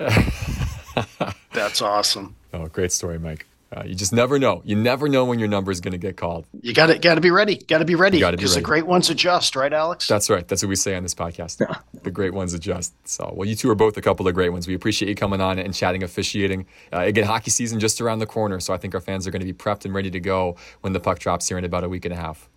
That's 1.53 1.81
awesome. 1.81 2.35
Oh, 2.53 2.67
great 2.67 2.91
story, 2.91 3.19
Mike. 3.19 3.45
Uh, 3.75 3.83
you 3.85 3.95
just 3.95 4.13
never 4.13 4.37
know. 4.37 4.61
You 4.65 4.75
never 4.75 5.07
know 5.07 5.25
when 5.25 5.39
your 5.39 5.47
number 5.47 5.71
is 5.71 5.81
going 5.81 5.93
to 5.93 5.97
get 5.97 6.15
called. 6.15 6.45
You 6.61 6.73
got 6.73 6.87
to 6.87 6.99
got 6.99 7.15
to 7.15 7.21
be 7.21 7.31
ready. 7.31 7.55
Got 7.55 7.79
to 7.79 7.85
be 7.85 7.95
ready 7.95 8.19
because 8.19 8.55
the 8.55 8.61
great 8.61 8.85
ones 8.85 9.09
adjust, 9.09 9.55
right, 9.55 9.73
Alex? 9.73 10.07
That's 10.07 10.29
right. 10.29 10.47
That's 10.47 10.61
what 10.61 10.69
we 10.69 10.75
say 10.75 10.95
on 10.95 11.03
this 11.03 11.15
podcast. 11.15 11.59
Yeah. 11.59 11.77
The 12.03 12.11
great 12.11 12.33
ones 12.33 12.53
adjust. 12.53 12.93
So, 13.07 13.33
well, 13.35 13.47
you 13.47 13.55
two 13.55 13.69
are 13.69 13.75
both 13.75 13.97
a 13.97 14.01
couple 14.01 14.27
of 14.27 14.33
great 14.33 14.49
ones. 14.49 14.67
We 14.67 14.75
appreciate 14.75 15.09
you 15.09 15.15
coming 15.15 15.41
on 15.41 15.57
and 15.57 15.73
chatting 15.73 16.03
officiating. 16.03 16.65
Uh, 16.91 16.99
again, 16.99 17.25
hockey 17.25 17.51
season 17.51 17.79
just 17.79 18.01
around 18.01 18.19
the 18.19 18.25
corner, 18.25 18.59
so 18.59 18.73
I 18.73 18.77
think 18.77 18.93
our 18.93 19.01
fans 19.01 19.25
are 19.25 19.31
going 19.31 19.41
to 19.41 19.45
be 19.45 19.53
prepped 19.53 19.85
and 19.85 19.93
ready 19.93 20.11
to 20.11 20.19
go 20.19 20.55
when 20.81 20.93
the 20.93 20.99
puck 20.99 21.19
drops 21.19 21.47
here 21.47 21.57
in 21.57 21.65
about 21.65 21.83
a 21.83 21.89
week 21.89 22.05
and 22.05 22.13
a 22.13 22.17
half 22.17 22.49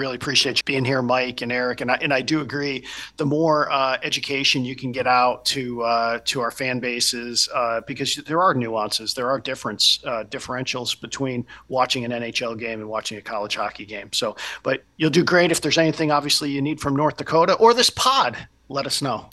really 0.00 0.16
appreciate 0.16 0.58
you 0.58 0.64
being 0.64 0.84
here, 0.84 1.02
Mike 1.02 1.42
and 1.42 1.52
Erik. 1.52 1.80
And 1.82 1.90
I, 1.90 1.94
and 1.96 2.12
I 2.12 2.22
do 2.22 2.40
agree. 2.40 2.84
The 3.18 3.26
more 3.26 3.70
uh, 3.70 3.98
education 4.02 4.64
you 4.64 4.74
can 4.74 4.90
get 4.90 5.06
out 5.06 5.44
to 5.46 5.82
uh, 5.82 6.20
to 6.24 6.40
our 6.40 6.50
fan 6.50 6.80
bases, 6.80 7.48
uh, 7.54 7.82
because 7.86 8.16
there 8.16 8.40
are 8.40 8.54
nuances, 8.54 9.14
there 9.14 9.28
are 9.28 9.38
difference 9.38 10.00
uh, 10.04 10.24
differentials 10.24 10.98
between 11.00 11.46
watching 11.68 12.04
an 12.04 12.10
NHL 12.10 12.58
game 12.58 12.80
and 12.80 12.88
watching 12.88 13.18
a 13.18 13.22
college 13.22 13.54
hockey 13.54 13.84
game. 13.84 14.12
So, 14.12 14.36
but 14.62 14.82
you'll 14.96 15.10
do 15.10 15.22
great 15.22 15.52
if 15.52 15.60
there's 15.60 15.78
anything 15.78 16.10
obviously 16.10 16.50
you 16.50 16.62
need 16.62 16.80
from 16.80 16.96
North 16.96 17.18
Dakota 17.18 17.54
or 17.54 17.74
this 17.74 17.90
pod. 17.90 18.36
Let 18.68 18.86
us 18.86 19.02
know. 19.02 19.28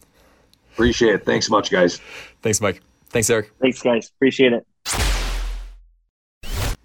Appreciate 0.74 1.16
it. 1.16 1.26
Thanks 1.26 1.48
so 1.48 1.52
much, 1.52 1.72
guys. 1.72 2.00
Thanks, 2.42 2.62
Mike. 2.62 2.82
Thanks, 3.10 3.30
Erik. 3.30 3.52
Thanks, 3.60 3.82
guys. 3.82 4.10
Appreciate 4.10 4.54
it. 4.54 4.68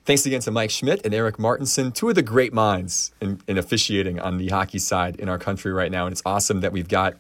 Thanks 0.05 0.27
again 0.27 0.41
to 0.41 0.51
Mike 0.51 0.71
Schmitt 0.71 1.01
and 1.05 1.15
Erik 1.15 1.39
Martinson, 1.39 1.93
two 1.93 2.09
of 2.09 2.17
the 2.17 2.23
great 2.23 2.53
minds 2.53 3.13
in, 3.21 3.41
in, 3.47 3.57
officiating 3.57 4.19
on 4.19 4.37
the 4.37 4.49
hockey 4.49 4.81
side 4.81 5.15
in 5.15 5.29
our 5.29 5.39
country 5.39 5.73
right 5.73 5.93
now. 5.93 6.07
And 6.07 6.13
it's 6.13 6.23
awesome 6.27 6.61
that 6.63 6.73
we've 6.73 6.89
got 6.89 7.15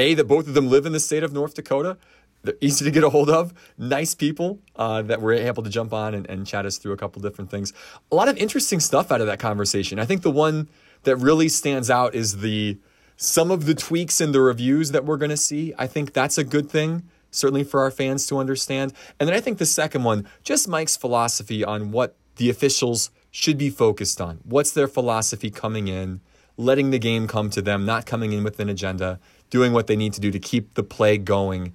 A, 0.00 0.14
that 0.14 0.24
both 0.24 0.48
of 0.48 0.54
them 0.54 0.68
live 0.68 0.84
in 0.84 0.90
the 0.90 0.98
state 0.98 1.22
of 1.22 1.32
North 1.32 1.54
Dakota. 1.54 1.96
They're 2.42 2.56
easy 2.60 2.84
to 2.84 2.90
get 2.90 3.04
a 3.04 3.10
hold 3.10 3.30
of, 3.30 3.54
nice 3.78 4.16
people 4.16 4.58
uh, 4.74 5.02
that 5.02 5.20
were 5.20 5.32
able 5.32 5.62
to 5.62 5.70
jump 5.70 5.92
on 5.92 6.12
and, 6.12 6.28
and 6.28 6.44
chat 6.44 6.66
us 6.66 6.76
through 6.76 6.92
a 6.92 6.96
couple 6.96 7.22
different 7.22 7.52
things. 7.52 7.72
A 8.10 8.16
lot 8.16 8.28
of 8.28 8.36
interesting 8.36 8.80
stuff 8.80 9.12
out 9.12 9.20
of 9.20 9.28
that 9.28 9.38
conversation. 9.38 10.00
I 10.00 10.04
think 10.04 10.22
the 10.22 10.32
one 10.32 10.68
that 11.04 11.16
really 11.16 11.48
stands 11.48 11.88
out 11.88 12.16
is 12.16 12.38
the 12.38 12.78
some 13.16 13.52
of 13.52 13.66
the 13.66 13.76
tweaks 13.76 14.20
in 14.20 14.32
the 14.32 14.40
reviews 14.40 14.90
that 14.90 15.04
we're 15.04 15.18
going 15.18 15.30
to 15.30 15.36
see. 15.36 15.72
I 15.78 15.86
think 15.86 16.12
that's 16.12 16.36
a 16.36 16.42
good 16.42 16.68
thing 16.68 17.04
certainly 17.30 17.62
for 17.64 17.80
our 17.80 17.92
fans 17.92 18.26
to 18.26 18.38
understand. 18.38 18.92
And 19.20 19.28
then 19.28 19.36
I 19.36 19.40
think 19.40 19.58
the 19.58 19.66
second 19.66 20.02
one, 20.02 20.26
just 20.42 20.68
Mike's 20.68 20.96
philosophy 20.96 21.64
on 21.64 21.92
what 21.92 22.16
the 22.36 22.50
officials 22.50 23.10
should 23.30 23.58
be 23.58 23.70
focused 23.70 24.20
on. 24.20 24.40
What's 24.44 24.70
their 24.70 24.88
philosophy 24.88 25.50
coming 25.50 25.88
in, 25.88 26.20
letting 26.56 26.90
the 26.90 26.98
game 26.98 27.26
come 27.26 27.50
to 27.50 27.62
them, 27.62 27.84
not 27.84 28.06
coming 28.06 28.32
in 28.32 28.44
with 28.44 28.60
an 28.60 28.68
agenda, 28.68 29.18
doing 29.50 29.72
what 29.72 29.86
they 29.86 29.96
need 29.96 30.12
to 30.12 30.20
do 30.20 30.30
to 30.30 30.38
keep 30.38 30.74
the 30.74 30.82
play 30.82 31.18
going. 31.18 31.72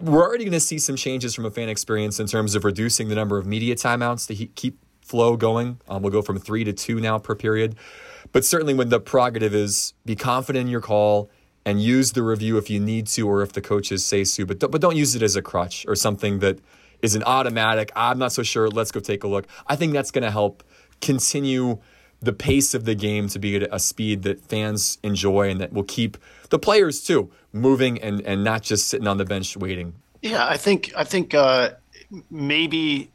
We're 0.00 0.22
already 0.22 0.44
going 0.44 0.52
to 0.52 0.60
see 0.60 0.78
some 0.78 0.96
changes 0.96 1.34
from 1.34 1.44
a 1.44 1.50
fan 1.50 1.68
experience 1.68 2.20
in 2.20 2.26
terms 2.26 2.54
of 2.54 2.64
reducing 2.64 3.08
the 3.08 3.14
number 3.14 3.36
of 3.36 3.46
media 3.46 3.74
timeouts 3.74 4.26
to 4.28 4.46
keep 4.46 4.78
flow 5.02 5.36
going. 5.36 5.78
Um, 5.88 6.02
we'll 6.02 6.12
go 6.12 6.22
from 6.22 6.38
three 6.38 6.64
to 6.64 6.72
two 6.72 7.00
now 7.00 7.18
per 7.18 7.34
period. 7.34 7.76
But 8.32 8.44
certainly, 8.44 8.72
when 8.72 8.88
the 8.88 9.00
prerogative 9.00 9.54
is 9.54 9.92
be 10.06 10.16
confident 10.16 10.62
in 10.62 10.68
your 10.68 10.80
call 10.80 11.30
and 11.66 11.82
use 11.82 12.12
the 12.12 12.22
review 12.22 12.56
if 12.56 12.70
you 12.70 12.80
need 12.80 13.08
to 13.08 13.28
or 13.28 13.42
if 13.42 13.52
the 13.52 13.60
coaches 13.60 14.06
say 14.06 14.24
so, 14.24 14.46
but 14.46 14.58
don't, 14.58 14.70
but 14.70 14.80
don't 14.80 14.96
use 14.96 15.14
it 15.14 15.22
as 15.22 15.36
a 15.36 15.42
crutch 15.42 15.84
or 15.86 15.94
something 15.94 16.38
that 16.38 16.60
is 17.02 17.14
an 17.14 17.22
automatic. 17.24 17.92
I'm 17.94 18.18
not 18.18 18.32
so 18.32 18.42
sure. 18.42 18.68
Let's 18.68 18.90
go 18.92 19.00
take 19.00 19.24
a 19.24 19.28
look. 19.28 19.46
I 19.66 19.76
think 19.76 19.92
that's 19.92 20.10
going 20.10 20.24
to 20.24 20.30
help 20.30 20.62
continue 21.00 21.78
the 22.20 22.32
pace 22.32 22.72
of 22.72 22.84
the 22.84 22.94
game 22.94 23.28
to 23.28 23.38
be 23.38 23.56
at 23.56 23.68
a 23.74 23.80
speed 23.80 24.22
that 24.22 24.40
fans 24.40 24.98
enjoy 25.02 25.50
and 25.50 25.60
that 25.60 25.72
will 25.72 25.82
keep 25.82 26.16
the 26.50 26.58
players 26.58 27.02
too 27.02 27.30
moving 27.52 28.00
and 28.00 28.20
and 28.22 28.44
not 28.44 28.62
just 28.62 28.88
sitting 28.88 29.08
on 29.08 29.18
the 29.18 29.24
bench 29.24 29.56
waiting. 29.56 29.92
Yeah, 30.22 30.46
I 30.46 30.56
think 30.56 30.92
I 30.96 31.04
think 31.04 31.34
uh, 31.34 31.70
maybe 32.30 33.10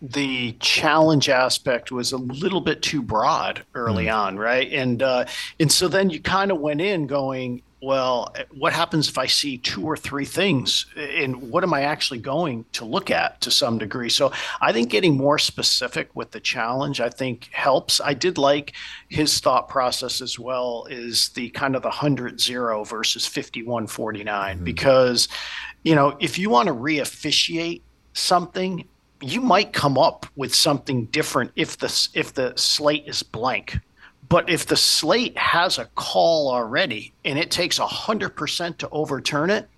the 0.00 0.52
challenge 0.60 1.28
aspect 1.28 1.90
was 1.90 2.12
a 2.12 2.16
little 2.16 2.60
bit 2.60 2.82
too 2.82 3.02
broad 3.02 3.64
early 3.74 4.06
mm. 4.06 4.14
on, 4.14 4.38
right? 4.38 4.72
And 4.72 5.02
uh, 5.02 5.26
and 5.60 5.70
so 5.70 5.88
then 5.88 6.10
you 6.10 6.20
kind 6.20 6.50
of 6.50 6.58
went 6.60 6.80
in 6.80 7.06
going, 7.06 7.62
well, 7.80 8.34
what 8.50 8.72
happens 8.72 9.08
if 9.08 9.18
I 9.18 9.26
see 9.26 9.58
two 9.58 9.84
or 9.84 9.96
three 9.96 10.24
things? 10.24 10.86
And 10.96 11.50
what 11.50 11.62
am 11.62 11.72
I 11.72 11.82
actually 11.82 12.18
going 12.18 12.64
to 12.72 12.84
look 12.84 13.10
at 13.10 13.40
to 13.42 13.50
some 13.50 13.78
degree? 13.78 14.08
So 14.08 14.32
I 14.60 14.72
think 14.72 14.90
getting 14.90 15.16
more 15.16 15.38
specific 15.38 16.10
with 16.14 16.32
the 16.32 16.40
challenge, 16.40 17.00
I 17.00 17.08
think 17.08 17.48
helps. 17.52 18.00
I 18.00 18.14
did 18.14 18.36
like 18.36 18.72
his 19.08 19.38
thought 19.38 19.68
process 19.68 20.20
as 20.20 20.38
well 20.38 20.86
is 20.90 21.28
the 21.30 21.50
kind 21.50 21.76
of 21.76 21.82
the 21.82 21.88
100 21.88 22.40
0 22.40 22.84
versus 22.84 23.26
51 23.26 23.86
49. 23.86 24.56
Mm-hmm. 24.56 24.64
Because, 24.64 25.28
you 25.84 25.94
know, 25.94 26.16
if 26.18 26.36
you 26.36 26.50
want 26.50 26.66
to 26.66 26.74
reofficiate 26.74 27.82
something, 28.12 28.88
you 29.20 29.40
might 29.40 29.72
come 29.72 29.96
up 29.96 30.26
with 30.34 30.52
something 30.54 31.06
different 31.06 31.52
if 31.54 31.78
the 31.78 32.08
if 32.14 32.34
the 32.34 32.52
slate 32.56 33.04
is 33.06 33.22
blank 33.22 33.78
but 34.28 34.50
if 34.50 34.66
the 34.66 34.76
slate 34.76 35.36
has 35.38 35.78
a 35.78 35.86
call 35.94 36.50
already 36.50 37.12
and 37.24 37.38
it 37.38 37.50
takes 37.50 37.78
100% 37.78 38.76
to 38.78 38.88
overturn 38.90 39.50
it, 39.50 39.68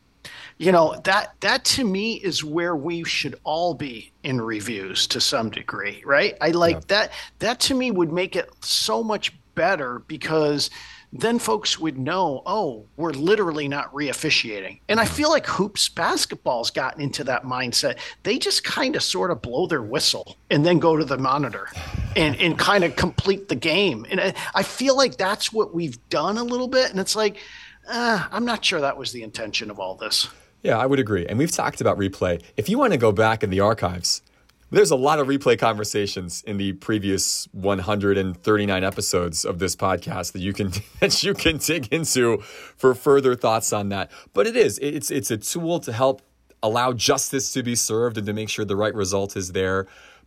you 0.58 0.72
know, 0.72 0.94
that 1.04 1.34
that 1.40 1.64
to 1.64 1.84
me 1.84 2.14
is 2.14 2.44
where 2.44 2.76
we 2.76 3.02
should 3.04 3.40
all 3.44 3.72
be 3.72 4.12
in 4.22 4.40
reviews 4.40 5.06
to 5.06 5.20
some 5.20 5.48
degree, 5.48 6.02
right? 6.04 6.36
I 6.40 6.50
like 6.50 6.74
yeah. 6.74 6.80
that 6.88 7.12
that 7.38 7.60
to 7.60 7.74
me 7.74 7.90
would 7.90 8.12
make 8.12 8.36
it 8.36 8.50
so 8.60 9.02
much 9.02 9.32
better 9.54 10.00
because 10.00 10.68
then 11.12 11.38
folks 11.38 11.78
would 11.78 11.98
know, 11.98 12.42
oh, 12.46 12.86
we're 12.96 13.10
literally 13.10 13.66
not 13.66 13.92
reofficiating. 13.92 14.80
And 14.88 15.00
I 15.00 15.04
feel 15.04 15.28
like 15.28 15.46
hoops 15.46 15.88
basketball's 15.88 16.70
gotten 16.70 17.00
into 17.02 17.24
that 17.24 17.44
mindset. 17.44 17.98
They 18.22 18.38
just 18.38 18.62
kind 18.62 18.94
of 18.94 19.02
sort 19.02 19.30
of 19.30 19.42
blow 19.42 19.66
their 19.66 19.82
whistle 19.82 20.36
and 20.50 20.64
then 20.64 20.78
go 20.78 20.96
to 20.96 21.04
the 21.04 21.18
monitor 21.18 21.68
and, 22.14 22.36
and 22.36 22.56
kind 22.56 22.84
of 22.84 22.94
complete 22.94 23.48
the 23.48 23.56
game. 23.56 24.06
And 24.08 24.34
I, 24.54 24.62
feel 24.62 24.96
like 24.96 25.16
that's 25.16 25.52
what 25.52 25.74
we've 25.74 25.98
done 26.10 26.38
a 26.38 26.44
little 26.44 26.68
bit. 26.68 26.90
And 26.90 27.00
it's 27.00 27.16
like, 27.16 27.38
uh, 27.88 28.26
I'm 28.30 28.44
not 28.44 28.64
sure 28.64 28.80
that 28.80 28.96
was 28.96 29.10
the 29.10 29.22
intention 29.24 29.70
of 29.70 29.80
all 29.80 29.96
this. 29.96 30.28
Yeah, 30.62 30.78
I 30.78 30.86
would 30.86 31.00
agree. 31.00 31.26
And 31.26 31.38
we've 31.38 31.50
talked 31.50 31.80
about 31.80 31.98
replay. 31.98 32.40
If 32.56 32.68
you 32.68 32.78
want 32.78 32.92
to 32.92 32.98
go 32.98 33.10
back 33.10 33.42
in 33.42 33.50
the 33.50 33.60
archives, 33.60 34.22
there's 34.70 34.90
a 34.90 34.96
lot 34.96 35.18
of 35.18 35.26
replay 35.26 35.58
conversations 35.58 36.42
in 36.46 36.56
the 36.56 36.72
previous 36.74 37.48
139 37.52 38.84
episodes 38.84 39.44
of 39.44 39.58
this 39.58 39.74
podcast 39.74 40.32
that 40.32 40.40
you 40.40 40.52
can 40.52 40.72
that 41.00 41.22
you 41.22 41.34
can 41.34 41.58
dig 41.58 41.92
into 41.92 42.38
for 42.76 42.94
further 42.94 43.34
thoughts 43.34 43.72
on 43.72 43.88
that. 43.88 44.10
But 44.32 44.46
it 44.46 44.56
is 44.56 44.78
it's 44.80 45.10
it's 45.10 45.30
a 45.30 45.36
tool 45.36 45.80
to 45.80 45.92
help 45.92 46.22
allow 46.62 46.92
justice 46.92 47.52
to 47.52 47.62
be 47.62 47.74
served 47.74 48.18
and 48.18 48.26
to 48.26 48.32
make 48.32 48.48
sure 48.48 48.64
the 48.64 48.76
right 48.76 48.94
result 48.94 49.36
is 49.36 49.52
there. 49.52 49.86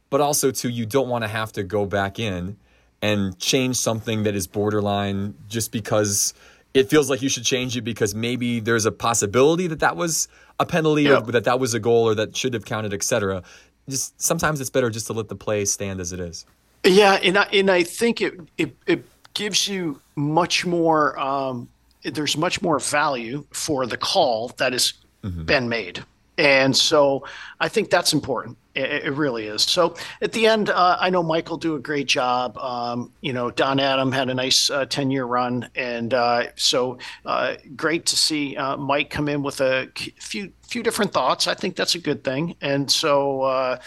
But 0.10 0.22
also, 0.22 0.52
too, 0.52 0.70
you 0.70 0.86
don't 0.86 1.10
want 1.10 1.24
to 1.24 1.28
have 1.28 1.52
to 1.54 1.64
go 1.64 1.86
back 1.86 2.20
in 2.20 2.58
and 3.02 3.38
change 3.39 3.78
something 3.78 4.24
that 4.24 4.36
is 4.36 4.48
borderline 4.48 5.36
just 5.48 5.72
because 5.72 6.34
it 6.74 6.89
feels 6.89 7.10
like 7.10 7.22
you 7.22 7.30
should 7.30 7.44
change 7.44 7.78
it 7.78 7.82
because 7.82 8.16
maybe 8.16 8.60
there's 8.60 8.86
a 8.86 8.91
possibility 8.91 9.68
that 9.68 9.80
that 9.80 9.96
was 9.96 10.28
a 10.60 10.66
penalty 10.66 11.10
or 11.10 11.22
that 11.22 11.44
that 11.44 11.60
was 11.60 11.74
a 11.74 11.80
goal 11.80 12.08
or 12.08 12.16
that 12.16 12.36
should 12.36 12.54
have 12.54 12.66
counted, 12.66 12.94
etc. 12.94 13.44
Just 13.90 14.20
sometimes 14.22 14.62
it's 14.62 14.70
better 14.70 14.90
just 14.90 15.08
to 15.08 15.14
let 15.14 15.28
the 15.28 15.36
play 15.36 15.66
stand 15.66 16.00
as 16.00 16.14
it 16.14 16.20
is. 16.20 16.46
Yeah, 16.86 17.14
and 17.14 17.38
I, 17.38 17.44
and 17.54 17.70
I 17.70 17.84
think 17.84 18.22
it 18.22 18.40
it, 18.58 18.76
it 18.88 19.06
gives 19.34 19.68
you 19.68 20.02
much 20.16 20.66
more. 20.66 21.20
Um, 21.20 21.70
there's 22.04 22.38
much 22.38 22.62
more 22.62 22.80
value 22.80 23.46
for 23.52 23.86
the 23.86 23.98
call 23.98 24.50
that 24.58 24.74
has 24.74 24.94
mm-hmm. 25.24 25.44
been 25.44 25.70
made, 25.70 26.04
and 26.38 26.76
so 26.76 27.26
I 27.60 27.70
think 27.70 27.90
that's 27.90 28.14
important. 28.14 28.58
It, 28.76 29.05
it, 29.05 29.13
really 29.13 29.45
is. 29.45 29.61
So 29.61 29.95
at 30.19 30.32
the 30.32 30.47
end, 30.47 30.71
uh, 30.71 30.97
I 30.99 31.11
know 31.11 31.21
will 31.21 31.57
do 31.57 31.76
a 31.76 31.80
great 31.80 32.07
job. 32.07 32.57
Um, 32.57 33.11
you 33.21 33.32
know, 33.32 33.51
Don 33.51 33.80
Adam 33.80 34.11
had 34.11 34.30
a 34.30 34.34
nice 34.34 34.69
uh, 34.71 34.86
10 34.86 35.11
year 35.11 35.26
run. 35.26 35.69
And 35.76 36.11
uh, 36.13 36.45
so 36.55 36.97
uh, 37.24 37.55
great 37.76 38.07
to 38.07 38.15
see 38.15 38.57
uh, 38.57 38.78
Mike 38.78 39.11
come 39.11 39.30
in 39.30 39.43
with 39.43 39.61
a 39.61 39.89
few, 40.19 40.51
few 40.67 40.82
different 40.82 41.13
thoughts. 41.13 41.47
I 41.47 41.53
think 41.53 41.76
that's 41.76 41.93
a 41.93 41.99
good 41.99 42.24
thing. 42.24 42.55
And 42.61 42.89
so, 42.89 43.78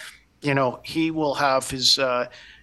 you 0.40 0.54
know, 0.54 0.78
he 0.84 1.10
will 1.10 1.34
have 1.34 1.68
his 1.68 1.98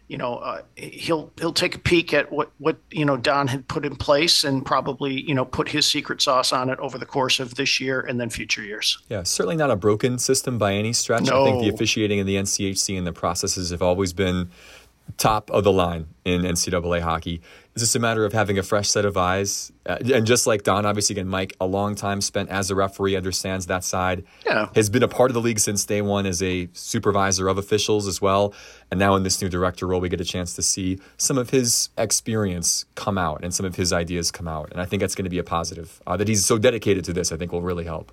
you 0.08 0.18
know, 0.18 0.36
uh, 0.36 0.62
he'll 0.76 1.32
he'll 1.40 1.54
take 1.54 1.76
a 1.76 1.80
peek 1.80 2.14
at 2.14 2.32
what 2.32 2.52
what 2.58 2.78
you 2.92 3.06
know 3.06 3.18
Don 3.18 3.48
had 3.48 3.68
put 3.68 3.86
in 3.86 3.96
place 3.96 4.44
and 4.44 4.66
probably 4.66 5.22
you 5.22 5.34
know 5.34 5.46
put 5.46 5.70
his 5.70 5.86
secret 5.86 6.22
sauce 6.22 6.52
on 6.52 6.70
it 6.70 6.78
over 6.80 6.98
the 6.98 7.06
course 7.06 7.40
of 7.40 7.56
this 7.56 7.80
year 7.80 8.02
and 8.02 8.20
then 8.20 8.30
future 8.30 8.64
years. 8.64 8.98
Yeah, 9.10 9.24
certainly 9.24 9.56
not 9.56 9.72
a 9.72 9.76
broken 9.76 10.20
system 10.20 10.58
by 10.58 10.74
any 10.74 10.94
stretch. 10.94 11.24
No. 11.24 11.42
I 11.42 11.52
think 11.52 11.64
the 11.64 11.70
officiating 11.70 12.20
in 12.20 12.26
the 12.26 12.36
NCHC 12.36 12.98
and 12.98 13.08
the 13.08 13.14
processes 13.14 13.70
have 13.70 13.82
always 13.82 14.14
been 14.14 14.50
top 15.18 15.50
of 15.52 15.64
the 15.64 15.72
line 15.72 16.08
in 16.26 16.42
NCAA 16.42 17.02
hockey. 17.02 17.42
It's 17.74 17.82
just 17.82 17.96
a 17.96 18.00
matter 18.00 18.24
of 18.24 18.34
having 18.34 18.60
a 18.60 18.64
fresh 18.64 18.88
set 18.90 19.04
of 19.04 19.18
eyes. 19.18 19.72
Uh, 19.86 19.98
and 20.14 20.28
just 20.28 20.46
like 20.46 20.62
Don, 20.62 20.86
obviously, 20.86 21.16
again, 21.16 21.28
Mike, 21.28 21.56
a 21.60 21.66
long 21.66 21.96
time 21.96 22.22
spent 22.22 22.50
as 22.50 22.70
a 22.70 22.76
referee, 22.76 23.16
understands 23.16 23.66
that 23.66 23.84
side. 23.84 24.24
Yeah. 24.46 24.70
Has 24.76 24.92
been 24.92 25.02
a 25.02 25.08
part 25.08 25.32
of 25.32 25.34
the 25.34 25.42
league 25.42 25.60
since 25.60 25.84
day 25.84 26.02
one 26.04 26.28
as 26.28 26.44
a 26.44 26.70
supervisor 26.74 27.48
of 27.48 27.58
officials 27.58 28.08
as 28.08 28.22
well. 28.22 28.54
And 28.92 29.00
now 29.00 29.16
in 29.16 29.24
this 29.24 29.42
new 29.42 29.50
director 29.50 29.88
role, 29.88 30.02
we 30.02 30.08
get 30.08 30.22
a 30.22 30.26
chance 30.26 30.54
to 30.54 30.62
see 30.62 31.00
some 31.18 31.38
of 31.38 31.50
his 31.50 31.90
experience 31.98 32.86
come 32.94 33.18
out 33.18 33.44
and 33.44 33.52
some 33.54 33.66
of 33.66 33.76
his 33.76 33.92
ideas 33.92 34.30
come 34.30 34.48
out. 34.48 34.72
And 34.72 34.80
I 34.80 34.86
think 34.86 35.00
that's 35.02 35.16
going 35.16 35.26
to 35.26 35.32
be 35.32 35.40
a 35.40 35.44
positive. 35.44 36.00
Uh, 36.06 36.16
that 36.18 36.28
he's 36.28 36.46
so 36.46 36.60
dedicated 36.60 37.04
to 37.06 37.14
this, 37.14 37.32
I 37.32 37.38
think 37.38 37.52
will 37.52 37.64
really 37.64 37.86
help. 37.86 38.12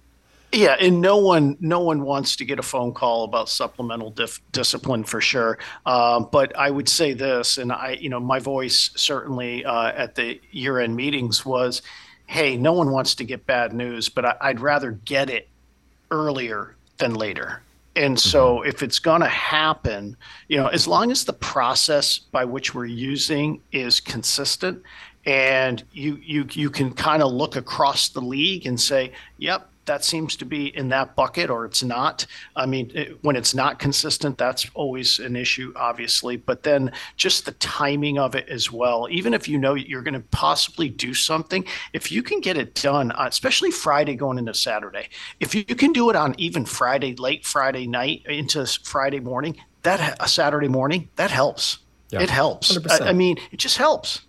Yeah, 0.53 0.75
and 0.81 1.01
no 1.01 1.17
one 1.17 1.57
no 1.61 1.81
one 1.81 2.03
wants 2.03 2.35
to 2.37 2.45
get 2.45 2.59
a 2.59 2.63
phone 2.63 2.93
call 2.93 3.23
about 3.23 3.49
supplemental 3.49 4.11
dif- 4.11 4.41
discipline 4.51 5.05
for 5.05 5.21
sure. 5.21 5.59
Um, 5.87 6.29
but 6.33 6.57
I 6.59 6.71
would 6.71 6.89
say 6.89 7.13
this, 7.13 7.59
and 7.59 7.71
I, 7.71 7.97
you 8.01 8.09
know, 8.09 8.19
my 8.19 8.41
voice 8.41 8.91
certainly 8.97 9.65
uh, 9.65 9.93
at 9.93 10.17
the 10.17 10.41
year 10.51 10.81
end 10.81 10.97
meetings 10.97 11.47
was, 11.47 11.83
"Hey, 12.27 12.57
no 12.57 12.73
one 12.73 12.91
wants 12.91 13.15
to 13.17 13.25
get 13.25 13.47
bad 13.47 13.73
news, 13.73 14.09
but 14.09 14.25
I, 14.25 14.37
I'd 14.41 14.61
rather 14.61 14.93
get 15.05 15.31
it 15.31 15.49
earlier 16.11 16.75
than 16.99 17.15
later." 17.15 17.63
And 17.95 18.19
so, 18.19 18.57
mm-hmm. 18.57 18.69
if 18.69 18.83
it's 18.83 18.99
going 18.99 19.21
to 19.21 19.29
happen, 19.29 20.17
you 20.49 20.57
know, 20.57 20.67
as 20.67 20.89
long 20.89 21.13
as 21.13 21.25
the 21.25 21.33
process 21.33 22.19
by 22.19 22.45
which 22.45 22.75
we're 22.75 22.87
using 22.87 23.61
is 23.71 24.01
consistent, 24.01 24.83
and 25.27 25.85
you 25.93 26.19
you 26.21 26.49
you 26.51 26.71
can 26.71 26.93
kind 26.93 27.23
of 27.23 27.33
look 27.33 27.55
across 27.55 28.09
the 28.09 28.21
league 28.21 28.67
and 28.67 28.81
say, 28.81 29.13
"Yep, 29.39 29.70
that 29.87 30.05
seems 30.05 30.37
to 30.37 30.45
be 30.45 30.75
in 30.77 30.89
that 30.91 31.17
bucket 31.17 31.51
or 31.51 31.65
it's 31.65 31.83
not. 31.83 32.27
I 32.55 32.67
mean, 32.67 32.91
it, 32.95 33.23
when 33.23 33.37
it's 33.37 33.55
not 33.55 33.79
consistent, 33.79 34.39
that's 34.39 34.67
always 34.75 35.19
an 35.19 35.37
issue, 35.37 35.73
obviously. 35.77 36.37
But 36.37 36.63
then 36.63 36.93
just 37.17 37.47
the 37.47 37.53
timing 37.53 38.19
of 38.19 38.35
it 38.35 38.49
as 38.49 38.71
well. 38.71 39.09
Even 39.11 39.35
if 39.35 39.49
you 39.49 39.59
know 39.59 39.75
you're 39.75 40.03
going 40.03 40.15
to 40.15 40.21
possibly 40.31 40.89
do 40.89 41.15
something, 41.15 41.65
if 41.93 42.13
you 42.13 42.23
can 42.23 42.41
get 42.41 42.57
it 42.57 42.75
done, 42.75 43.13
uh, 43.13 43.27
especially 43.29 43.71
Friday 43.71 44.15
going 44.15 44.39
into 44.39 44.55
Saturday, 44.55 45.09
if 45.41 45.55
you 45.55 45.65
can 45.65 45.93
do 45.93 46.11
it 46.11 46.17
on 46.17 46.35
even 46.39 46.65
Friday, 46.65 47.15
late 47.17 47.45
Friday 47.45 47.87
night 47.87 48.23
into 48.27 48.67
Friday 48.85 49.21
morning, 49.21 49.57
that 49.83 50.17
a 50.21 50.29
Saturday 50.29 50.69
morning, 50.69 51.09
that 51.17 51.31
helps. 51.31 51.79
Yeah, 52.11 52.23
it 52.23 52.31
helps. 52.31 52.77
I, 52.89 53.09
I 53.09 53.13
mean, 53.13 53.39
it 53.53 53.59
just 53.59 53.77
helps. 53.77 54.23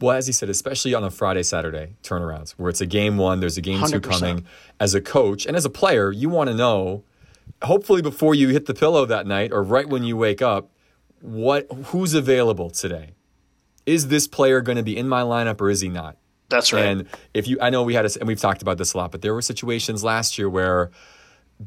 Well, 0.00 0.16
as 0.16 0.26
he 0.26 0.32
said, 0.32 0.48
especially 0.48 0.94
on 0.94 1.04
a 1.04 1.10
Friday, 1.10 1.42
Saturday 1.42 1.96
turnarounds 2.02 2.52
where 2.52 2.70
it's 2.70 2.80
a 2.80 2.86
game 2.86 3.16
one, 3.16 3.40
there's 3.40 3.56
a 3.56 3.62
game 3.62 3.80
100%. 3.80 3.90
two 3.90 4.00
coming. 4.00 4.46
As 4.80 4.94
a 4.94 5.00
coach 5.00 5.46
and 5.46 5.56
as 5.56 5.64
a 5.64 5.70
player, 5.70 6.10
you 6.12 6.28
want 6.28 6.50
to 6.50 6.54
know, 6.54 7.04
hopefully 7.62 8.02
before 8.02 8.34
you 8.34 8.48
hit 8.48 8.66
the 8.66 8.74
pillow 8.74 9.06
that 9.06 9.26
night 9.26 9.52
or 9.52 9.62
right 9.62 9.88
when 9.88 10.04
you 10.04 10.16
wake 10.16 10.42
up, 10.42 10.70
what 11.20 11.66
who's 11.86 12.14
available 12.14 12.70
today? 12.70 13.14
Is 13.86 14.08
this 14.08 14.26
player 14.26 14.60
going 14.60 14.76
to 14.76 14.82
be 14.82 14.96
in 14.96 15.08
my 15.08 15.22
lineup 15.22 15.60
or 15.60 15.70
is 15.70 15.80
he 15.80 15.88
not? 15.88 16.16
That's 16.48 16.72
right. 16.72 16.84
And 16.84 17.08
if 17.32 17.48
you, 17.48 17.58
I 17.60 17.70
know 17.70 17.82
we 17.82 17.94
had, 17.94 18.04
a, 18.04 18.10
and 18.18 18.28
we've 18.28 18.40
talked 18.40 18.62
about 18.62 18.78
this 18.78 18.92
a 18.92 18.98
lot, 18.98 19.10
but 19.10 19.22
there 19.22 19.34
were 19.34 19.42
situations 19.42 20.04
last 20.04 20.38
year 20.38 20.48
where 20.48 20.90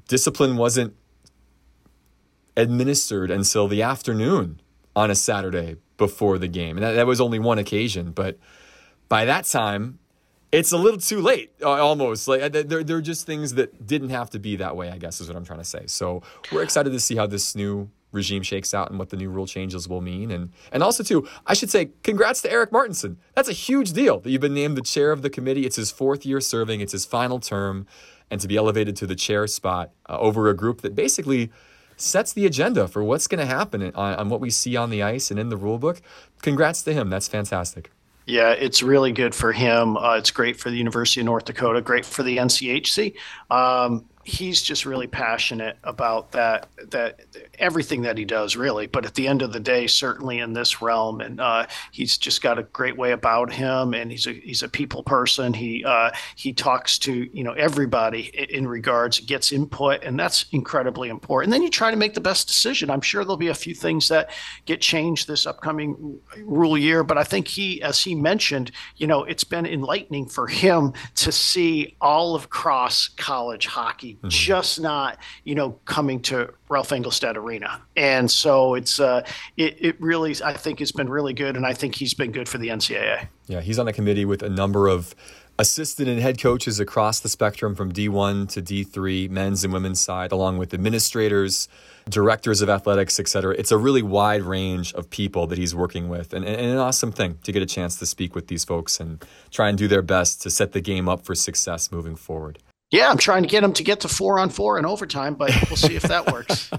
discipline 0.08 0.58
wasn't 0.58 0.96
administered 2.56 3.32
until 3.32 3.68
the 3.68 3.82
afternoon 3.82 4.62
on 4.98 5.12
a 5.12 5.16
Saturday 5.16 5.78
before 5.98 6.40
the 6.40 6.48
game. 6.48 6.76
And 6.76 6.84
that, 6.84 6.94
that 6.94 7.06
was 7.06 7.22
only 7.22 7.38
one 7.38 7.60
occasion, 7.60 8.12
but 8.12 8.40
by 9.10 9.26
that 9.26 9.46
time, 9.46 10.00
it's 10.52 10.72
a 10.72 10.78
little 10.78 11.00
too 11.00 11.22
late 11.22 11.52
uh, 11.62 11.70
almost. 11.70 12.28
Like 12.28 12.52
there, 12.52 12.84
there 12.84 12.98
are 12.98 13.02
just 13.02 13.28
things 13.28 13.54
that 13.54 13.86
didn't 13.86 14.10
have 14.10 14.32
to 14.32 14.40
be 14.40 14.56
that 14.56 14.76
way 14.76 14.90
i 14.90 14.98
guess 14.98 15.22
is 15.22 15.28
what 15.28 15.38
i'm 15.38 15.46
trying 15.46 15.60
to 15.60 15.66
say. 15.66 15.84
So 15.86 16.24
we're 16.52 16.64
excited 16.64 16.92
to 16.94 17.00
see 17.00 17.16
how 17.16 17.28
this 17.28 17.56
new 17.56 17.92
regime 18.12 18.42
shakes 18.42 18.74
out 18.74 18.90
and 18.90 18.98
what 18.98 19.10
the 19.10 19.18
new 19.18 19.30
rule 19.30 19.46
changes 19.46 19.88
will 19.88 20.02
mean. 20.02 20.32
And 20.32 20.52
and 20.72 20.82
also 20.82 21.04
too 21.04 21.28
i 21.46 21.54
should 21.54 21.70
say 21.70 21.92
congrats 22.02 22.42
to 22.42 22.52
Erik 22.52 22.72
Martinson. 22.72 23.18
That's 23.36 23.50
a 23.50 23.54
huge 23.54 23.94
deal 23.94 24.20
that 24.22 24.32
you've 24.32 24.42
been 24.42 24.56
named 24.56 24.78
the 24.78 24.82
chair 24.82 25.12
of 25.12 25.22
the 25.22 25.30
committee. 25.30 25.68
It's 25.68 25.76
his 25.76 25.92
fourth 25.92 26.26
year 26.26 26.42
serving. 26.42 26.82
It's 26.82 26.94
his 26.94 27.06
final 27.06 27.40
term. 27.40 27.86
And 28.32 28.42
to 28.42 28.48
be 28.48 28.58
elevated 28.58 28.98
to 28.98 29.08
the 29.08 29.16
chair 29.16 29.48
spot 29.48 29.92
uh, 30.10 30.18
over 30.18 30.50
a 30.50 30.54
group 30.54 30.82
that 30.82 30.96
basically 30.96 31.50
sets 31.98 32.34
the 32.34 32.46
agenda 32.46 32.88
for 32.88 33.04
what's 33.04 33.28
going 33.28 33.40
to 33.40 33.46
happen 33.46 33.92
on, 33.94 34.16
on 34.16 34.30
what 34.30 34.40
we 34.40 34.50
see 34.50 34.76
on 34.76 34.90
the 34.90 35.04
ice 35.04 35.30
and 35.32 35.40
in 35.40 35.50
the 35.50 35.58
rule 35.58 35.78
book. 35.78 36.02
Congrats 36.42 36.82
to 36.84 36.94
him. 36.94 37.10
That's 37.10 37.28
fantastic. 37.28 37.92
Yeah, 38.26 38.52
it's 38.52 38.84
really 38.84 39.14
good 39.14 39.34
for 39.34 39.54
him. 39.54 39.96
Uh, 39.96 40.18
it's 40.18 40.32
great 40.32 40.60
for 40.60 40.70
the 40.70 40.76
University 40.78 41.22
of 41.22 41.26
North 41.26 41.46
Dakota, 41.46 41.82
great 41.82 42.06
for 42.06 42.24
the 42.24 42.38
NCHC. 42.38 43.16
Um, 43.50 44.06
he's 44.28 44.62
just 44.62 44.86
really 44.86 45.08
passionate 45.08 45.78
about 45.86 46.34
that 46.34 46.68
that 46.92 47.22
everything 47.60 48.02
that 48.02 48.18
he 48.18 48.26
does 48.26 48.58
really. 48.58 48.86
But 48.86 49.06
at 49.06 49.16
the 49.16 49.26
end 49.26 49.42
of 49.42 49.54
the 49.54 49.60
day 49.60 49.88
certainly 49.88 50.40
in 50.40 50.52
this 50.52 50.82
realm 50.82 51.22
and 51.22 51.40
uh, 51.40 51.66
he's 51.94 52.18
just 52.18 52.42
got 52.42 52.60
a 52.60 52.64
great 52.64 52.98
way 52.98 53.14
about 53.14 53.54
him 53.54 53.94
and 53.94 54.12
he's 54.12 54.28
a 54.28 54.34
he's 54.34 54.64
a 54.64 54.68
people 54.68 55.02
person. 55.02 55.54
He 55.54 55.86
uh, 55.86 56.12
he 56.36 56.52
talks 56.52 57.00
to 57.00 57.30
you 57.32 57.44
know 57.44 57.54
everybody 57.54 58.26
in 58.54 58.68
regards 58.68 59.22
gets 59.22 59.54
input 59.54 60.04
and 60.04 60.20
that's 60.20 60.46
incredibly 60.52 61.08
important. 61.08 61.48
And 61.48 61.54
then 61.54 61.64
you 61.64 61.70
try 61.70 61.90
to 61.90 61.98
make 61.98 62.14
the 62.14 62.20
best 62.20 62.48
decision. 62.48 62.90
I'm 62.90 63.02
sure 63.02 63.24
there'll 63.24 63.38
be 63.38 63.48
a 63.48 63.56
few 63.56 63.74
things 63.74 64.10
that 64.10 64.32
get 64.66 64.82
changed 64.82 65.30
this 65.30 65.46
upcoming 65.46 66.20
rule 66.44 66.78
year 66.78 67.04
but 67.04 67.18
i 67.18 67.24
think 67.24 67.48
he 67.48 67.82
as 67.82 68.02
he 68.04 68.16
mentioned 68.16 68.72
you 68.98 69.08
know 69.08 69.24
it's 69.24 69.44
been 69.44 69.66
enlightening 69.66 70.26
for 70.28 70.48
him 70.48 70.94
to 71.16 71.32
see 71.32 71.96
all 72.02 72.36
of 72.36 72.50
cross 72.50 73.08
college 73.08 73.66
hockey 73.66 74.17
mm-hmm. 74.18 74.30
just 74.30 74.80
not, 74.80 75.18
you 75.44 75.56
know, 75.56 75.72
coming 75.86 76.22
to 76.24 76.54
Ralph 76.70 76.90
Engelstad 76.90 77.36
Arena. 77.36 77.82
And 77.96 78.30
so 78.30 78.76
it's 78.76 79.00
uh, 79.00 79.26
it, 79.58 79.78
it 79.80 80.02
really 80.02 80.36
I 80.44 80.54
think 80.54 80.82
it's 80.82 80.92
been 80.92 81.10
really 81.10 81.34
good, 81.34 81.56
and 81.56 81.66
I 81.66 81.74
think 81.74 81.96
he's 81.96 82.14
been 82.14 82.32
good 82.32 82.50
for 82.50 82.58
the 82.58 82.68
NCAA. 82.68 83.28
Yeah, 83.48 83.62
he's 83.62 83.80
on 83.80 83.88
a 83.88 83.94
committee 83.94 84.26
with 84.26 84.44
a 84.44 84.50
number 84.50 84.88
of 84.88 85.16
assistant 85.60 86.08
and 86.08 86.22
head 86.22 86.40
coaches 86.40 86.80
across 86.80 87.20
the 87.20 87.30
spectrum 87.30 87.76
from 87.76 87.92
D1 87.92 88.50
to 88.50 88.62
D3, 88.62 89.30
men's 89.30 89.64
and 89.64 89.74
women's 89.74 90.00
side, 90.00 90.32
along 90.32 90.58
with 90.58 90.74
administrators, 90.74 91.68
directors 92.10 92.62
of 92.62 92.70
athletics, 92.70 93.20
et 93.20 93.28
cetera. 93.28 93.56
It's 93.58 93.72
a 93.72 93.78
really 93.78 94.04
wide 94.04 94.44
range 94.44 94.94
of 94.94 95.10
people 95.10 95.48
that 95.48 95.58
he's 95.58 95.74
working 95.74 96.10
with, 96.10 96.34
and, 96.34 96.46
and, 96.46 96.60
an 96.60 96.78
awesome 96.78 97.12
thing 97.12 97.40
to 97.44 97.52
get 97.52 97.62
a 97.62 97.66
chance 97.66 97.98
to 97.98 98.06
speak 98.06 98.36
with 98.36 98.48
these 98.48 98.64
folks 98.64 99.00
and 99.00 99.24
try 99.50 99.70
and 99.70 99.78
do 99.78 99.88
their 99.88 100.02
best 100.02 100.42
to 100.44 100.50
set 100.50 100.74
the 100.74 100.82
game 100.82 101.10
up 101.10 101.26
for 101.26 101.34
success 101.34 101.92
moving 101.92 102.16
forward. 102.16 102.60
Yeah, 102.90 103.10
I'm 103.10 103.18
trying 103.18 103.44
to 103.44 103.50
get 103.50 103.64
him 103.64 103.74
to 103.74 103.84
get 103.84 104.00
to 104.02 104.08
four 104.08 104.40
on 104.40 104.50
four 104.50 104.80
in 104.80 104.86
overtime, 104.86 105.36
but 105.36 105.52
we'll 105.70 105.76
see 105.78 105.96
if 105.96 106.04
that 106.04 106.32
works. 106.32 106.72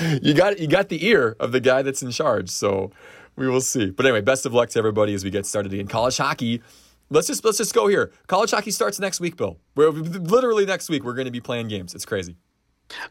you 0.22 0.32
got 0.32 0.58
you 0.58 0.66
got 0.66 0.88
the 0.88 1.04
ear 1.06 1.36
of 1.38 1.52
the 1.52 1.60
guy 1.60 1.82
that's 1.82 2.02
in 2.02 2.10
charge, 2.10 2.48
so 2.48 2.90
we 3.36 3.46
will 3.46 3.60
see. 3.60 3.90
But 3.90 4.06
anyway, 4.06 4.22
best 4.22 4.46
of 4.46 4.54
luck 4.54 4.70
to 4.70 4.78
everybody 4.78 5.12
as 5.12 5.22
we 5.22 5.30
get 5.30 5.44
started 5.44 5.74
in 5.74 5.86
college 5.86 6.16
hockey. 6.16 6.62
Let's 7.10 7.26
just 7.26 7.44
let's 7.44 7.58
just 7.58 7.74
go 7.74 7.88
here. 7.88 8.10
College 8.26 8.52
hockey 8.52 8.70
starts 8.70 8.98
next 8.98 9.20
week, 9.20 9.36
Bill. 9.36 9.58
We're 9.74 9.90
literally 9.90 10.64
next 10.64 10.88
week. 10.88 11.04
We're 11.04 11.14
going 11.14 11.26
to 11.26 11.30
be 11.30 11.40
playing 11.40 11.68
games. 11.68 11.94
It's 11.94 12.06
crazy. 12.06 12.36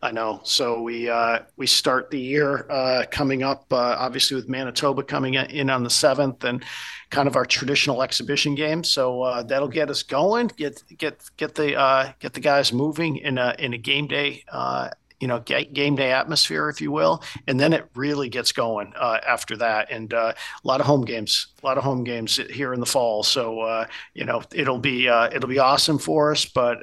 I 0.02 0.12
know. 0.12 0.42
So 0.44 0.82
we 0.82 1.10
uh, 1.10 1.40
we 1.58 1.68
start 1.68 2.12
the 2.12 2.20
year 2.20 2.70
uh, 2.70 3.06
coming 3.10 3.44
up, 3.44 3.66
uh, 3.72 3.96
obviously 3.98 4.36
with 4.36 4.50
Manitoba 4.50 5.04
coming 5.04 5.36
in 5.36 5.70
on 5.70 5.84
the 5.84 5.90
seventh, 5.90 6.44
and 6.44 6.64
kind 7.10 7.28
of 7.28 7.36
our 7.36 7.46
traditional 7.46 8.04
exhibition 8.04 8.56
game. 8.56 8.84
So 8.84 9.24
uh, 9.24 9.44
that'll 9.44 9.68
get 9.68 9.90
us 9.90 10.04
going, 10.04 10.48
get 10.58 10.84
get 10.98 11.24
get 11.38 11.56
the 11.56 11.76
uh, 11.76 12.14
get 12.20 12.34
the 12.34 12.40
guys 12.40 12.72
moving 12.74 13.18
in 13.18 13.38
a 13.38 13.56
in 13.60 13.74
a 13.74 13.78
game 13.78 14.08
day 14.08 14.44
uh, 14.52 14.90
you 15.20 15.28
know 15.28 15.40
game 15.40 15.96
day 15.96 16.12
atmosphere, 16.12 16.70
if 16.70 16.82
you 16.82 16.92
will, 16.92 17.24
and 17.48 17.60
then 17.60 17.74
it 17.74 17.88
really 17.96 18.30
gets 18.30 18.52
going 18.52 18.94
after 18.96 19.58
that. 19.58 19.92
And 19.92 20.12
a 20.14 20.36
lot 20.64 20.80
of 20.80 20.88
home 20.88 21.06
games, 21.06 21.48
a 21.62 21.66
lot 21.66 21.78
of 21.78 21.84
home 21.84 22.04
games 22.04 22.38
here 22.50 22.74
in 22.74 22.80
the 22.80 22.86
fall. 22.86 23.24
So 23.24 23.86
you 24.14 24.26
know 24.26 24.42
it'll 24.54 24.80
be 24.80 25.08
it'll 25.08 25.50
be 25.50 25.60
awesome 25.60 26.00
for 26.00 26.32
us. 26.32 26.46
But 26.46 26.80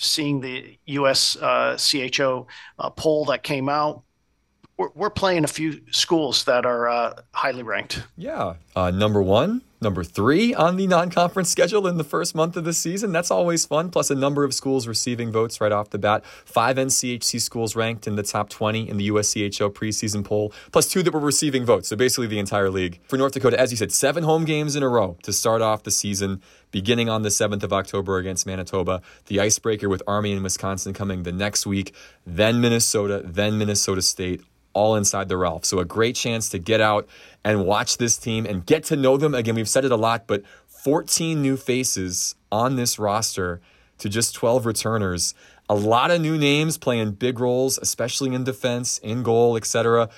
seeing 0.00 0.40
the 0.40 0.78
U.S. 0.86 1.36
Uh, 1.36 1.76
CHO 1.76 2.46
uh, 2.78 2.90
poll 2.90 3.24
that 3.26 3.42
came 3.42 3.68
out, 3.68 4.02
we're, 4.76 4.90
we're 4.94 5.10
playing 5.10 5.44
a 5.44 5.48
few 5.48 5.80
schools 5.90 6.44
that 6.44 6.64
are 6.64 6.88
uh, 6.88 7.14
highly 7.32 7.62
ranked. 7.62 8.02
Yeah, 8.16 8.54
uh, 8.76 8.90
number 8.90 9.22
one 9.22 9.62
number 9.80 10.02
three 10.02 10.54
on 10.54 10.76
the 10.76 10.86
non 10.86 11.10
conference 11.10 11.50
schedule 11.50 11.86
in 11.86 11.96
the 11.96 12.04
first 12.04 12.34
month 12.34 12.56
of 12.56 12.64
the 12.64 12.72
season. 12.72 13.12
That's 13.12 13.30
always 13.30 13.66
fun. 13.66 13.90
Plus, 13.90 14.10
a 14.10 14.14
number 14.14 14.44
of 14.44 14.54
schools 14.54 14.86
receiving 14.86 15.30
votes 15.30 15.60
right 15.60 15.72
off 15.72 15.90
the 15.90 15.98
bat. 15.98 16.24
Five 16.44 16.76
NCHC 16.76 17.40
schools 17.40 17.76
ranked 17.76 18.06
in 18.06 18.16
the 18.16 18.22
top 18.22 18.48
20 18.48 18.88
in 18.88 18.96
the 18.96 19.08
USCHO 19.08 19.72
preseason 19.72 20.24
poll, 20.24 20.52
plus 20.72 20.88
two 20.88 21.02
that 21.02 21.12
were 21.12 21.20
receiving 21.20 21.64
votes. 21.64 21.88
So 21.88 21.96
basically, 21.96 22.26
the 22.26 22.38
entire 22.38 22.70
league. 22.70 23.00
For 23.08 23.16
North 23.16 23.32
Dakota, 23.32 23.58
as 23.58 23.70
you 23.70 23.76
said, 23.76 23.92
seven 23.92 24.24
home 24.24 24.44
games 24.44 24.76
in 24.76 24.82
a 24.82 24.88
row 24.88 25.16
to 25.22 25.32
start 25.32 25.62
off 25.62 25.82
the 25.82 25.90
season, 25.90 26.42
beginning 26.70 27.08
on 27.08 27.22
the 27.22 27.28
7th 27.28 27.62
of 27.62 27.72
October 27.72 28.18
against 28.18 28.46
Manitoba. 28.46 29.02
The 29.26 29.40
icebreaker 29.40 29.88
with 29.88 30.02
Army 30.06 30.32
and 30.32 30.42
Wisconsin 30.42 30.92
coming 30.92 31.22
the 31.22 31.32
next 31.32 31.66
week, 31.66 31.94
then 32.26 32.60
Minnesota, 32.60 33.22
then 33.24 33.58
Minnesota 33.58 34.02
State 34.02 34.42
all 34.74 34.94
inside 34.94 35.28
the 35.28 35.36
Ralph. 35.36 35.64
So 35.64 35.78
a 35.80 35.84
great 35.84 36.14
chance 36.14 36.48
to 36.50 36.58
get 36.58 36.80
out 36.80 37.08
and 37.44 37.66
watch 37.66 37.96
this 37.96 38.16
team 38.16 38.46
and 38.46 38.64
get 38.64 38.84
to 38.84 38.96
know 38.96 39.16
them. 39.16 39.34
Again, 39.34 39.54
we've 39.54 39.68
said 39.68 39.84
it 39.84 39.90
a 39.90 39.96
lot, 39.96 40.26
but 40.26 40.42
14 40.66 41.42
new 41.42 41.56
faces 41.56 42.36
on 42.52 42.76
this 42.76 42.98
roster 42.98 43.60
to 43.98 44.08
just 44.08 44.34
12 44.34 44.66
returners. 44.66 45.34
A 45.68 45.74
lot 45.74 46.10
of 46.10 46.20
new 46.20 46.38
names 46.38 46.78
playing 46.78 47.12
big 47.12 47.40
roles, 47.40 47.78
especially 47.78 48.34
in 48.34 48.44
defense, 48.44 48.98
in 48.98 49.22
goal, 49.22 49.56
etc. 49.56 50.08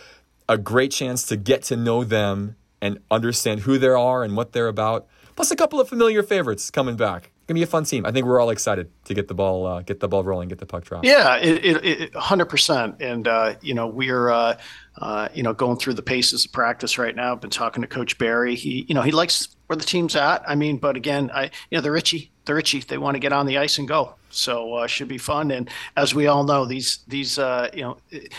A 0.49 0.59
great 0.59 0.93
chance 0.93 1.25
to 1.25 1.37
get 1.37 1.63
to 1.65 1.77
know 1.77 2.05
them 2.05 2.57
and 2.83 2.99
understand 3.11 3.61
who 3.61 3.79
they 3.79 3.89
are 3.89 4.23
and 4.23 4.37
what 4.37 4.53
they're 4.53 4.69
about. 4.69 5.07
Plus 5.41 5.51
a 5.51 5.57
couple 5.57 5.81
of 5.81 5.89
familiar 5.89 6.23
favorites 6.23 6.71
coming 6.71 6.97
back 6.97 7.31
gonna 7.51 7.59
be 7.59 7.65
a 7.65 7.67
fun 7.67 7.83
team. 7.83 8.07
I 8.07 8.13
think 8.13 8.27
we're 8.27 8.39
all 8.39 8.51
excited 8.51 8.91
to 9.07 9.15
get 9.15 9.27
the 9.27 9.35
ball, 9.35 9.67
uh, 9.67 9.83
get 9.83 9.99
the 9.99 10.07
ball 10.07 10.23
rolling, 10.23 10.49
get 10.49 10.59
the 10.59 10.67
puck 10.67 10.85
dropped. 10.85 11.05
Yeah, 11.05 11.37
it, 11.37 12.15
hundred 12.15 12.47
percent. 12.47 13.03
And 13.03 13.27
uh, 13.27 13.55
you 13.61 13.75
know, 13.75 13.89
we're 13.89 14.31
uh, 14.31 14.57
uh, 14.99 15.29
you 15.35 15.43
know 15.43 15.53
going 15.53 15.77
through 15.77 15.95
the 15.95 16.03
paces 16.03 16.45
of 16.45 16.53
practice 16.53 16.97
right 16.97 17.15
now. 17.15 17.33
I've 17.33 17.41
been 17.41 17.51
talking 17.51 17.83
to 17.83 17.89
Coach 17.89 18.19
Berry. 18.19 18.55
He, 18.55 18.87
you 18.89 18.95
know, 18.95 19.03
he 19.03 19.11
likes 19.11 19.49
where 19.67 19.77
the 19.77 19.85
team's 19.85 20.15
at. 20.15 20.49
I 20.49 20.55
mean, 20.55 20.79
but 20.79 20.97
again, 20.97 21.31
I, 21.35 21.45
you 21.71 21.77
know, 21.77 21.81
they're 21.81 21.97
itchy. 21.97 22.31
They're. 22.45 22.63
They 22.63 22.99
want 22.99 23.15
to 23.15 23.21
get 23.21 23.33
on 23.33 23.47
the 23.47 23.59
ice 23.59 23.79
and 23.79 23.89
go. 23.89 24.15
So 24.29 24.75
uh, 24.75 24.87
should 24.87 25.09
be 25.09 25.19
fun. 25.19 25.51
And 25.51 25.69
as 25.97 26.15
we 26.15 26.29
all 26.29 26.45
know, 26.45 26.67
these 26.67 27.01
these 27.09 27.37
uh, 27.37 27.69
you 27.75 27.83
know, 27.83 27.97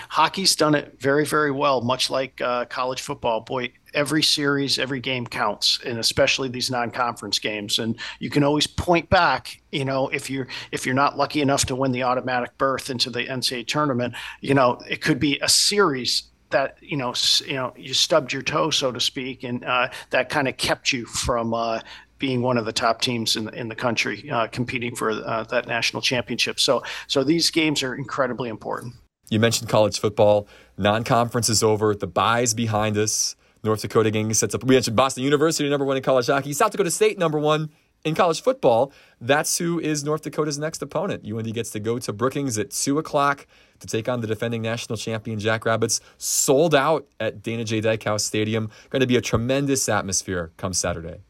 hockey's 0.07 0.55
done 0.55 0.73
it 0.73 0.99
very 1.01 1.25
very 1.25 1.51
well, 1.51 1.81
much 1.81 2.09
like 2.09 2.37
college 2.69 3.01
football. 3.01 3.41
Boy, 3.41 3.73
every 3.93 4.23
series, 4.23 4.79
every 4.79 4.99
game 4.99 5.25
counts, 5.25 5.79
and 5.85 5.99
especially 5.99 6.49
these 6.49 6.71
non-conference 6.71 7.39
games. 7.39 7.79
And 7.79 7.97
you 8.19 8.29
can 8.29 8.43
always 8.43 8.67
point 8.67 9.09
back, 9.09 9.61
you 9.71 9.85
know, 9.85 10.07
if 10.09 10.29
you're 10.29 10.47
if 10.71 10.85
you're 10.85 10.95
not 10.95 11.17
lucky 11.17 11.41
enough 11.41 11.65
to 11.65 11.75
win 11.75 11.91
the 11.91 12.03
automatic 12.03 12.57
berth 12.57 12.89
into 12.89 13.09
the 13.09 13.25
NCAA 13.25 13.67
tournament, 13.67 14.13
you 14.41 14.53
know, 14.53 14.79
it 14.89 15.01
could 15.01 15.19
be 15.19 15.39
a 15.41 15.49
series 15.49 16.23
that 16.51 16.77
you 16.81 16.97
know 16.97 17.13
you 17.45 17.53
know 17.53 17.73
you 17.75 17.93
stubbed 17.93 18.31
your 18.31 18.41
toe, 18.41 18.69
so 18.69 18.91
to 18.91 18.99
speak, 18.99 19.43
and 19.43 19.65
uh, 19.65 19.89
that 20.11 20.29
kind 20.29 20.47
of 20.47 20.57
kept 20.57 20.93
you 20.93 21.05
from 21.05 21.53
uh, 21.53 21.79
being 22.19 22.41
one 22.41 22.57
of 22.57 22.65
the 22.65 22.73
top 22.73 23.01
teams 23.01 23.35
in 23.35 23.45
the, 23.45 23.51
in 23.51 23.67
the 23.67 23.75
country 23.75 24.29
uh, 24.29 24.47
competing 24.47 24.95
for 24.95 25.11
uh, 25.11 25.43
that 25.45 25.67
national 25.67 26.01
championship. 26.01 26.59
So 26.59 26.83
so 27.07 27.23
these 27.23 27.49
games 27.49 27.83
are 27.83 27.95
incredibly 27.95 28.49
important. 28.49 28.93
You 29.29 29.39
mentioned 29.39 29.69
college 29.69 29.99
football. 29.99 30.47
Non-conference 30.77 31.47
is 31.47 31.63
over. 31.63 31.95
The 31.95 32.07
buys 32.07 32.53
behind 32.53 32.97
us. 32.97 33.35
North 33.63 33.81
Dakota 33.81 34.11
gang 34.11 34.33
sets 34.33 34.55
up. 34.55 34.63
We 34.63 34.75
mentioned 34.75 34.95
Boston 34.95 35.23
University, 35.23 35.69
number 35.69 35.85
one 35.85 35.97
in 35.97 36.03
college 36.03 36.27
hockey. 36.27 36.53
South 36.53 36.71
Dakota 36.71 36.91
State, 36.91 37.17
number 37.17 37.39
one 37.39 37.69
in 38.03 38.15
college 38.15 38.41
football. 38.41 38.91
That's 39.19 39.57
who 39.57 39.79
is 39.79 40.03
North 40.03 40.23
Dakota's 40.23 40.57
next 40.57 40.81
opponent. 40.81 41.25
UND 41.25 41.53
gets 41.53 41.69
to 41.71 41.79
go 41.79 41.99
to 41.99 42.13
Brookings 42.13 42.57
at 42.57 42.71
2 42.71 42.97
o'clock 42.97 43.45
to 43.79 43.87
take 43.87 44.09
on 44.09 44.21
the 44.21 44.27
defending 44.27 44.61
national 44.61 44.97
champion 44.97 45.39
Jackrabbits. 45.39 46.01
Sold 46.17 46.73
out 46.73 47.05
at 47.19 47.41
Dana 47.43 47.63
J. 47.63 47.81
Dykhouse 47.81 48.21
Stadium. 48.21 48.69
Going 48.89 49.01
to 49.01 49.07
be 49.07 49.15
a 49.15 49.21
tremendous 49.21 49.87
atmosphere 49.87 50.51
come 50.57 50.73
Saturday. 50.73 51.21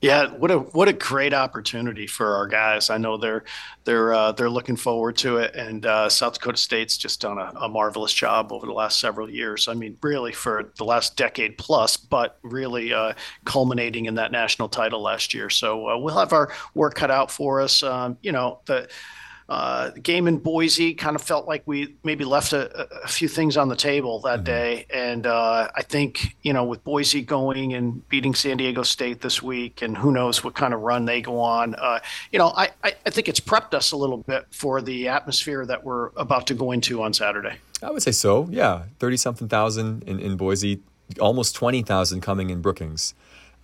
Yeah, 0.00 0.32
what 0.32 0.50
a 0.50 0.58
what 0.58 0.88
a 0.88 0.92
great 0.92 1.34
opportunity 1.34 2.06
for 2.06 2.36
our 2.36 2.46
guys. 2.46 2.90
I 2.90 2.98
know 2.98 3.16
they're 3.16 3.44
they're 3.84 4.12
uh, 4.12 4.32
they're 4.32 4.50
looking 4.50 4.76
forward 4.76 5.16
to 5.18 5.38
it, 5.38 5.54
and 5.54 5.84
uh, 5.86 6.08
South 6.08 6.34
Dakota 6.34 6.58
State's 6.58 6.96
just 6.96 7.20
done 7.20 7.38
a, 7.38 7.52
a, 7.60 7.68
marvelous 7.68 8.12
job 8.12 8.52
over 8.52 8.66
the 8.66 8.72
last 8.72 9.00
several 9.00 9.28
years. 9.28 9.68
I 9.68 9.74
mean, 9.74 9.96
really 10.02 10.32
for 10.32 10.72
the 10.76 10.84
last 10.84 11.16
decade 11.16 11.58
plus, 11.58 11.96
but 11.96 12.38
really 12.42 12.92
uh, 12.92 13.14
culminating 13.44 14.06
in 14.06 14.14
that 14.16 14.32
national 14.32 14.68
title 14.68 15.02
last 15.02 15.34
year. 15.34 15.50
So 15.50 15.88
uh, 15.88 15.98
we'll 15.98 16.18
have 16.18 16.32
our 16.32 16.52
work 16.74 16.94
cut 16.94 17.10
out 17.10 17.30
for 17.30 17.60
us. 17.60 17.82
Um, 17.82 18.18
you 18.22 18.32
know 18.32 18.60
the 18.66 18.88
uh, 19.48 19.90
the 19.90 20.00
game 20.00 20.26
in 20.26 20.38
Boise 20.38 20.94
kind 20.94 21.14
of 21.14 21.22
felt 21.22 21.46
like 21.46 21.62
we 21.66 21.94
maybe 22.02 22.24
left 22.24 22.52
a, 22.52 23.04
a 23.04 23.08
few 23.08 23.28
things 23.28 23.56
on 23.56 23.68
the 23.68 23.76
table 23.76 24.20
that 24.20 24.38
mm-hmm. 24.38 24.44
day. 24.44 24.86
And 24.92 25.26
uh, 25.26 25.68
I 25.74 25.82
think, 25.82 26.36
you 26.42 26.52
know, 26.52 26.64
with 26.64 26.82
Boise 26.82 27.22
going 27.22 27.72
and 27.74 28.06
beating 28.08 28.34
San 28.34 28.56
Diego 28.56 28.82
State 28.82 29.20
this 29.20 29.42
week, 29.42 29.82
and 29.82 29.96
who 29.96 30.10
knows 30.10 30.42
what 30.42 30.54
kind 30.54 30.74
of 30.74 30.80
run 30.80 31.04
they 31.04 31.20
go 31.20 31.38
on, 31.38 31.76
uh, 31.76 32.00
you 32.32 32.40
know, 32.40 32.52
I, 32.56 32.70
I, 32.82 32.94
I 33.06 33.10
think 33.10 33.28
it's 33.28 33.40
prepped 33.40 33.72
us 33.72 33.92
a 33.92 33.96
little 33.96 34.18
bit 34.18 34.46
for 34.50 34.82
the 34.82 35.08
atmosphere 35.08 35.64
that 35.66 35.84
we're 35.84 36.08
about 36.16 36.48
to 36.48 36.54
go 36.54 36.72
into 36.72 37.02
on 37.02 37.12
Saturday. 37.12 37.56
I 37.82 37.90
would 37.90 38.02
say 38.02 38.12
so. 38.12 38.48
Yeah. 38.50 38.84
30 38.98 39.16
something 39.16 39.48
thousand 39.48 40.02
in, 40.04 40.18
in 40.18 40.36
Boise, 40.36 40.80
almost 41.20 41.54
20,000 41.54 42.20
coming 42.20 42.50
in 42.50 42.60
Brookings. 42.60 43.14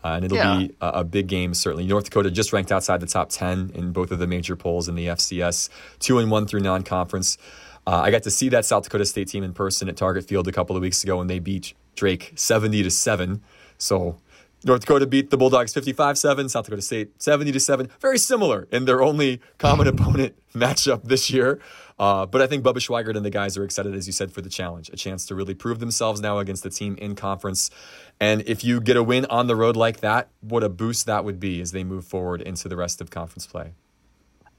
Uh, 0.04 0.14
and 0.14 0.24
it'll 0.24 0.36
yeah. 0.36 0.58
be 0.58 0.74
a, 0.80 0.88
a, 0.88 1.04
big 1.04 1.28
game, 1.28 1.54
certainly. 1.54 1.86
North 1.86 2.04
Dakota 2.04 2.30
just 2.30 2.52
ranked 2.52 2.72
outside 2.72 3.00
the 3.00 3.06
top 3.06 3.28
10 3.30 3.70
in 3.74 3.92
both 3.92 4.10
of 4.10 4.18
the 4.18 4.26
major 4.26 4.56
polls 4.56 4.88
in 4.88 4.96
the 4.96 5.06
FCS, 5.06 5.68
two 6.00 6.18
and 6.18 6.30
one 6.30 6.46
through 6.46 6.60
non 6.60 6.82
conference. 6.82 7.38
Uh, 7.86 8.00
I 8.00 8.10
got 8.10 8.22
to 8.24 8.30
see 8.30 8.48
that 8.48 8.64
South 8.64 8.84
Dakota 8.84 9.04
State 9.04 9.28
team 9.28 9.44
in 9.44 9.52
person 9.52 9.88
at 9.88 9.96
Target 9.96 10.24
Field 10.24 10.48
a 10.48 10.52
couple 10.52 10.76
of 10.76 10.82
weeks 10.82 11.02
ago, 11.04 11.20
and 11.20 11.28
they 11.28 11.38
beat 11.38 11.74
Drake 11.94 12.32
70 12.36 12.82
to 12.82 12.90
7. 12.90 13.42
So 13.78 14.18
North 14.64 14.82
Dakota 14.82 15.06
beat 15.06 15.30
the 15.30 15.36
Bulldogs 15.36 15.74
55 15.74 16.18
7, 16.18 16.48
South 16.48 16.64
Dakota 16.64 16.82
State 16.82 17.20
70 17.20 17.52
to 17.52 17.60
7. 17.60 17.88
Very 18.00 18.18
similar 18.18 18.68
in 18.70 18.84
their 18.84 19.02
only 19.02 19.40
common 19.58 19.86
opponent 19.88 20.34
matchup 20.54 21.04
this 21.04 21.30
year. 21.30 21.60
Uh, 22.02 22.26
but 22.26 22.42
I 22.42 22.48
think 22.48 22.64
Bubba 22.64 22.78
Schweigert 22.78 23.14
and 23.14 23.24
the 23.24 23.30
guys 23.30 23.56
are 23.56 23.62
excited, 23.62 23.94
as 23.94 24.08
you 24.08 24.12
said, 24.12 24.32
for 24.32 24.40
the 24.40 24.48
challenge, 24.48 24.90
a 24.92 24.96
chance 24.96 25.24
to 25.26 25.36
really 25.36 25.54
prove 25.54 25.78
themselves 25.78 26.20
now 26.20 26.38
against 26.38 26.64
the 26.64 26.68
team 26.68 26.96
in 26.96 27.14
conference. 27.14 27.70
And 28.18 28.42
if 28.44 28.64
you 28.64 28.80
get 28.80 28.96
a 28.96 29.04
win 29.04 29.24
on 29.26 29.46
the 29.46 29.54
road 29.54 29.76
like 29.76 30.00
that, 30.00 30.28
what 30.40 30.64
a 30.64 30.68
boost 30.68 31.06
that 31.06 31.24
would 31.24 31.38
be 31.38 31.60
as 31.60 31.70
they 31.70 31.84
move 31.84 32.04
forward 32.04 32.42
into 32.42 32.68
the 32.68 32.74
rest 32.74 33.00
of 33.00 33.10
conference 33.10 33.46
play. 33.46 33.74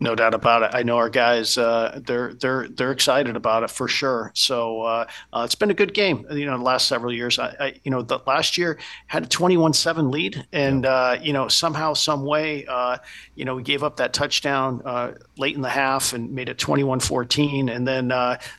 No 0.03 0.15
doubt 0.15 0.33
about 0.33 0.63
it. 0.63 0.71
I 0.73 0.83
know 0.83 0.97
our 0.97 1.09
guys; 1.09 1.57
uh, 1.57 2.01
they're 2.05 2.33
they're 2.33 2.67
they're 2.67 2.91
excited 2.91 3.37
about 3.37 3.63
it 3.63 3.71
for 3.71 3.87
sure. 3.87 4.33
So 4.35 4.81
uh, 4.81 5.05
uh, 5.31 5.43
it's 5.45 5.55
been 5.55 5.71
a 5.71 5.73
good 5.73 5.93
game. 5.93 6.25
You 6.29 6.45
know, 6.45 6.57
the 6.57 6.63
last 6.63 6.89
several 6.89 7.13
years. 7.13 7.39
I, 7.39 7.55
I 7.57 7.79
you 7.85 7.89
know, 7.89 8.01
the 8.01 8.19
last 8.27 8.57
year 8.57 8.77
had 9.07 9.23
a 9.23 9.27
21-7 9.27 10.11
lead, 10.11 10.45
and 10.51 10.85
uh, 10.85 11.17
you 11.21 11.31
know, 11.31 11.47
somehow, 11.47 11.93
some 11.93 12.25
way, 12.25 12.65
uh, 12.65 12.97
you 13.35 13.45
know, 13.45 13.55
we 13.55 13.63
gave 13.63 13.81
up 13.81 13.95
that 13.95 14.11
touchdown 14.11 14.81
uh, 14.83 15.13
late 15.37 15.55
in 15.55 15.61
the 15.61 15.69
half 15.69 16.11
and 16.11 16.33
made 16.33 16.49
it 16.49 16.57
21-14, 16.57 17.73
and 17.73 17.87
then 17.87 18.11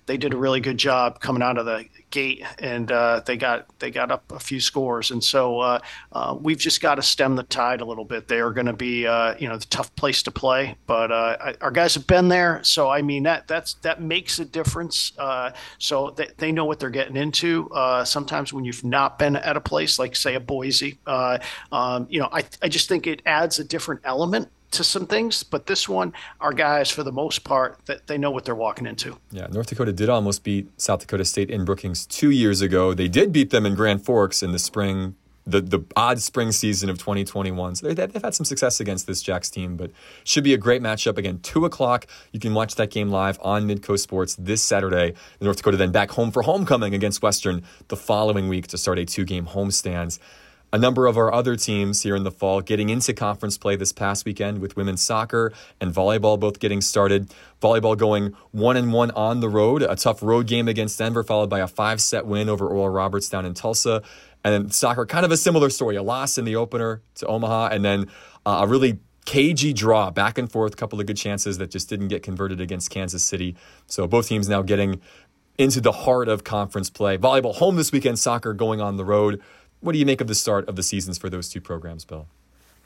they 0.07 0.17
did 0.17 0.33
a 0.33 0.39
really 0.39 0.61
good 0.61 0.79
job 0.79 1.21
coming 1.21 1.43
out 1.43 1.59
of 1.59 1.67
the 1.67 1.85
gate, 2.15 2.45
and 2.61 2.93
uh, 2.93 3.21
they 3.27 3.37
got 3.37 3.67
they 3.81 3.91
got 3.91 4.11
up 4.13 4.31
a 4.31 4.39
few 4.39 4.61
scores, 4.61 5.11
and 5.11 5.23
so 5.23 5.59
uh, 5.59 5.81
uh, 6.13 6.37
we've 6.41 6.59
just 6.59 6.81
got 6.81 6.95
to 6.95 7.03
stem 7.03 7.35
the 7.35 7.43
tide 7.43 7.81
a 7.81 7.85
little 7.85 8.05
bit. 8.05 8.29
They 8.29 8.39
are 8.39 8.53
going 8.53 8.69
to 8.69 8.73
be 8.73 9.07
uh, 9.07 9.35
you 9.39 9.49
know 9.49 9.59
the 9.59 9.67
tough 9.67 9.95
place 9.97 10.23
to 10.23 10.31
play, 10.31 10.77
but 10.87 11.11
uh, 11.11 11.37
I, 11.41 11.55
our 11.61 11.73
guys 11.73 11.95
have 11.95 12.07
been 12.07 12.29
there, 12.29 12.63
so 12.63 12.89
I 12.89 13.03
mean 13.03 13.25
that 13.25 13.49
that's 13.49 13.75
that 13.83 14.01
makes 14.01 14.39
a 14.39 14.45
difference. 14.45 15.13
Uh, 15.19 15.51
so 15.79 16.11
they, 16.11 16.29
they 16.39 16.53
know 16.53 16.65
what 16.65 16.79
they're 16.79 16.89
getting 16.89 17.17
into. 17.17 17.69
sometimes 18.05 18.53
when 18.53 18.65
you've 18.65 18.85
not 18.85 19.19
been 19.19 19.35
at 19.37 19.57
a 19.57 19.61
place 19.61 19.99
like 19.99 20.15
say 20.15 20.37
a 20.37 20.41
Boise, 20.41 20.99
um, 21.07 22.07
you 22.09 22.21
know 22.21 22.29
I 22.33 22.45
I 22.63 22.69
just 22.69 22.89
think 22.89 23.09
it 23.09 23.23
adds 23.27 23.59
a 23.59 23.65
different 23.65 24.03
element 24.05 24.49
to 24.75 24.85
some 24.85 25.07
things, 25.07 25.43
but 25.43 25.67
this 25.67 25.89
one, 25.89 26.13
our 26.41 26.53
guys, 26.53 26.91
for 26.91 27.03
the 27.03 27.13
most 27.13 27.45
part, 27.45 27.79
that 27.87 28.07
they 28.07 28.19
know 28.19 28.31
what 28.31 28.45
they're 28.45 28.55
walking 28.55 28.87
into. 28.87 29.19
Yeah, 29.31 29.47
North 29.51 29.69
Dakota 29.69 29.93
did 29.93 30.09
almost 30.09 30.45
beat 30.45 30.69
South 30.81 31.01
Dakota 31.01 31.25
State 31.25 31.51
in 31.51 31.65
Brookings 31.65 32.07
two 32.07 32.31
years 32.31 32.61
ago. 32.61 32.95
They 32.95 33.09
did 33.09 33.33
beat 33.33 33.51
them 33.51 33.67
in 33.67 33.75
Grand 33.75 34.05
Forks 34.05 34.43
in 34.43 34.53
the 34.53 34.59
spring, 34.59 35.15
the 35.47 35.61
the 35.61 35.81
odd 35.97 36.21
spring 36.21 36.53
season 36.53 36.89
of 36.89 36.99
2021. 36.99 37.77
So 37.77 37.93
they've 37.93 38.23
had 38.23 38.35
some 38.35 38.45
success 38.45 38.81
against 38.81 39.07
this 39.07 39.23
Jacks 39.23 39.51
team, 39.51 39.77
but 39.77 39.91
should 40.25 40.45
be 40.45 40.55
a 40.55 40.59
great 40.59 40.83
matchup. 40.83 41.19
Again, 41.19 41.39
two 41.43 41.65
o'clock. 41.65 42.07
You 42.33 42.41
can 42.41 42.55
watch 42.55 42.75
that 42.77 42.91
game 42.91 43.11
live 43.11 43.39
on 43.43 43.67
Midco 43.69 43.99
Sports 43.99 44.37
this 44.39 44.63
Saturday. 44.63 45.15
North 45.41 45.59
Dakota 45.59 45.77
then 45.77 45.93
back 45.93 46.11
home 46.11 46.31
for 46.31 46.43
homecoming 46.43 46.95
against 46.95 47.23
Western 47.23 47.63
the 47.89 47.97
following 47.97 48.49
week 48.49 48.67
to 48.69 48.79
start 48.79 48.99
a 48.99 49.05
two 49.05 49.25
game 49.25 49.47
homestands 49.47 50.19
a 50.75 50.79
number 50.79 51.07
of 51.07 51.17
our 51.17 51.33
other 51.33 51.55
teams 51.55 52.03
here 52.03 52.17
in 52.17 52.25
the 52.25 52.33
fall 52.33 52.61
getting 52.61 52.89
into 52.89 53.13
conference 53.13 53.57
play 53.57 53.77
this 53.77 53.93
past 53.93 54.25
weekend 54.25 54.59
with 54.59 54.77
women's 54.77 55.01
soccer 55.01 55.53
and 55.81 55.95
volleyball 55.95 56.39
both 56.39 56.59
getting 56.59 56.81
started. 56.81 57.33
Volleyball 57.63 57.97
going 57.97 58.35
one 58.51 58.77
and 58.77 58.93
one 58.93 59.13
on 59.13 59.39
the 59.39 59.49
road, 59.49 59.83
a 59.83 59.95
tough 59.95 60.21
road 60.21 60.49
game 60.49 60.67
against 60.67 60.99
Denver, 60.99 61.23
followed 61.23 61.49
by 61.49 61.61
a 61.61 61.69
five 61.69 62.01
set 62.01 62.27
win 62.27 62.49
over 62.49 62.67
Oral 62.67 62.89
Roberts 62.89 63.29
down 63.29 63.47
in 63.47 63.55
Tulsa. 63.55 64.03
And 64.43 64.53
then 64.53 64.71
soccer, 64.73 65.07
kind 65.07 65.25
of 65.25 65.31
a 65.31 65.37
similar 65.37 65.71
story, 65.71 65.95
a 65.95 66.03
loss 66.03 66.39
in 66.39 66.45
the 66.45 66.57
opener 66.57 67.03
to 67.15 67.27
Omaha, 67.27 67.69
and 67.69 67.85
then 67.85 68.11
uh, 68.45 68.63
a 68.63 68.67
really 68.67 68.99
cagey 69.27 69.73
draw, 69.73 70.11
back 70.11 70.39
and 70.39 70.51
forth, 70.51 70.77
couple 70.77 70.99
of 70.99 71.07
good 71.07 71.17
chances 71.17 71.59
that 71.59 71.71
just 71.71 71.89
didn't 71.89 72.09
get 72.09 72.25
converted 72.25 72.61
against 72.61 72.91
Kansas 72.91 73.23
City. 73.23 73.55
So 73.87 74.09
both 74.09 74.27
teams 74.27 74.49
now 74.49 74.63
getting 74.63 75.01
into 75.57 75.81
the 75.81 75.93
heart 75.93 76.29
of 76.29 76.43
conference 76.43 76.91
play. 76.91 77.17
Volleyball 77.17 77.55
home 77.55 77.77
this 77.77 77.93
weekend, 77.93 78.19
soccer 78.19 78.53
going 78.53 78.81
on 78.81 78.97
the 78.97 79.05
road. 79.05 79.41
What 79.85 79.93
do 79.93 79.99
you 79.99 80.07
make 80.07 80.23
of 80.23 80.29
the 80.29 80.35
start 80.35 80.67
of 80.67 80.77
the 80.77 80.83
seasons 80.83 81.19
for 81.19 81.29
those 81.29 81.51
two 81.51 81.61
programs, 81.61 82.07
Bill? 82.07 82.27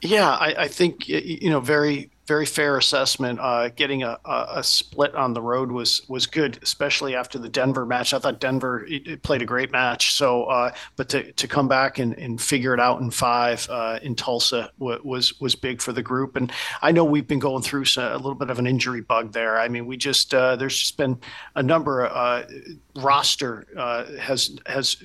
Yeah, 0.01 0.29
I, 0.29 0.63
I 0.63 0.67
think 0.67 1.07
you 1.07 1.49
know 1.49 1.59
very 1.59 2.09
very 2.29 2.45
fair 2.45 2.77
assessment. 2.77 3.39
Uh, 3.39 3.69
getting 3.69 4.03
a, 4.03 4.19
a, 4.23 4.63
split 4.63 5.15
on 5.15 5.33
the 5.33 5.41
road 5.41 5.71
was 5.71 6.03
was 6.07 6.27
good, 6.27 6.59
especially 6.61 7.15
after 7.15 7.39
the 7.39 7.49
Denver 7.49 7.87
match. 7.87 8.13
I 8.13 8.19
thought 8.19 8.39
Denver 8.39 8.87
played 9.23 9.41
a 9.41 9.45
great 9.45 9.71
match. 9.71 10.13
So, 10.13 10.43
uh, 10.43 10.71
but 10.95 11.09
to, 11.09 11.31
to 11.31 11.47
come 11.47 11.67
back 11.67 11.97
and, 11.97 12.13
and 12.19 12.39
figure 12.39 12.73
it 12.73 12.79
out 12.79 13.01
in 13.01 13.09
five 13.09 13.67
uh, 13.69 13.97
in 14.03 14.13
Tulsa 14.13 14.71
w- 14.77 15.01
was 15.03 15.39
was 15.41 15.55
big 15.55 15.81
for 15.81 15.91
the 15.91 16.03
group. 16.03 16.35
And 16.35 16.51
I 16.83 16.91
know 16.91 17.03
we've 17.03 17.27
been 17.27 17.39
going 17.39 17.63
through 17.63 17.85
a 17.97 18.15
little 18.17 18.35
bit 18.35 18.51
of 18.51 18.59
an 18.59 18.67
injury 18.67 19.01
bug 19.01 19.31
there. 19.31 19.59
I 19.59 19.67
mean, 19.67 19.87
we 19.87 19.97
just 19.97 20.33
uh, 20.33 20.55
there's 20.55 20.77
just 20.77 20.97
been 20.97 21.19
a 21.55 21.63
number 21.63 22.05
of 22.05 22.45
uh, 22.45 22.47
roster 22.95 23.65
uh, 23.75 24.05
has 24.17 24.55
has 24.67 24.97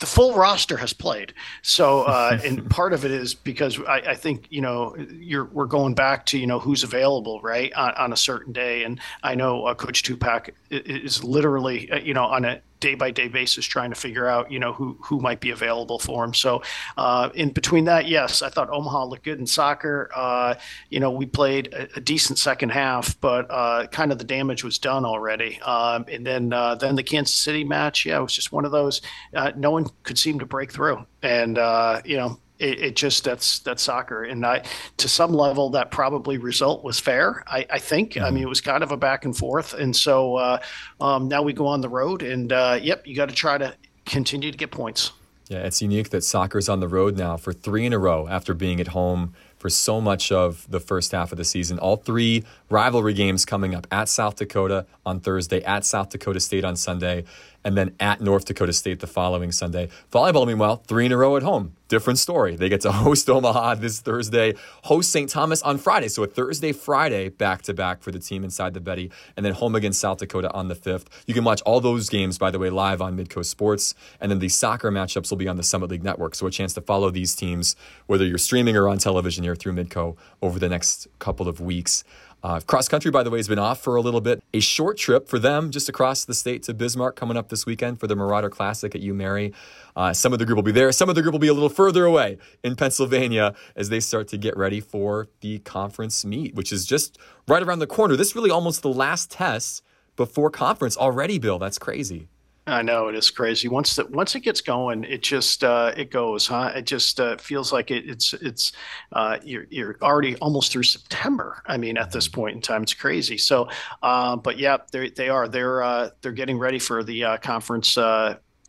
the 0.00 0.06
full 0.06 0.34
roster 0.34 0.78
has 0.78 0.92
played. 0.92 1.32
So, 1.62 2.02
uh, 2.02 2.38
and 2.44 2.68
part 2.70 2.92
of 2.92 3.04
it 3.04 3.10
is 3.10 3.34
because 3.34 3.78
I, 3.80 4.00
I, 4.08 4.14
think 4.14 4.46
you 4.50 4.60
know 4.60 4.96
you're 4.96 5.44
we're 5.44 5.66
going 5.66 5.94
back 5.94 6.26
to 6.26 6.38
you 6.38 6.46
know 6.46 6.58
who's 6.58 6.82
available 6.82 7.40
right 7.42 7.72
on, 7.74 7.92
on 7.94 8.12
a 8.12 8.16
certain 8.16 8.52
day, 8.52 8.82
and 8.82 8.98
I 9.22 9.34
know 9.34 9.66
uh, 9.66 9.74
Coach 9.74 10.02
Tupac 10.02 10.50
is 10.70 11.22
literally 11.22 11.90
uh, 11.90 11.98
you 11.98 12.14
know 12.14 12.24
on 12.24 12.44
a 12.44 12.60
day 12.80 12.94
by 12.94 13.10
day 13.10 13.28
basis 13.28 13.64
trying 13.64 13.90
to 13.90 13.96
figure 13.96 14.26
out 14.26 14.50
you 14.50 14.58
know 14.58 14.72
who 14.72 14.96
who 15.00 15.20
might 15.20 15.40
be 15.40 15.50
available 15.50 15.98
for 15.98 16.24
him. 16.24 16.34
So 16.34 16.62
uh, 16.96 17.30
in 17.34 17.50
between 17.50 17.84
that, 17.84 18.08
yes, 18.08 18.42
I 18.42 18.48
thought 18.48 18.70
Omaha 18.70 19.04
looked 19.04 19.24
good 19.24 19.38
in 19.38 19.46
soccer. 19.46 20.10
Uh, 20.14 20.54
you 20.88 21.00
know, 21.00 21.10
we 21.10 21.26
played 21.26 21.72
a, 21.72 21.88
a 21.96 22.00
decent 22.00 22.38
second 22.38 22.70
half, 22.70 23.20
but 23.20 23.46
uh, 23.50 23.86
kind 23.88 24.12
of 24.12 24.18
the 24.18 24.24
damage 24.24 24.64
was 24.64 24.78
done 24.78 25.04
already. 25.04 25.60
Um, 25.60 26.06
and 26.08 26.26
then 26.26 26.52
uh, 26.52 26.74
then 26.74 26.96
the 26.96 27.02
Kansas 27.02 27.34
City 27.34 27.64
match, 27.64 28.06
yeah, 28.06 28.18
it 28.18 28.22
was 28.22 28.34
just 28.34 28.52
one 28.52 28.64
of 28.64 28.72
those. 28.72 29.02
Uh, 29.34 29.52
no 29.56 29.70
one 29.70 29.86
could 30.02 30.18
seem 30.18 30.38
to 30.38 30.46
break 30.46 30.72
through, 30.72 31.04
and 31.22 31.58
uh, 31.58 32.00
you 32.04 32.16
know 32.16 32.38
it, 32.60 32.80
it, 32.80 32.96
just 32.96 33.24
that's 33.24 33.60
that's 33.60 33.82
soccer, 33.82 34.24
and 34.24 34.44
I 34.44 34.64
to 34.98 35.08
some 35.08 35.32
level 35.32 35.70
that 35.70 35.90
probably 35.90 36.38
result 36.38 36.84
was 36.84 37.00
fair. 37.00 37.42
I, 37.46 37.66
I 37.70 37.78
think. 37.78 38.12
Mm-hmm. 38.12 38.24
I 38.24 38.30
mean, 38.30 38.42
it 38.42 38.48
was 38.48 38.60
kind 38.60 38.82
of 38.82 38.92
a 38.92 38.96
back 38.96 39.24
and 39.24 39.36
forth, 39.36 39.74
and 39.74 39.94
so 39.94 40.36
uh, 40.36 40.60
um, 41.00 41.28
now 41.28 41.42
we 41.42 41.52
go 41.52 41.66
on 41.66 41.80
the 41.80 41.88
road, 41.88 42.22
and 42.22 42.52
uh, 42.52 42.78
yep, 42.80 43.06
you 43.06 43.16
got 43.16 43.28
to 43.28 43.34
try 43.34 43.58
to 43.58 43.74
continue 44.04 44.50
to 44.50 44.58
get 44.58 44.70
points. 44.70 45.12
Yeah, 45.48 45.64
it's 45.64 45.82
unique 45.82 46.10
that 46.10 46.22
soccer's 46.22 46.68
on 46.68 46.78
the 46.78 46.86
road 46.86 47.16
now 47.16 47.36
for 47.36 47.52
three 47.52 47.84
in 47.84 47.92
a 47.92 47.98
row 47.98 48.28
after 48.28 48.54
being 48.54 48.78
at 48.80 48.88
home 48.88 49.34
for 49.58 49.68
so 49.68 50.00
much 50.00 50.30
of 50.30 50.64
the 50.70 50.78
first 50.78 51.10
half 51.10 51.32
of 51.32 51.38
the 51.38 51.44
season. 51.44 51.78
All 51.80 51.96
three 51.96 52.44
rivalry 52.70 53.14
games 53.14 53.44
coming 53.44 53.74
up 53.74 53.86
at 53.90 54.08
South 54.08 54.36
Dakota 54.36 54.86
on 55.04 55.18
Thursday, 55.18 55.60
at 55.64 55.84
South 55.84 56.10
Dakota 56.10 56.38
State 56.38 56.64
on 56.64 56.76
Sunday, 56.76 57.24
and 57.64 57.76
then 57.76 57.94
at 58.00 58.20
North 58.20 58.44
Dakota 58.44 58.72
State 58.72 59.00
the 59.00 59.06
following 59.06 59.52
Sunday. 59.52 59.88
Volleyball, 60.10 60.46
meanwhile, 60.46 60.76
three 60.86 61.06
in 61.06 61.12
a 61.12 61.16
row 61.16 61.36
at 61.36 61.42
home. 61.42 61.74
Different 61.88 62.18
story. 62.18 62.56
They 62.56 62.68
get 62.68 62.80
to 62.82 62.92
host 63.04 63.28
Omaha 63.28 63.74
this 63.76 64.00
Thursday, 64.00 64.54
host 64.84 65.10
St. 65.10 65.28
Thomas 65.28 65.60
on 65.62 65.78
Friday. 65.78 66.08
So 66.08 66.22
a 66.22 66.26
Thursday, 66.26 66.72
Friday 66.72 67.28
back 67.28 67.62
to 67.62 67.74
back 67.74 68.02
for 68.02 68.10
the 68.10 68.18
team 68.18 68.44
inside 68.44 68.74
the 68.74 68.80
Betty, 68.80 69.10
and 69.36 69.44
then 69.44 69.52
home 69.52 69.74
against 69.74 70.00
South 70.00 70.18
Dakota 70.18 70.52
on 70.52 70.68
the 70.68 70.74
5th. 70.74 71.06
You 71.26 71.34
can 71.34 71.44
watch 71.44 71.60
all 71.62 71.80
those 71.80 72.08
games, 72.08 72.38
by 72.38 72.50
the 72.50 72.58
way, 72.58 72.70
live 72.70 73.02
on 73.02 73.16
Midco 73.16 73.44
Sports. 73.44 73.94
And 74.20 74.30
then 74.30 74.38
the 74.38 74.48
soccer 74.48 74.90
matchups 74.90 75.30
will 75.30 75.38
be 75.38 75.48
on 75.48 75.56
the 75.56 75.62
Summit 75.62 75.90
League 75.90 76.04
Network. 76.04 76.34
So 76.34 76.46
a 76.46 76.50
chance 76.50 76.72
to 76.74 76.80
follow 76.80 77.10
these 77.10 77.34
teams, 77.34 77.76
whether 78.06 78.24
you're 78.24 78.38
streaming 78.38 78.76
or 78.76 78.88
on 78.88 78.98
television 78.98 79.44
here 79.44 79.56
through 79.56 79.72
Midco 79.72 80.16
over 80.40 80.58
the 80.58 80.68
next 80.68 81.08
couple 81.18 81.48
of 81.48 81.60
weeks. 81.60 82.04
Uh, 82.42 82.60
cross 82.60 82.88
country, 82.88 83.10
by 83.10 83.22
the 83.22 83.30
way, 83.30 83.38
has 83.38 83.48
been 83.48 83.58
off 83.58 83.80
for 83.80 83.96
a 83.96 84.00
little 84.00 84.20
bit. 84.20 84.42
A 84.54 84.60
short 84.60 84.96
trip 84.96 85.28
for 85.28 85.38
them 85.38 85.70
just 85.70 85.88
across 85.88 86.24
the 86.24 86.34
state 86.34 86.62
to 86.64 86.74
Bismarck 86.74 87.16
coming 87.16 87.36
up 87.36 87.48
this 87.48 87.66
weekend 87.66 88.00
for 88.00 88.06
the 88.06 88.16
Marauder 88.16 88.48
Classic 88.48 88.94
at 88.94 89.02
UMary. 89.02 89.52
Uh, 89.94 90.12
some 90.12 90.32
of 90.32 90.38
the 90.38 90.46
group 90.46 90.56
will 90.56 90.62
be 90.62 90.72
there. 90.72 90.90
Some 90.92 91.08
of 91.08 91.14
the 91.14 91.22
group 91.22 91.32
will 91.32 91.38
be 91.38 91.48
a 91.48 91.54
little 91.54 91.68
further 91.68 92.04
away 92.04 92.38
in 92.64 92.76
Pennsylvania 92.76 93.54
as 93.76 93.90
they 93.90 94.00
start 94.00 94.28
to 94.28 94.38
get 94.38 94.56
ready 94.56 94.80
for 94.80 95.28
the 95.40 95.58
conference 95.60 96.24
meet, 96.24 96.54
which 96.54 96.72
is 96.72 96.86
just 96.86 97.18
right 97.46 97.62
around 97.62 97.80
the 97.80 97.86
corner. 97.86 98.16
This 98.16 98.34
really 98.34 98.50
almost 98.50 98.82
the 98.82 98.92
last 98.92 99.30
test 99.30 99.82
before 100.16 100.50
conference 100.50 100.96
already, 100.96 101.38
Bill. 101.38 101.58
That's 101.58 101.78
crazy. 101.78 102.28
I 102.70 102.82
know 102.82 103.08
it 103.08 103.14
is 103.14 103.30
crazy. 103.30 103.68
Once 103.68 103.96
that 103.96 104.10
once 104.10 104.34
it 104.34 104.40
gets 104.40 104.60
going, 104.60 105.04
it 105.04 105.22
just 105.22 105.64
uh, 105.64 105.92
it 105.96 106.10
goes, 106.10 106.46
huh? 106.46 106.72
It 106.74 106.86
just 106.86 107.20
uh, 107.20 107.36
feels 107.36 107.72
like 107.72 107.90
it, 107.90 108.08
it's 108.08 108.32
it's 108.34 108.72
uh, 109.12 109.38
you're 109.42 109.66
you're 109.70 109.96
already 110.00 110.36
almost 110.36 110.72
through 110.72 110.84
September. 110.84 111.62
I 111.66 111.76
mean, 111.76 111.98
at 111.98 112.12
this 112.12 112.28
point 112.28 112.56
in 112.56 112.62
time, 112.62 112.82
it's 112.82 112.94
crazy. 112.94 113.38
So, 113.38 113.68
uh, 114.02 114.36
but 114.36 114.58
yeah, 114.58 114.78
they 114.92 115.10
they 115.10 115.28
are 115.28 115.48
they're 115.48 115.82
uh, 115.82 116.10
they're 116.22 116.32
getting 116.32 116.58
ready 116.58 116.78
for 116.78 117.02
the 117.02 117.24
uh, 117.24 117.36
conference 117.38 117.98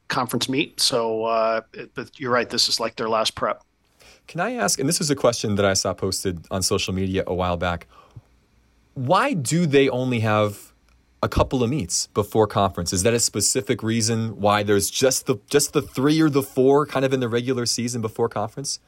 conference 0.08 0.50
meet. 0.50 0.82
So, 0.82 1.64
but 1.94 2.20
you're 2.20 2.32
right. 2.32 2.50
This 2.50 2.68
is 2.70 2.80
like 2.80 2.96
their 2.96 3.10
last 3.10 3.36
prep. 3.36 3.64
Can 4.28 4.40
I 4.40 4.54
ask? 4.54 4.80
And 4.80 4.88
this 4.88 5.00
was 5.00 5.10
a 5.10 5.16
question 5.16 5.56
that 5.56 5.66
I 5.66 5.74
saw 5.74 5.94
posted 5.94 6.46
on 6.52 6.62
social 6.62 6.94
media 6.94 7.24
a 7.28 7.34
while 7.34 7.58
back. 7.58 7.88
Why 8.94 9.34
do 9.34 9.66
they 9.66 9.90
only 9.90 10.20
have 10.20 10.71
a 11.24 11.30
couple 11.30 11.64
of 11.64 11.70
meets 11.70 12.08
before 12.08 12.48
conference. 12.48 12.94
Is 12.94 13.04
that 13.04 13.14
a 13.14 13.20
specific 13.20 13.84
reason 13.84 14.40
why 14.40 14.64
there's 14.64 14.90
just 14.90 15.28
the 15.28 15.38
just 15.50 15.74
the 15.74 15.82
three 15.82 16.20
or 16.22 16.30
the 16.30 16.44
four 16.44 16.86
kind 16.86 17.06
of 17.06 17.14
in 17.14 17.20
the 17.20 17.30
regular 17.30 17.66
season 17.66 18.02
before 18.02 18.30
conference? 18.30 18.80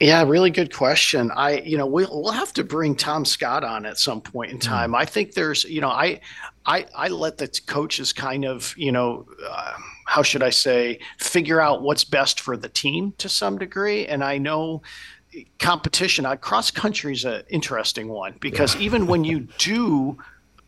Yeah, 0.00 0.24
really 0.24 0.50
good 0.50 0.74
question. 0.74 1.30
I, 1.30 1.58
you 1.60 1.76
know, 1.76 1.86
we'll 1.86 2.08
we'll 2.10 2.32
have 2.32 2.52
to 2.54 2.64
bring 2.64 2.96
Tom 2.96 3.24
Scott 3.24 3.62
on 3.62 3.86
at 3.86 3.98
some 3.98 4.20
point 4.20 4.50
in 4.50 4.56
hmm. 4.56 4.62
time. 4.62 4.92
Mm. 4.92 4.96
I 4.96 5.04
think 5.04 5.34
there's, 5.34 5.64
you 5.64 5.80
know, 5.80 5.90
I, 5.90 6.20
I, 6.66 6.86
I 6.96 7.08
let 7.08 7.38
the 7.38 7.48
coaches 7.66 8.12
kind 8.12 8.44
of, 8.44 8.74
you 8.76 8.90
know, 8.90 9.26
uh, 9.48 9.74
how 10.06 10.22
should 10.22 10.42
I 10.42 10.50
say, 10.50 10.98
figure 11.18 11.60
out 11.60 11.82
what's 11.82 12.04
best 12.04 12.40
for 12.40 12.56
the 12.56 12.68
team 12.68 13.14
to 13.18 13.28
some 13.28 13.58
degree. 13.58 14.06
And 14.06 14.24
I 14.24 14.38
know 14.38 14.82
competition, 15.58 16.26
uh, 16.26 16.36
cross 16.36 16.70
country 16.70 17.12
is 17.12 17.24
an 17.24 17.42
interesting 17.48 18.08
one 18.08 18.34
because 18.40 18.74
yeah. 18.74 18.82
even 18.82 19.06
when 19.06 19.24
you 19.24 19.40
do 19.58 20.18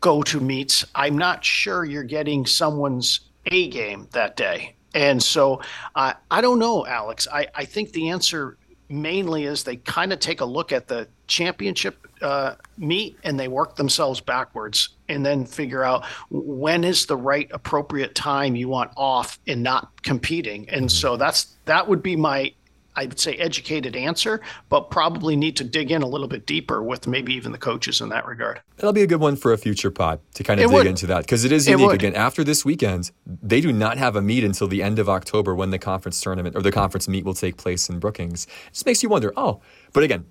go 0.05 0.21
to 0.21 0.39
meets, 0.39 0.85
I'm 0.93 1.17
not 1.17 1.43
sure 1.43 1.83
you're 1.83 2.03
getting 2.03 2.45
someone's 2.45 3.21
A 3.47 3.69
game 3.69 4.07
that 4.11 4.37
day. 4.37 4.75
And 4.93 5.21
so 5.21 5.61
uh, 5.95 6.13
I 6.29 6.41
don't 6.41 6.59
know, 6.59 6.85
Alex. 6.85 7.27
I, 7.33 7.47
I 7.55 7.65
think 7.65 7.91
the 7.91 8.09
answer 8.09 8.55
mainly 8.87 9.45
is 9.45 9.63
they 9.63 9.77
kind 9.77 10.13
of 10.13 10.19
take 10.19 10.41
a 10.41 10.45
look 10.45 10.71
at 10.71 10.87
the 10.87 11.07
championship 11.25 12.07
uh, 12.21 12.53
meet 12.77 13.17
and 13.23 13.39
they 13.39 13.47
work 13.47 13.77
themselves 13.77 14.21
backwards 14.21 14.89
and 15.09 15.25
then 15.25 15.43
figure 15.43 15.83
out 15.83 16.05
when 16.29 16.83
is 16.83 17.07
the 17.07 17.17
right 17.17 17.49
appropriate 17.51 18.13
time 18.13 18.55
you 18.55 18.69
want 18.69 18.91
off 18.95 19.39
and 19.47 19.63
not 19.63 20.03
competing. 20.03 20.69
And 20.69 20.91
so 20.91 21.17
that's 21.17 21.55
that 21.65 21.87
would 21.87 22.03
be 22.03 22.15
my 22.15 22.53
I 22.95 23.05
would 23.05 23.19
say 23.19 23.33
educated 23.35 23.95
answer, 23.95 24.41
but 24.69 24.89
probably 24.89 25.35
need 25.35 25.55
to 25.57 25.63
dig 25.63 25.91
in 25.91 26.01
a 26.01 26.07
little 26.07 26.27
bit 26.27 26.45
deeper 26.45 26.81
with 26.81 27.07
maybe 27.07 27.33
even 27.33 27.51
the 27.51 27.57
coaches 27.57 28.01
in 28.01 28.09
that 28.09 28.25
regard. 28.25 28.61
That'll 28.77 28.93
be 28.93 29.03
a 29.03 29.07
good 29.07 29.19
one 29.19 29.35
for 29.35 29.53
a 29.53 29.57
future 29.57 29.91
pod 29.91 30.19
to 30.35 30.43
kind 30.43 30.59
of 30.59 30.65
it 30.65 30.67
dig 30.67 30.75
would. 30.75 30.87
into 30.87 31.07
that 31.07 31.21
because 31.21 31.45
it 31.45 31.51
is 31.51 31.67
unique. 31.67 31.89
It 31.89 31.95
Again, 31.95 32.15
after 32.15 32.43
this 32.43 32.65
weekend, 32.65 33.11
they 33.25 33.61
do 33.61 33.71
not 33.71 33.97
have 33.97 34.15
a 34.15 34.21
meet 34.21 34.43
until 34.43 34.67
the 34.67 34.83
end 34.83 34.99
of 34.99 35.09
October 35.09 35.55
when 35.55 35.71
the 35.71 35.79
conference 35.79 36.19
tournament 36.19 36.55
or 36.55 36.61
the 36.61 36.71
conference 36.71 37.07
meet 37.07 37.25
will 37.25 37.33
take 37.33 37.57
place 37.57 37.89
in 37.89 37.99
Brookings. 37.99 38.45
It 38.67 38.73
just 38.73 38.85
makes 38.85 39.01
you 39.01 39.09
wonder, 39.09 39.33
oh, 39.37 39.61
but 39.93 40.03
again, 40.03 40.25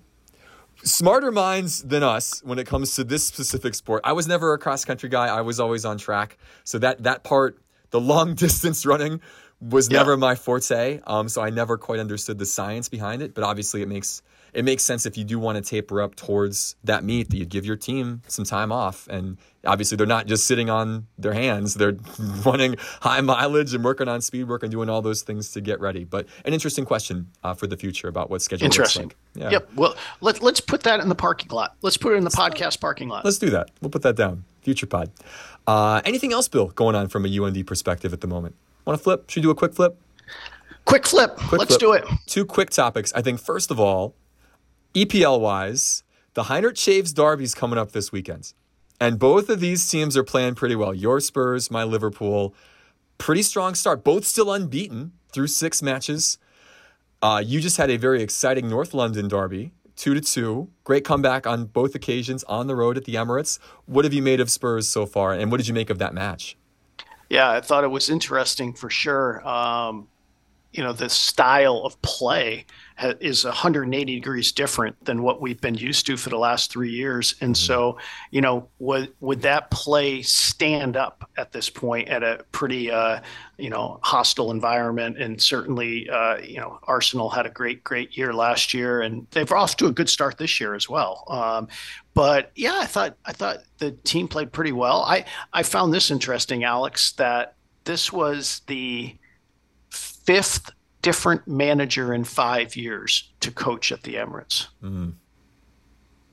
smarter 0.83 1.31
minds 1.31 1.83
than 1.83 2.03
us 2.03 2.41
when 2.43 2.59
it 2.59 2.67
comes 2.67 2.95
to 2.95 3.03
this 3.03 3.25
specific 3.25 3.75
sport. 3.75 4.01
I 4.03 4.13
was 4.13 4.27
never 4.27 4.53
a 4.53 4.59
cross 4.59 4.85
country 4.85 5.09
guy. 5.09 5.27
I 5.27 5.41
was 5.41 5.59
always 5.59 5.85
on 5.85 5.97
track. 5.97 6.37
So 6.63 6.77
that 6.79 7.03
that 7.03 7.23
part, 7.23 7.59
the 7.91 7.99
long 8.01 8.35
distance 8.45 8.85
running 8.85 9.21
was 9.61 9.89
yeah. 9.89 9.97
never 9.99 10.17
my 10.17 10.35
forte. 10.35 10.99
Um, 11.05 11.29
so 11.29 11.41
I 11.41 11.49
never 11.49 11.77
quite 11.77 11.99
understood 11.99 12.37
the 12.37 12.45
science 12.45 12.89
behind 12.89 13.21
it. 13.21 13.33
But 13.33 13.43
obviously, 13.43 13.81
it 13.81 13.87
makes 13.87 14.21
it 14.53 14.63
makes 14.63 14.83
sense 14.83 15.05
if 15.05 15.17
you 15.17 15.25
do 15.25 15.37
want 15.37 15.57
to 15.57 15.69
taper 15.69 16.01
up 16.01 16.15
towards 16.15 16.77
that 16.85 17.03
meet 17.03 17.29
that 17.29 17.37
you'd 17.37 17.49
give 17.49 17.65
your 17.65 17.75
team 17.75 18.21
some 18.27 18.45
time 18.45 18.71
off. 18.71 19.05
And 19.09 19.37
obviously, 19.65 19.97
they're 19.97 20.07
not 20.07 20.27
just 20.27 20.47
sitting 20.47 20.69
on 20.69 21.07
their 21.17 21.33
hands; 21.33 21.75
they're 21.75 21.97
running 22.45 22.75
high 23.01 23.21
mileage 23.21 23.73
and 23.73 23.83
working 23.83 24.07
on 24.07 24.21
speed 24.21 24.47
work 24.47 24.63
and 24.63 24.71
doing 24.71 24.89
all 24.89 25.01
those 25.01 25.23
things 25.23 25.51
to 25.51 25.61
get 25.61 25.79
ready. 25.79 26.03
But 26.05 26.27
an 26.45 26.53
interesting 26.53 26.85
question 26.85 27.27
uh, 27.43 27.53
for 27.53 27.67
the 27.67 27.77
future 27.77 28.07
about 28.07 28.29
what 28.29 28.41
schedule 28.41 28.65
interesting. 28.65 29.03
looks 29.03 29.15
like. 29.35 29.43
Yeah. 29.43 29.49
Yep. 29.51 29.69
Well, 29.75 29.95
let's 30.21 30.41
let's 30.41 30.61
put 30.61 30.83
that 30.83 30.99
in 30.99 31.09
the 31.09 31.15
parking 31.15 31.49
lot. 31.51 31.75
Let's 31.81 31.97
put 31.97 32.13
it 32.13 32.15
in 32.15 32.23
the 32.23 32.29
podcast 32.29 32.79
parking 32.79 33.09
lot. 33.09 33.25
Let's 33.25 33.37
do 33.37 33.49
that. 33.51 33.71
We'll 33.81 33.91
put 33.91 34.03
that 34.03 34.15
down. 34.15 34.45
Future 34.61 34.87
pod. 34.87 35.11
Uh, 35.67 36.01
anything 36.05 36.31
else, 36.31 36.47
Bill, 36.47 36.67
going 36.67 36.95
on 36.95 37.07
from 37.07 37.25
a 37.25 37.39
UND 37.39 37.65
perspective 37.67 38.13
at 38.13 38.21
the 38.21 38.27
moment? 38.27 38.55
Want 38.85 38.97
to 38.99 39.03
flip? 39.03 39.29
Should 39.29 39.41
we 39.41 39.43
do 39.43 39.51
a 39.51 39.55
quick 39.55 39.73
flip? 39.73 39.99
Quick 40.85 41.05
flip. 41.07 41.35
Quick 41.35 41.59
Let's 41.59 41.77
flip. 41.77 41.79
do 41.79 41.93
it. 41.93 42.05
Two 42.27 42.45
quick 42.45 42.69
topics. 42.69 43.11
I 43.13 43.21
think 43.21 43.39
first 43.39 43.71
of 43.71 43.79
all, 43.79 44.15
EPL 44.93 45.39
wise, 45.39 46.03
the 46.35 46.43
Heinert 46.43 46.73
Chaves 46.73 47.13
Derby's 47.13 47.55
coming 47.55 47.79
up 47.79 47.91
this 47.91 48.11
weekend. 48.11 48.53
And 48.99 49.19
both 49.19 49.49
of 49.49 49.59
these 49.59 49.89
teams 49.89 50.15
are 50.15 50.23
playing 50.23 50.55
pretty 50.55 50.75
well. 50.75 50.93
Your 50.93 51.19
Spurs, 51.19 51.69
my 51.69 51.83
Liverpool. 51.83 52.53
Pretty 53.17 53.41
strong 53.41 53.75
start. 53.75 54.03
Both 54.03 54.25
still 54.25 54.53
unbeaten 54.53 55.13
through 55.33 55.47
six 55.47 55.81
matches. 55.81 56.37
Uh, 57.21 57.41
you 57.43 57.59
just 57.59 57.77
had 57.77 57.89
a 57.89 57.97
very 57.97 58.21
exciting 58.21 58.69
North 58.69 58.93
London 58.93 59.27
derby, 59.27 59.71
two 59.95 60.13
to 60.13 60.21
two. 60.21 60.69
Great 60.83 61.03
comeback 61.03 61.47
on 61.47 61.65
both 61.65 61.95
occasions 61.95 62.43
on 62.45 62.67
the 62.67 62.75
road 62.75 62.97
at 62.97 63.05
the 63.05 63.15
Emirates. 63.15 63.57
What 63.85 64.05
have 64.05 64.13
you 64.13 64.21
made 64.21 64.39
of 64.39 64.51
Spurs 64.51 64.87
so 64.87 65.05
far, 65.05 65.33
and 65.33 65.51
what 65.51 65.57
did 65.57 65.67
you 65.67 65.73
make 65.73 65.89
of 65.89 65.97
that 65.97 66.13
match? 66.13 66.55
Yeah, 67.29 67.49
I 67.49 67.61
thought 67.61 67.83
it 67.83 67.89
was 67.89 68.09
interesting 68.09 68.73
for 68.73 68.89
sure. 68.89 69.45
Um, 69.47 70.07
you 70.75 70.83
know, 70.83 70.91
the 70.91 71.09
style 71.09 71.83
of 71.85 72.01
play 72.01 72.65
is 73.01 73.45
180 73.45 74.15
degrees 74.15 74.51
different 74.51 75.03
than 75.05 75.21
what 75.21 75.41
we've 75.41 75.61
been 75.61 75.75
used 75.75 76.05
to 76.05 76.17
for 76.17 76.29
the 76.29 76.37
last 76.37 76.69
three 76.69 76.91
years. 76.91 77.35
And 77.39 77.55
mm-hmm. 77.55 77.65
so, 77.65 77.97
you 78.31 78.41
know, 78.41 78.67
would 78.79 79.13
would 79.21 79.41
that 79.43 79.71
play 79.71 80.21
stand 80.21 80.97
up 80.97 81.29
at 81.37 81.53
this 81.53 81.69
point 81.69 82.09
at 82.09 82.23
a 82.23 82.43
pretty, 82.51 82.91
uh, 82.91 83.21
you 83.57 83.69
know, 83.69 83.99
hostile 84.03 84.51
environment? 84.51 85.17
And 85.17 85.41
certainly, 85.41 86.09
uh, 86.09 86.39
you 86.39 86.57
know, 86.57 86.79
Arsenal 86.83 87.29
had 87.29 87.45
a 87.45 87.49
great, 87.49 87.81
great 87.85 88.17
year 88.17 88.33
last 88.33 88.73
year, 88.73 89.01
and 89.01 89.27
they've 89.31 89.49
off 89.49 89.77
to 89.77 89.87
a 89.87 89.93
good 89.93 90.09
start 90.09 90.37
this 90.37 90.59
year 90.59 90.75
as 90.75 90.89
well. 90.89 91.23
Um, 91.29 91.69
but 92.13 92.51
yeah, 92.55 92.79
I 92.81 92.85
thought 92.85 93.15
I 93.25 93.31
thought 93.31 93.59
the 93.77 93.91
team 93.91 94.27
played 94.27 94.51
pretty 94.51 94.73
well. 94.73 95.03
I 95.03 95.23
I 95.53 95.63
found 95.63 95.93
this 95.93 96.11
interesting, 96.11 96.65
Alex, 96.65 97.13
that 97.13 97.55
this 97.85 98.11
was 98.11 98.61
the 98.67 99.15
fifth 100.25 100.71
different 101.01 101.47
manager 101.47 102.13
in 102.13 102.23
five 102.23 102.75
years 102.75 103.31
to 103.39 103.51
coach 103.51 103.91
at 103.91 104.03
the 104.03 104.15
Emirates. 104.15 104.67
Mm-hmm. 104.83 105.11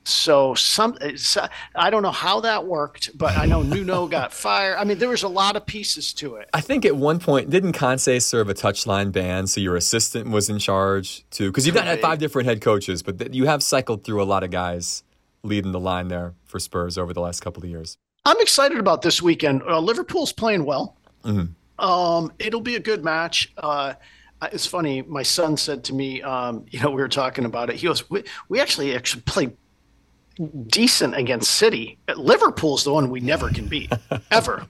So 0.04 0.54
some, 0.54 0.98
I 1.76 1.90
don't 1.90 2.02
know 2.02 2.10
how 2.10 2.40
that 2.40 2.66
worked, 2.66 3.16
but 3.16 3.36
I 3.36 3.46
know 3.46 3.62
Nuno 3.62 4.06
got 4.08 4.32
fired. 4.32 4.76
I 4.76 4.84
mean, 4.84 4.98
there 4.98 5.10
was 5.10 5.22
a 5.22 5.28
lot 5.28 5.54
of 5.54 5.64
pieces 5.64 6.12
to 6.14 6.36
it. 6.36 6.48
I 6.52 6.60
think 6.60 6.84
at 6.84 6.96
one 6.96 7.20
point, 7.20 7.50
didn't 7.50 7.74
Conte 7.74 8.18
serve 8.18 8.48
a 8.48 8.54
touchline 8.54 9.12
ban? 9.12 9.46
So 9.46 9.60
your 9.60 9.76
assistant 9.76 10.30
was 10.30 10.48
in 10.48 10.58
charge 10.58 11.28
too, 11.30 11.50
because 11.50 11.66
you've 11.66 11.76
got 11.76 11.86
had 11.86 12.00
five 12.00 12.18
different 12.18 12.48
head 12.48 12.60
coaches, 12.60 13.02
but 13.02 13.32
you 13.32 13.44
have 13.44 13.62
cycled 13.62 14.04
through 14.04 14.22
a 14.22 14.24
lot 14.24 14.42
of 14.42 14.50
guys 14.50 15.04
leading 15.44 15.72
the 15.72 15.80
line 15.80 16.08
there 16.08 16.34
for 16.46 16.58
Spurs 16.58 16.98
over 16.98 17.12
the 17.12 17.20
last 17.20 17.40
couple 17.40 17.62
of 17.62 17.68
years. 17.68 17.96
I'm 18.24 18.40
excited 18.40 18.78
about 18.78 19.02
this 19.02 19.20
weekend. 19.20 19.62
Uh, 19.62 19.80
Liverpool's 19.80 20.32
playing 20.32 20.64
well. 20.64 20.96
Mm-hmm. 21.24 21.52
Um, 21.78 22.32
it'll 22.38 22.60
be 22.60 22.76
a 22.76 22.80
good 22.80 23.04
match. 23.04 23.52
Uh, 23.56 23.94
it's 24.50 24.66
funny. 24.66 25.02
My 25.02 25.22
son 25.22 25.56
said 25.56 25.84
to 25.84 25.94
me, 25.94 26.22
um, 26.22 26.64
you 26.70 26.80
know, 26.80 26.90
we 26.90 27.00
were 27.00 27.08
talking 27.08 27.44
about 27.44 27.70
it. 27.70 27.76
He 27.76 27.86
goes, 27.86 28.08
"We, 28.10 28.24
we 28.48 28.60
actually 28.60 28.94
actually 28.94 29.22
played 29.22 29.56
decent 30.68 31.14
against 31.14 31.50
City. 31.52 31.98
Liverpool's 32.16 32.84
the 32.84 32.92
one 32.92 33.10
we 33.10 33.20
never 33.20 33.50
can 33.50 33.66
beat 33.66 33.92
ever. 34.30 34.66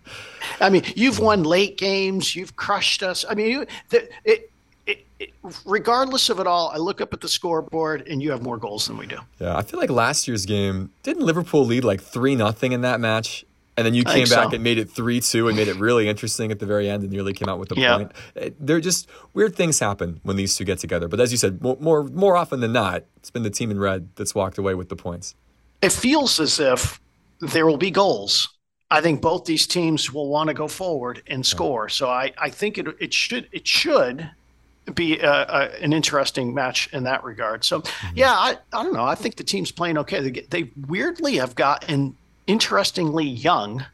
I 0.61 0.71
mean, 0.71 0.83
you've 0.97 1.19
won 1.19 1.45
late 1.45 1.79
games. 1.79 2.35
You've 2.35 2.57
crushed 2.57 3.03
us. 3.03 3.25
I 3.29 3.35
mean, 3.35 3.47
you, 3.47 3.67
the, 3.91 4.09
it, 4.25 4.51
it, 4.87 5.07
it, 5.19 5.33
regardless 5.65 6.29
of 6.31 6.41
it 6.41 6.47
all, 6.47 6.71
I 6.71 6.79
look 6.79 7.01
up 7.01 7.13
at 7.13 7.21
the 7.21 7.29
scoreboard 7.29 8.07
and 8.09 8.23
you 8.23 8.31
have 8.33 8.43
more 8.43 8.57
goals 8.57 8.87
than 8.87 8.97
we 8.97 9.07
do. 9.07 9.19
Yeah, 9.39 9.57
I 9.57 9.63
feel 9.63 9.79
like 9.79 9.91
last 9.91 10.27
year's 10.27 10.47
game 10.47 10.91
didn't 11.03 11.25
Liverpool 11.25 11.65
lead 11.65 11.85
like 11.85 12.03
three 12.03 12.35
nothing 12.35 12.73
in 12.73 12.81
that 12.83 13.01
match, 13.01 13.45
and 13.77 13.87
then 13.87 13.95
you 13.95 14.05
came 14.05 14.29
back 14.29 14.51
so. 14.51 14.55
and 14.55 14.63
made 14.63 14.79
it 14.79 14.91
3 14.91 15.21
2 15.21 15.49
and 15.49 15.57
made 15.57 15.69
it 15.69 15.77
really 15.77 16.09
interesting 16.09 16.51
at 16.51 16.59
the 16.59 16.67
very 16.67 16.89
end 16.91 17.03
and 17.03 17.13
nearly 17.13 17.33
came 17.33 17.49
out 17.49 17.59
with 17.59 17.71
the 17.71 17.77
yeah. 17.77 17.97
point. 17.97 18.13
Eh, 18.37 18.51
They're 18.61 18.81
just 18.81 19.09
weird 19.33 19.57
things 19.57 19.79
happen 19.79 20.21
when 20.23 20.37
these 20.37 20.55
two 20.57 20.65
get 20.65 20.79
together. 20.79 21.09
But 21.09 21.21
as 21.21 21.33
you 21.33 21.39
said, 21.39 21.63
more, 21.63 21.77
more, 21.81 22.05
more 22.05 22.37
often 22.37 22.61
than 22.61 22.73
not, 22.73 23.05
it's 23.17 23.31
been 23.31 23.43
the 23.43 23.51
team 23.51 23.71
in 23.71 23.79
red 23.81 24.11
that's 24.17 24.35
walked 24.35 24.59
away 24.59 24.75
with 24.75 24.89
the 24.89 24.97
points. 24.97 25.35
It 25.81 25.93
feels 25.93 26.39
as 26.39 26.61
if 26.61 27.01
there 27.41 27.67
will 27.67 27.79
be 27.79 27.91
goals. 27.91 28.49
I 28.91 29.01
think 29.01 29.23
both 29.23 29.47
these 29.47 29.67
teams 29.67 30.13
will 30.13 30.29
want 30.29 30.49
to 30.49 30.55
go 30.55 30.69
forward 30.69 31.23
and 31.27 31.45
score. 31.45 31.89
So 31.89 32.11
I, 32.11 32.33
I 32.37 32.51
think 32.51 32.77
it, 32.77 32.87
it 33.01 33.15
should 33.15 33.49
it 33.51 33.67
should 33.67 34.31
be 34.95 35.19
a, 35.19 35.31
a, 35.31 35.83
an 35.83 35.95
interesting 35.95 36.53
match 36.53 36.91
in 36.93 37.05
that 37.05 37.25
regard. 37.25 37.65
So 37.65 37.81
mm-hmm. 37.81 38.17
yeah, 38.17 38.33
I, 38.33 38.59
I 38.73 38.83
don't 38.83 38.93
know. 38.93 39.05
I 39.05 39.15
think 39.15 39.37
the 39.37 39.45
team's 39.45 39.73
playing 39.73 39.97
okay. 39.99 40.29
They, 40.29 40.41
they 40.43 40.71
weirdly 40.87 41.37
have 41.37 41.55
gotten 41.55 42.17
interestingly 42.47 43.27
young 43.27 43.85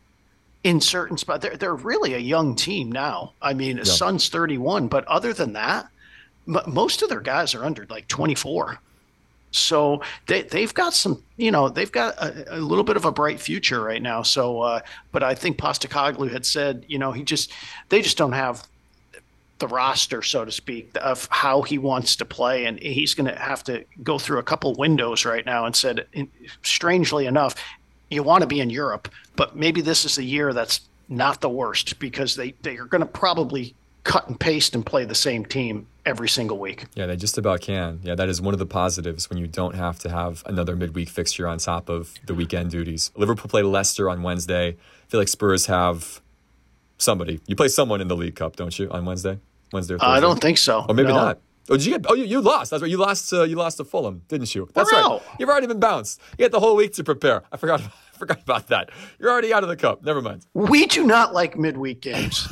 in 0.64 0.80
certain 0.80 1.16
spots. 1.16 1.42
They're, 1.42 1.56
they're 1.56 1.74
really 1.74 2.14
a 2.14 2.18
young 2.18 2.56
team 2.56 2.90
now. 2.90 3.32
I 3.40 3.54
mean. 3.54 3.78
Son's 3.84 4.28
31, 4.28 4.88
but 4.88 5.04
other 5.06 5.32
than 5.32 5.52
that, 5.54 5.88
m- 6.46 6.62
most 6.66 7.02
of 7.02 7.08
their 7.08 7.20
guys 7.20 7.54
are 7.54 7.64
under 7.64 7.86
like 7.88 8.08
24. 8.08 8.78
So 9.50 10.02
they, 10.26 10.42
they've 10.42 10.74
got 10.74 10.92
some, 10.92 11.22
you 11.36 11.50
know, 11.50 11.68
they've 11.68 11.90
got 11.90 12.16
a, 12.18 12.56
a 12.56 12.60
little 12.60 12.84
bit 12.84 12.96
of 12.96 13.04
a 13.04 13.12
bright 13.12 13.40
future 13.40 13.80
right 13.80 14.02
now. 14.02 14.22
So, 14.22 14.60
uh, 14.60 14.80
but 15.10 15.22
I 15.22 15.34
think 15.34 15.56
Postecoglou 15.56 16.30
had 16.30 16.44
said, 16.44 16.84
you 16.86 16.98
know, 16.98 17.12
he 17.12 17.22
just, 17.22 17.52
they 17.88 18.02
just 18.02 18.18
don't 18.18 18.32
have 18.32 18.66
the 19.58 19.66
roster, 19.66 20.22
so 20.22 20.44
to 20.44 20.52
speak, 20.52 20.90
of 21.00 21.26
how 21.30 21.62
he 21.62 21.78
wants 21.78 22.16
to 22.16 22.24
play, 22.24 22.66
and 22.66 22.78
he's 22.78 23.14
going 23.14 23.28
to 23.28 23.38
have 23.38 23.64
to 23.64 23.84
go 24.02 24.18
through 24.18 24.38
a 24.38 24.42
couple 24.42 24.74
windows 24.74 25.24
right 25.24 25.44
now. 25.44 25.64
And 25.66 25.74
said, 25.74 26.06
strangely 26.62 27.26
enough, 27.26 27.54
you 28.10 28.22
want 28.22 28.42
to 28.42 28.46
be 28.46 28.60
in 28.60 28.70
Europe, 28.70 29.08
but 29.36 29.56
maybe 29.56 29.80
this 29.80 30.04
is 30.04 30.18
a 30.18 30.24
year 30.24 30.52
that's 30.52 30.80
not 31.08 31.40
the 31.40 31.48
worst 31.48 31.98
because 31.98 32.36
they, 32.36 32.52
they 32.62 32.76
are 32.76 32.84
going 32.84 33.00
to 33.00 33.06
probably 33.06 33.74
cut 34.04 34.28
and 34.28 34.38
paste 34.38 34.74
and 34.74 34.84
play 34.84 35.04
the 35.04 35.14
same 35.14 35.44
team 35.44 35.86
every 36.06 36.28
single 36.28 36.58
week. 36.58 36.86
Yeah, 36.94 37.06
they 37.06 37.16
just 37.16 37.36
about 37.36 37.60
can. 37.60 38.00
Yeah, 38.02 38.14
that 38.14 38.28
is 38.28 38.40
one 38.40 38.54
of 38.54 38.58
the 38.58 38.66
positives 38.66 39.28
when 39.28 39.38
you 39.38 39.46
don't 39.46 39.74
have 39.74 39.98
to 40.00 40.10
have 40.10 40.42
another 40.46 40.74
midweek 40.76 41.08
fixture 41.08 41.46
on 41.46 41.58
top 41.58 41.88
of 41.88 42.14
the 42.26 42.34
weekend 42.34 42.70
duties. 42.70 43.10
Liverpool 43.16 43.48
play 43.48 43.62
Leicester 43.62 44.08
on 44.08 44.22
Wednesday. 44.22 44.68
I 44.68 45.06
feel 45.08 45.20
like 45.20 45.28
Spurs 45.28 45.66
have 45.66 46.22
somebody. 46.96 47.40
You 47.46 47.56
play 47.56 47.68
someone 47.68 48.00
in 48.00 48.08
the 48.08 48.16
League 48.16 48.36
Cup, 48.36 48.56
don't 48.56 48.76
you, 48.78 48.90
on 48.90 49.04
Wednesday? 49.04 49.38
Wednesday 49.72 49.94
or 49.94 49.98
Thursday? 49.98 50.12
I 50.12 50.20
don't 50.20 50.40
think 50.40 50.56
so. 50.56 50.86
Or 50.88 50.94
maybe 50.94 51.08
no. 51.08 51.16
not. 51.16 51.38
Oh, 51.70 51.76
did 51.76 51.84
you 51.84 51.92
get? 51.92 52.06
Oh, 52.08 52.14
you, 52.14 52.24
you 52.24 52.40
lost. 52.40 52.70
That's 52.70 52.82
right. 52.82 52.90
You 52.90 52.96
lost. 52.96 53.32
Uh, 53.32 53.42
you 53.42 53.56
lost 53.56 53.76
to 53.76 53.84
Fulham, 53.84 54.22
didn't 54.28 54.54
you? 54.54 54.68
That's 54.72 54.90
right. 54.92 55.20
You've 55.38 55.48
already 55.48 55.66
been 55.66 55.80
bounced. 55.80 56.20
You 56.38 56.44
had 56.44 56.52
the 56.52 56.60
whole 56.60 56.76
week 56.76 56.94
to 56.94 57.04
prepare. 57.04 57.42
I 57.52 57.56
forgot. 57.56 57.82
I 58.14 58.18
forgot 58.18 58.42
about 58.42 58.66
that. 58.68 58.90
You're 59.20 59.30
already 59.30 59.52
out 59.52 59.62
of 59.62 59.68
the 59.68 59.76
cup. 59.76 60.02
Never 60.02 60.20
mind. 60.20 60.44
We 60.52 60.86
do 60.86 61.04
not 61.04 61.34
like 61.34 61.56
midweek 61.56 62.00
games. 62.00 62.48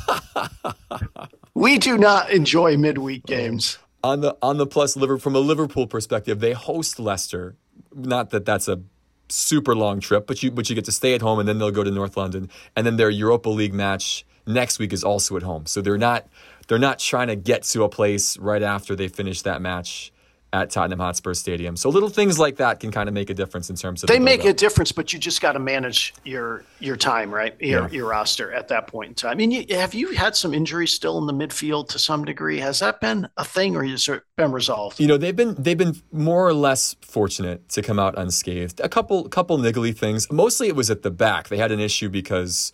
we 1.55 1.77
do 1.77 1.97
not 1.97 2.29
enjoy 2.31 2.77
midweek 2.77 3.25
games. 3.25 3.77
On 4.01 4.21
the 4.21 4.37
on 4.41 4.57
the 4.57 4.65
plus 4.65 4.95
liver 4.95 5.17
from 5.17 5.35
a 5.35 5.39
Liverpool 5.39 5.85
perspective, 5.85 6.39
they 6.39 6.53
host 6.53 6.99
Leicester. 6.99 7.57
Not 7.93 8.29
that 8.29 8.45
that's 8.45 8.69
a 8.69 8.81
super 9.29 9.75
long 9.75 9.99
trip, 9.99 10.25
but 10.25 10.41
you 10.41 10.51
but 10.51 10.69
you 10.69 10.75
get 10.75 10.85
to 10.85 10.91
stay 10.91 11.13
at 11.13 11.21
home 11.21 11.39
and 11.39 11.49
then 11.49 11.57
they'll 11.57 11.71
go 11.71 11.83
to 11.83 11.91
North 11.91 12.15
London 12.15 12.49
and 12.75 12.85
then 12.85 12.95
their 12.95 13.09
Europa 13.09 13.49
League 13.49 13.73
match 13.73 14.25
next 14.45 14.79
week 14.79 14.93
is 14.93 15.03
also 15.03 15.35
at 15.35 15.43
home. 15.43 15.65
So 15.65 15.81
they're 15.81 15.97
not 15.97 16.27
they're 16.67 16.77
not 16.77 16.99
trying 16.99 17.27
to 17.27 17.35
get 17.35 17.63
to 17.63 17.83
a 17.83 17.89
place 17.89 18.37
right 18.37 18.63
after 18.63 18.95
they 18.95 19.07
finish 19.07 19.41
that 19.43 19.61
match 19.61 20.11
at 20.53 20.69
Tottenham 20.69 20.99
Hotspur 20.99 21.33
Stadium. 21.33 21.75
So 21.75 21.89
little 21.89 22.09
things 22.09 22.39
like 22.39 22.55
that 22.57 22.79
can 22.79 22.89
kind 22.89 23.09
of 23.09 23.13
make 23.13 23.29
a 23.29 23.33
difference 23.33 23.69
in 23.69 23.75
terms 23.75 24.01
of 24.01 24.07
they 24.07 24.17
the 24.17 24.23
make 24.23 24.45
a 24.45 24.53
difference, 24.53 24.91
but 24.91 25.11
you 25.11 25.19
just 25.19 25.41
got 25.41 25.53
to 25.53 25.59
manage 25.59 26.13
your 26.23 26.63
your 26.79 26.95
time, 26.95 27.33
right? 27.33 27.59
Your, 27.59 27.81
yeah. 27.81 27.89
your 27.89 28.07
roster 28.07 28.53
at 28.53 28.69
that 28.69 28.87
point 28.87 29.09
in 29.09 29.15
time. 29.15 29.31
I 29.31 29.35
mean, 29.35 29.51
you, 29.51 29.65
have 29.71 29.93
you 29.93 30.13
had 30.13 30.35
some 30.35 30.53
injuries 30.53 30.93
still 30.93 31.17
in 31.17 31.25
the 31.25 31.33
midfield 31.33 31.89
to 31.89 31.99
some 31.99 32.23
degree? 32.23 32.59
Has 32.59 32.79
that 32.79 33.01
been 33.01 33.27
a 33.35 33.43
thing, 33.43 33.75
or 33.75 33.83
has 33.83 34.07
it 34.07 34.23
been 34.37 34.51
resolved? 34.51 34.99
You 34.99 35.07
know, 35.07 35.17
they've 35.17 35.35
been 35.35 35.55
they've 35.55 35.77
been 35.77 36.01
more 36.11 36.47
or 36.47 36.53
less 36.53 36.95
fortunate 37.01 37.67
to 37.69 37.81
come 37.81 37.99
out 37.99 38.17
unscathed. 38.17 38.79
A 38.79 38.89
couple 38.89 39.27
couple 39.27 39.57
niggly 39.57 39.95
things. 39.95 40.31
Mostly 40.31 40.69
it 40.69 40.75
was 40.75 40.89
at 40.89 41.01
the 41.01 41.11
back. 41.11 41.49
They 41.49 41.57
had 41.57 41.71
an 41.71 41.81
issue 41.81 42.07
because 42.07 42.71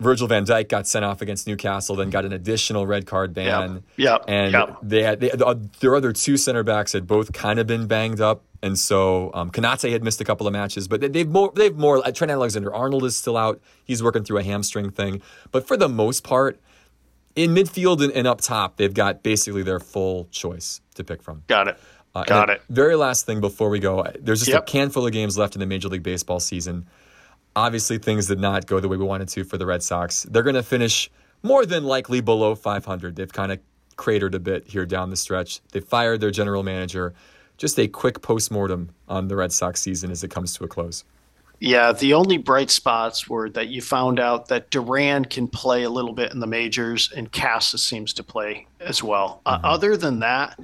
Virgil 0.00 0.28
van 0.28 0.44
Dijk 0.44 0.68
got 0.68 0.86
sent 0.86 1.04
off 1.04 1.20
against 1.22 1.46
Newcastle, 1.46 1.96
then 1.96 2.10
got 2.10 2.24
an 2.24 2.32
additional 2.32 2.86
red 2.86 3.06
card 3.06 3.34
ban. 3.34 3.82
Yeah, 3.96 4.12
yep. 4.12 4.24
and 4.28 4.52
yep. 4.52 4.78
they 4.82 5.02
had 5.02 5.20
they, 5.20 5.30
their 5.80 5.96
other 5.96 6.12
two 6.12 6.36
center 6.36 6.62
backs 6.62 6.92
had 6.92 7.06
both 7.06 7.32
kind 7.32 7.58
of 7.58 7.66
been 7.66 7.86
banged 7.86 8.20
up, 8.20 8.42
and 8.62 8.78
so 8.78 9.32
um, 9.34 9.50
Konate 9.50 9.90
had 9.90 10.04
missed 10.04 10.20
a 10.20 10.24
couple 10.24 10.46
of 10.46 10.52
matches, 10.52 10.86
but 10.86 11.12
they've 11.12 11.28
more 11.28 11.52
they've 11.54 11.76
more. 11.76 11.98
Uh, 12.06 12.12
Trent 12.12 12.30
Alexander 12.30 12.72
Arnold 12.72 13.04
is 13.04 13.16
still 13.16 13.36
out; 13.36 13.60
he's 13.84 14.02
working 14.02 14.22
through 14.22 14.38
a 14.38 14.44
hamstring 14.44 14.90
thing. 14.90 15.20
But 15.50 15.66
for 15.66 15.76
the 15.76 15.88
most 15.88 16.22
part, 16.22 16.60
in 17.34 17.52
midfield 17.52 18.02
and, 18.02 18.12
and 18.12 18.26
up 18.28 18.40
top, 18.40 18.76
they've 18.76 18.94
got 18.94 19.24
basically 19.24 19.64
their 19.64 19.80
full 19.80 20.28
choice 20.30 20.80
to 20.94 21.02
pick 21.02 21.22
from. 21.22 21.42
Got 21.48 21.68
it. 21.68 21.78
Uh, 22.14 22.24
got 22.24 22.50
it. 22.50 22.62
Very 22.68 22.94
last 22.94 23.26
thing 23.26 23.40
before 23.40 23.68
we 23.68 23.80
go, 23.80 24.06
there's 24.20 24.40
just 24.40 24.50
yep. 24.50 24.68
a 24.68 24.72
handful 24.72 25.06
of 25.06 25.12
games 25.12 25.36
left 25.36 25.54
in 25.54 25.60
the 25.60 25.66
Major 25.66 25.88
League 25.88 26.02
Baseball 26.02 26.40
season. 26.40 26.86
Obviously, 27.58 27.98
things 27.98 28.28
did 28.28 28.38
not 28.38 28.66
go 28.66 28.78
the 28.78 28.86
way 28.86 28.96
we 28.96 29.04
wanted 29.04 29.26
to 29.30 29.42
for 29.42 29.58
the 29.58 29.66
Red 29.66 29.82
Sox. 29.82 30.22
They're 30.30 30.44
going 30.44 30.54
to 30.54 30.62
finish 30.62 31.10
more 31.42 31.66
than 31.66 31.82
likely 31.82 32.20
below 32.20 32.54
500. 32.54 33.16
They've 33.16 33.32
kind 33.32 33.50
of 33.50 33.58
cratered 33.96 34.36
a 34.36 34.38
bit 34.38 34.68
here 34.68 34.86
down 34.86 35.10
the 35.10 35.16
stretch. 35.16 35.60
They 35.72 35.80
fired 35.80 36.20
their 36.20 36.30
general 36.30 36.62
manager. 36.62 37.14
Just 37.56 37.76
a 37.80 37.88
quick 37.88 38.22
postmortem 38.22 38.90
on 39.08 39.26
the 39.26 39.34
Red 39.34 39.52
Sox 39.52 39.82
season 39.82 40.12
as 40.12 40.22
it 40.22 40.30
comes 40.30 40.54
to 40.54 40.62
a 40.64 40.68
close. 40.68 41.02
Yeah, 41.58 41.90
the 41.90 42.14
only 42.14 42.38
bright 42.38 42.70
spots 42.70 43.28
were 43.28 43.50
that 43.50 43.66
you 43.66 43.82
found 43.82 44.20
out 44.20 44.46
that 44.46 44.70
Duran 44.70 45.24
can 45.24 45.48
play 45.48 45.82
a 45.82 45.90
little 45.90 46.12
bit 46.12 46.32
in 46.32 46.38
the 46.38 46.46
majors 46.46 47.10
and 47.10 47.32
Casas 47.32 47.82
seems 47.82 48.12
to 48.12 48.22
play 48.22 48.68
as 48.78 49.02
well. 49.02 49.40
Uh, 49.44 49.56
mm-hmm. 49.56 49.64
Uh, 49.64 49.68
other 49.68 49.96
than 49.96 50.20
that, 50.20 50.56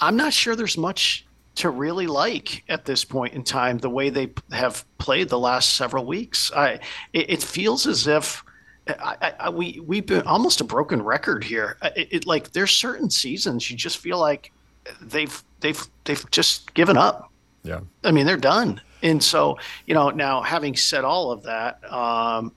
I'm 0.00 0.16
not 0.16 0.32
sure 0.32 0.54
there's 0.54 0.78
much 0.78 1.26
to 1.56 1.70
really 1.70 2.06
like 2.06 2.64
at 2.68 2.84
this 2.84 3.04
point 3.04 3.34
in 3.34 3.44
time. 3.44 3.78
The 3.78 3.90
way 3.90 4.10
they 4.10 4.30
have 4.50 4.84
played 4.98 5.28
the 5.28 5.38
last 5.38 5.76
several 5.76 6.04
weeks, 6.04 6.50
I 6.52 6.80
it, 7.12 7.30
it 7.30 7.42
feels 7.42 7.86
as 7.86 8.06
if. 8.06 8.44
I, 8.88 9.32
I, 9.38 9.48
we 9.48 9.80
we've 9.86 10.06
been 10.06 10.26
almost 10.26 10.60
a 10.60 10.64
broken 10.64 11.02
record 11.02 11.44
here. 11.44 11.76
It, 11.82 12.08
it, 12.10 12.26
like 12.26 12.50
there's 12.50 12.72
certain 12.72 13.10
seasons 13.10 13.70
you 13.70 13.76
just 13.76 13.98
feel 13.98 14.18
like 14.18 14.50
they've 15.00 15.42
they've 15.60 15.80
they've 16.02 16.30
just 16.32 16.74
given 16.74 16.96
up. 16.96 17.30
Yeah, 17.62 17.80
I 18.02 18.10
mean 18.10 18.26
they're 18.26 18.36
done. 18.36 18.80
And 19.02 19.22
so, 19.22 19.58
you 19.86 19.94
know, 19.94 20.10
now 20.10 20.42
having 20.42 20.76
said 20.76 21.04
all 21.04 21.30
of 21.30 21.44
that, 21.44 21.92
um, 21.92 22.52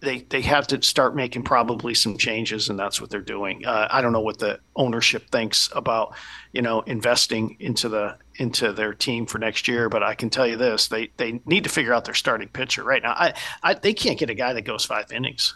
they 0.00 0.20
they 0.28 0.40
have 0.42 0.66
to 0.68 0.82
start 0.82 1.14
making 1.14 1.42
probably 1.42 1.94
some 1.94 2.16
changes, 2.16 2.68
and 2.68 2.78
that's 2.78 3.00
what 3.00 3.10
they're 3.10 3.20
doing. 3.20 3.64
Uh, 3.66 3.88
I 3.90 4.00
don't 4.00 4.12
know 4.12 4.20
what 4.20 4.38
the 4.38 4.60
ownership 4.76 5.30
thinks 5.30 5.68
about, 5.74 6.14
you 6.52 6.62
know, 6.62 6.80
investing 6.82 7.56
into 7.60 7.88
the 7.88 8.16
into 8.40 8.72
their 8.72 8.94
team 8.94 9.26
for 9.26 9.38
next 9.38 9.68
year, 9.68 9.90
but 9.90 10.02
I 10.02 10.14
can 10.14 10.30
tell 10.30 10.46
you 10.46 10.56
this: 10.56 10.88
they 10.88 11.10
they 11.18 11.40
need 11.44 11.64
to 11.64 11.70
figure 11.70 11.92
out 11.92 12.06
their 12.06 12.14
starting 12.14 12.48
pitcher 12.48 12.82
right 12.82 13.02
now. 13.02 13.12
I, 13.12 13.34
I 13.62 13.74
they 13.74 13.92
can't 13.92 14.18
get 14.18 14.30
a 14.30 14.34
guy 14.34 14.54
that 14.54 14.62
goes 14.62 14.84
five 14.84 15.12
innings, 15.12 15.54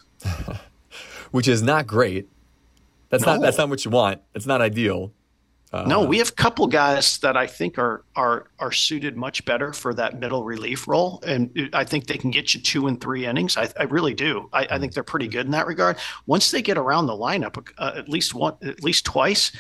which 1.31 1.49
is 1.49 1.63
not 1.63 1.87
great. 1.87 2.29
That's 3.09 3.25
no. 3.25 3.33
not 3.33 3.43
that's 3.43 3.59
not 3.59 3.71
what 3.71 3.85
you 3.85 3.91
want. 3.91 4.21
It's 4.35 4.47
not 4.47 4.61
ideal. 4.61 5.13
Uh, 5.73 5.83
no, 5.89 6.05
we 6.05 6.19
have 6.19 6.29
a 6.29 6.33
couple 6.33 6.67
guys 6.69 7.19
that 7.19 7.37
I 7.37 7.47
think 7.47 7.79
are 7.79 8.05
are 8.15 8.49
are 8.59 8.71
suited 8.71 9.17
much 9.17 9.45
better 9.47 9.73
for 9.73 9.95
that 9.95 10.21
middle 10.21 10.45
relief 10.45 10.87
role, 10.87 11.23
and 11.27 11.71
I 11.73 11.85
think 11.85 12.07
they 12.07 12.19
can 12.19 12.31
get 12.31 12.55
you 12.55 12.61
two 12.61 12.87
and 12.87 13.01
three 13.01 13.27
innings. 13.27 13.57
I, 13.57 13.71
I 13.81 13.85
really 13.85 14.15
do. 14.15 14.51
I, 14.53 14.69
I, 14.71 14.79
think 14.79 14.93
they're 14.93 15.03
pretty 15.03 15.27
good 15.27 15.47
in 15.47 15.53
that 15.53 15.67
regard. 15.67 15.97
Once 16.27 16.51
they 16.51 16.63
get 16.63 16.79
around 16.79 17.07
the 17.07 17.15
lineup, 17.15 17.67
uh, 17.79 17.93
at 17.97 18.09
least 18.09 18.35
one, 18.35 18.55
at 18.63 18.85
least 18.85 19.07
twice, 19.07 19.51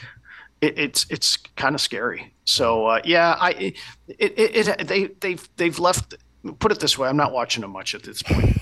it, 0.60 0.78
it's 0.78 1.06
it's 1.08 1.38
kind 1.56 1.74
of 1.74 1.80
scary. 1.80 2.33
So 2.44 2.86
uh, 2.86 3.00
yeah, 3.04 3.36
I 3.38 3.74
it, 4.08 4.38
it, 4.38 4.68
it 4.68 4.88
they 4.88 5.06
they've 5.20 5.48
they've 5.56 5.78
left. 5.78 6.14
Put 6.58 6.72
it 6.72 6.78
this 6.78 6.98
way, 6.98 7.08
I'm 7.08 7.16
not 7.16 7.32
watching 7.32 7.62
them 7.62 7.70
much 7.70 7.94
at 7.94 8.02
this 8.02 8.22
point. 8.22 8.58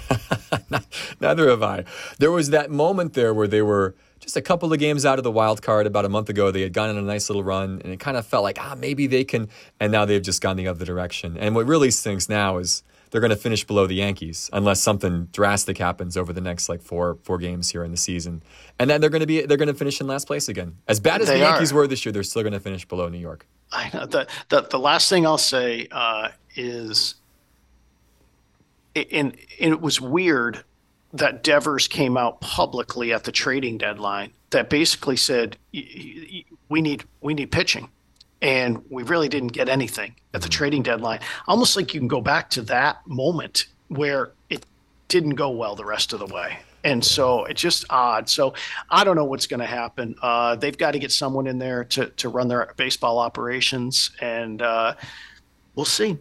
Neither 1.21 1.51
have 1.51 1.65
I. 1.65 1.85
There 2.21 2.31
was 2.31 2.51
that 2.51 2.71
moment 2.71 3.15
there 3.15 3.35
where 3.35 3.49
they 3.49 3.61
were 3.61 3.97
just 4.21 4.37
a 4.37 4.41
couple 4.41 4.73
of 4.73 4.79
games 4.79 5.05
out 5.05 5.19
of 5.19 5.25
the 5.25 5.33
wild 5.33 5.63
card 5.63 5.87
about 5.89 6.05
a 6.05 6.09
month 6.09 6.29
ago. 6.29 6.53
They 6.53 6.63
had 6.63 6.73
gone 6.73 6.91
on 6.91 6.97
a 6.97 7.03
nice 7.03 7.29
little 7.29 7.43
run, 7.43 7.81
and 7.83 7.93
it 7.93 7.99
kind 7.99 8.17
of 8.17 8.25
felt 8.25 8.45
like, 8.45 8.57
ah, 8.61 8.77
maybe 8.79 9.09
they 9.09 9.25
can. 9.25 9.49
And 9.81 9.91
now 9.91 10.05
they've 10.05 10.23
just 10.23 10.41
gone 10.41 10.57
the 10.57 10.69
other 10.69 10.85
direction. 10.85 11.37
And 11.37 11.57
what 11.57 11.67
really 11.67 11.91
stinks 11.91 12.29
now 12.29 12.59
is 12.59 12.85
they're 13.11 13.21
going 13.21 13.31
to 13.31 13.37
finish 13.37 13.65
below 13.65 13.87
the 13.87 13.97
Yankees 13.97 14.49
unless 14.53 14.81
something 14.81 15.27
drastic 15.33 15.77
happens 15.77 16.17
over 16.17 16.33
the 16.33 16.41
next 16.41 16.69
like 16.69 16.83
four 16.83 17.19
four 17.23 17.39
games 17.39 17.71
here 17.71 17.85
in 17.85 17.91
the 17.91 17.97
season. 17.97 18.43
And 18.79 18.89
then 18.89 19.01
they're 19.01 19.11
going 19.11 19.21
to 19.21 19.27
be 19.27 19.43
they're 19.43 19.59
going 19.59 19.69
to 19.69 19.75
finish 19.75 20.01
in 20.01 20.07
last 20.07 20.27
place 20.27 20.49
again. 20.49 20.77
As 20.89 21.01
bad 21.01 21.21
as 21.21 21.27
they 21.27 21.35
the 21.35 21.41
Yankees 21.41 21.73
are. 21.73 21.77
were 21.77 21.87
this 21.87 22.05
year, 22.05 22.13
they're 22.13 22.23
still 22.23 22.43
going 22.43 22.55
to 22.55 22.61
finish 22.61 22.87
below 22.87 23.09
New 23.09 23.19
York. 23.19 23.47
I 23.73 23.91
know 23.95 24.07
the 24.07 24.27
the, 24.49 24.63
the 24.63 24.79
last 24.79 25.09
thing 25.09 25.27
I'll 25.27 25.39
say 25.39 25.89
uh, 25.91 26.29
is, 26.55 27.15
and, 28.95 29.37
and 29.61 29.73
it 29.73 29.81
was 29.81 30.01
weird 30.01 30.65
that 31.13 31.43
Devers 31.43 31.89
came 31.89 32.17
out 32.17 32.41
publicly 32.41 33.13
at 33.13 33.25
the 33.25 33.33
trading 33.33 33.79
deadline 33.79 34.33
that 34.51 34.71
basically 34.71 35.17
said 35.17 35.57
we 35.73 36.81
need 36.81 37.05
we 37.21 37.35
need 37.35 37.51
pitching, 37.51 37.89
and 38.41 38.83
we 38.91 39.03
really 39.03 39.29
didn't 39.29 39.53
get 39.53 39.69
anything 39.69 40.15
at 40.35 40.43
the 40.43 40.49
trading 40.49 40.83
deadline. 40.83 41.21
Almost 41.47 41.77
like 41.77 41.95
you 41.95 42.01
can 42.01 42.09
go 42.09 42.21
back 42.21 42.51
to 42.51 42.63
that 42.63 43.07
moment 43.07 43.67
where 43.89 44.33
it 44.49 44.65
didn't 45.09 45.35
go 45.35 45.51
well 45.51 45.77
the 45.77 45.85
rest 45.85 46.13
of 46.13 46.19
the 46.19 46.27
way. 46.27 46.59
And 46.85 47.05
so 47.05 47.45
it's 47.45 47.61
just 47.61 47.85
odd. 47.91 48.29
So 48.29 48.55
I 48.91 49.05
don't 49.05 49.17
know 49.17 49.25
what's 49.25 49.47
going 49.47 49.61
to 49.61 49.67
happen. 49.67 50.17
Uh, 50.21 50.57
they've 50.57 50.77
got 50.77 50.93
to 50.93 50.99
get 50.99 51.13
someone 51.13 51.47
in 51.47 51.59
there 51.59 51.85
to, 51.85 52.07
to 52.07 52.29
run 52.29 52.49
their 52.49 52.73
baseball 52.77 53.19
operations, 53.19 54.11
and 54.21 54.61
uh, 54.61 54.95
we'll 55.75 55.85
see. 55.85 56.19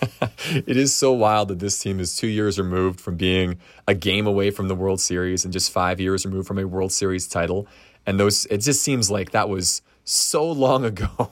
it 0.54 0.76
is 0.76 0.94
so 0.94 1.12
wild 1.12 1.48
that 1.48 1.58
this 1.58 1.78
team 1.78 2.00
is 2.00 2.16
two 2.16 2.26
years 2.26 2.58
removed 2.58 3.00
from 3.00 3.16
being 3.16 3.58
a 3.86 3.94
game 3.94 4.26
away 4.26 4.50
from 4.50 4.68
the 4.68 4.74
World 4.74 5.00
Series 5.00 5.44
and 5.44 5.52
just 5.52 5.70
five 5.70 6.00
years 6.00 6.24
removed 6.24 6.48
from 6.48 6.58
a 6.58 6.66
World 6.66 6.92
Series 6.92 7.26
title. 7.26 7.66
And 8.10 8.18
those, 8.18 8.44
it 8.46 8.58
just 8.58 8.82
seems 8.82 9.08
like 9.08 9.30
that 9.30 9.48
was 9.48 9.82
so 10.02 10.50
long 10.50 10.84
ago. 10.90 11.30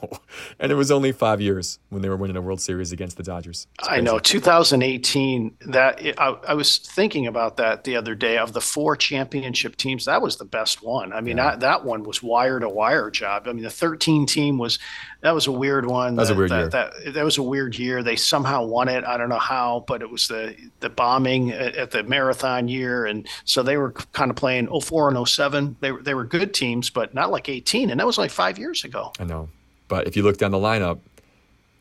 and 0.59 0.71
it 0.71 0.75
was 0.75 0.91
only 0.91 1.11
five 1.11 1.41
years 1.41 1.77
when 1.89 2.01
they 2.01 2.07
were 2.07 2.15
winning 2.15 2.37
a 2.37 2.41
World 2.41 2.61
Series 2.61 2.93
against 2.93 3.17
the 3.17 3.23
Dodgers. 3.23 3.67
I 3.83 3.99
know. 3.99 4.17
2018, 4.17 5.57
that 5.67 5.99
I, 6.17 6.27
I, 6.47 6.53
was 6.53 6.77
thinking 6.77 7.27
about 7.27 7.57
that 7.57 7.83
the 7.83 7.97
other 7.97 8.15
day. 8.15 8.37
Of 8.37 8.53
the 8.53 8.61
four 8.61 8.95
championship 8.95 9.75
teams, 9.75 10.05
that 10.05 10.21
was 10.21 10.37
the 10.37 10.45
best 10.45 10.81
one. 10.81 11.11
I 11.11 11.19
mean, 11.19 11.35
yeah. 11.35 11.51
that, 11.51 11.59
that 11.59 11.85
one 11.85 12.03
was 12.03 12.23
wire 12.23 12.59
to 12.59 12.69
wire 12.69 13.11
job. 13.11 13.47
I 13.47 13.51
mean, 13.51 13.63
the 13.63 13.69
13 13.69 14.25
team 14.25 14.57
was 14.57 14.79
that 15.21 15.31
was 15.31 15.47
a 15.47 15.51
weird 15.51 15.85
one. 15.85 16.15
That 16.15 16.21
was 16.21 16.29
a 16.29 16.35
weird 16.35 16.51
that, 16.51 16.59
year. 16.59 16.69
That, 16.69 17.13
that 17.13 17.25
was 17.25 17.37
a 17.37 17.43
weird 17.43 17.77
year. 17.77 18.01
They 18.01 18.15
somehow 18.15 18.63
won 18.63 18.87
it. 18.87 19.03
I 19.03 19.17
don't 19.17 19.27
know 19.27 19.37
how, 19.37 19.83
but 19.85 20.01
it 20.01 20.09
was 20.09 20.29
the 20.29 20.55
the 20.79 20.89
bombing 20.89 21.51
at, 21.51 21.75
at 21.75 21.91
the 21.91 22.03
marathon 22.03 22.69
year, 22.69 23.05
and 23.05 23.27
so 23.43 23.61
they 23.61 23.75
were 23.75 23.91
kind 23.91 24.31
of 24.31 24.37
playing 24.37 24.69
04 24.79 25.09
and 25.09 25.27
07. 25.27 25.75
They 25.81 25.91
they 25.91 26.13
were 26.13 26.23
good 26.23 26.53
teams, 26.53 26.68
but 26.93 27.13
not 27.13 27.31
like 27.31 27.49
18, 27.49 27.89
and 27.89 27.99
that 27.99 28.05
was 28.05 28.17
like 28.17 28.31
five 28.31 28.57
years 28.59 28.83
ago. 28.83 29.11
I 29.19 29.23
know, 29.23 29.49
but 29.87 30.07
if 30.07 30.15
you 30.15 30.23
look 30.23 30.37
down 30.37 30.51
the 30.51 30.57
lineup, 30.57 30.99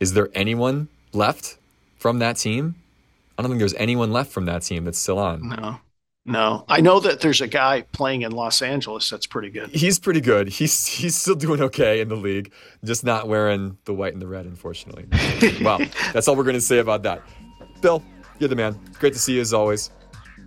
is 0.01 0.15
there 0.15 0.29
anyone 0.35 0.89
left 1.13 1.59
from 1.99 2.19
that 2.21 2.37
team? 2.37 2.75
I 3.37 3.43
don't 3.43 3.51
think 3.51 3.61
there's 3.61 3.75
anyone 3.75 4.13
left 4.13 4.33
from 4.33 4.47
that 4.47 4.63
team 4.63 4.85
that's 4.85 4.99
still 4.99 5.19
on. 5.19 5.49
No. 5.49 5.81
No, 6.29 6.67
I 6.69 6.83
know 6.83 7.01
that 7.01 7.21
there's 7.21 7.41
a 7.41 7.47
guy 7.47 7.83
playing 7.93 8.21
in 8.21 8.33
Los 8.33 8.61
Angeles 8.61 9.09
that's 9.09 9.27
pretty 9.27 9.49
good. 9.49 9.71
He's 9.71 9.99
pretty 9.99 10.21
good. 10.21 10.49
He's 10.49 10.87
he's 10.87 11.17
still 11.17 11.35
doing 11.35 11.63
okay 11.63 12.03
in 12.03 12.09
the 12.09 12.17
league, 12.17 12.53
just 12.85 13.03
not 13.03 13.29
wearing 13.29 13.79
the 13.87 13.95
white 13.95 14.13
and 14.13 14.21
the 14.21 14.27
red, 14.27 14.45
unfortunately. 14.45 15.07
well, 15.63 15.81
that's 16.13 16.29
all 16.29 16.37
we're 16.37 16.45
going 16.45 16.53
to 16.53 16.61
say 16.61 16.81
about 16.81 17.03
that. 17.05 17.23
Bill, 17.81 18.03
you're 18.39 18.49
the 18.49 18.57
man. 18.57 18.79
Great 18.99 19.15
to 19.15 19.19
see 19.19 19.37
you 19.37 19.41
as 19.41 19.55
always. 19.55 19.91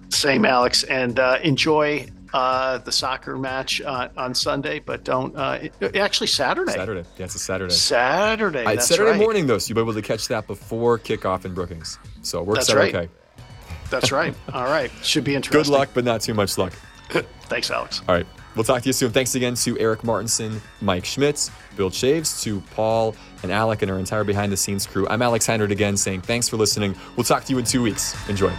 Same, 0.10 0.46
Alex, 0.46 0.84
and 0.84 1.20
uh, 1.20 1.40
enjoy 1.42 2.06
uh, 2.34 2.78
the 2.80 2.92
soccer 2.92 3.38
match 3.38 3.82
uh, 3.82 4.10
on 4.18 4.34
Sunday, 4.34 4.80
but 4.80 5.04
don't 5.04 5.36
uh, 5.36 5.68
actually 5.96 6.28
Saturday. 6.28 6.72
Saturday, 6.72 7.04
yeah, 7.18 7.26
it's 7.26 7.36
a 7.36 7.40
Saturday. 7.40 7.74
Saturday. 7.74 8.66
It's 8.74 8.88
Saturday 8.88 9.12
right. 9.12 9.20
morning 9.20 9.48
though, 9.48 9.58
so 9.58 9.70
you'll 9.70 9.84
be 9.84 9.92
able 9.92 9.94
to 9.94 10.02
catch 10.02 10.28
that 10.30 10.48
before 10.48 10.98
kickoff 10.98 11.46
in 11.46 11.54
Brookings. 11.54 12.00
So 12.22 12.40
it 12.40 12.46
works 12.46 12.68
that's 12.68 12.72
out 12.72 12.78
right. 12.78 12.96
okay. 12.96 13.10
That's 13.90 14.12
right. 14.12 14.34
All 14.54 14.66
right. 14.66 14.92
Should 15.04 15.24
be 15.24 15.36
interesting. 15.36 15.64
Good 15.64 15.72
luck, 15.72 15.90
but 15.94 16.04
not 16.04 16.22
too 16.22 16.34
much 16.34 16.58
luck. 16.58 16.74
Thanks, 17.44 17.70
Alex. 17.70 18.02
All 18.08 18.16
right. 18.16 18.26
We'll 18.56 18.66
talk 18.66 18.82
to 18.82 18.90
you 18.90 18.94
soon. 18.94 19.12
Thanks 19.12 19.36
again 19.36 19.56
to 19.56 19.80
Erik 19.80 20.04
Martinson, 20.04 20.62
Mike 20.82 21.06
Schmitt, 21.06 21.50
Bill 21.78 21.90
Chaves, 21.90 22.42
to 22.44 22.60
Paul 22.76 23.16
and 23.44 23.52
Alec 23.52 23.82
and 23.82 23.90
our 23.90 23.98
entire 23.98 24.26
behind 24.26 24.52
the 24.52 24.58
scenes 24.58 24.86
crew. 24.86 25.08
I'm 25.08 25.22
Alex 25.22 25.48
Heinert 25.48 25.72
again 25.72 25.96
saying 25.96 26.22
thanks 26.22 26.50
for 26.50 26.58
listening. 26.58 26.96
We'll 27.16 27.24
talk 27.24 27.46
to 27.46 27.54
you 27.54 27.60
in 27.60 27.66
two 27.66 27.82
weeks. 27.82 28.14
Enjoy. 28.28 28.52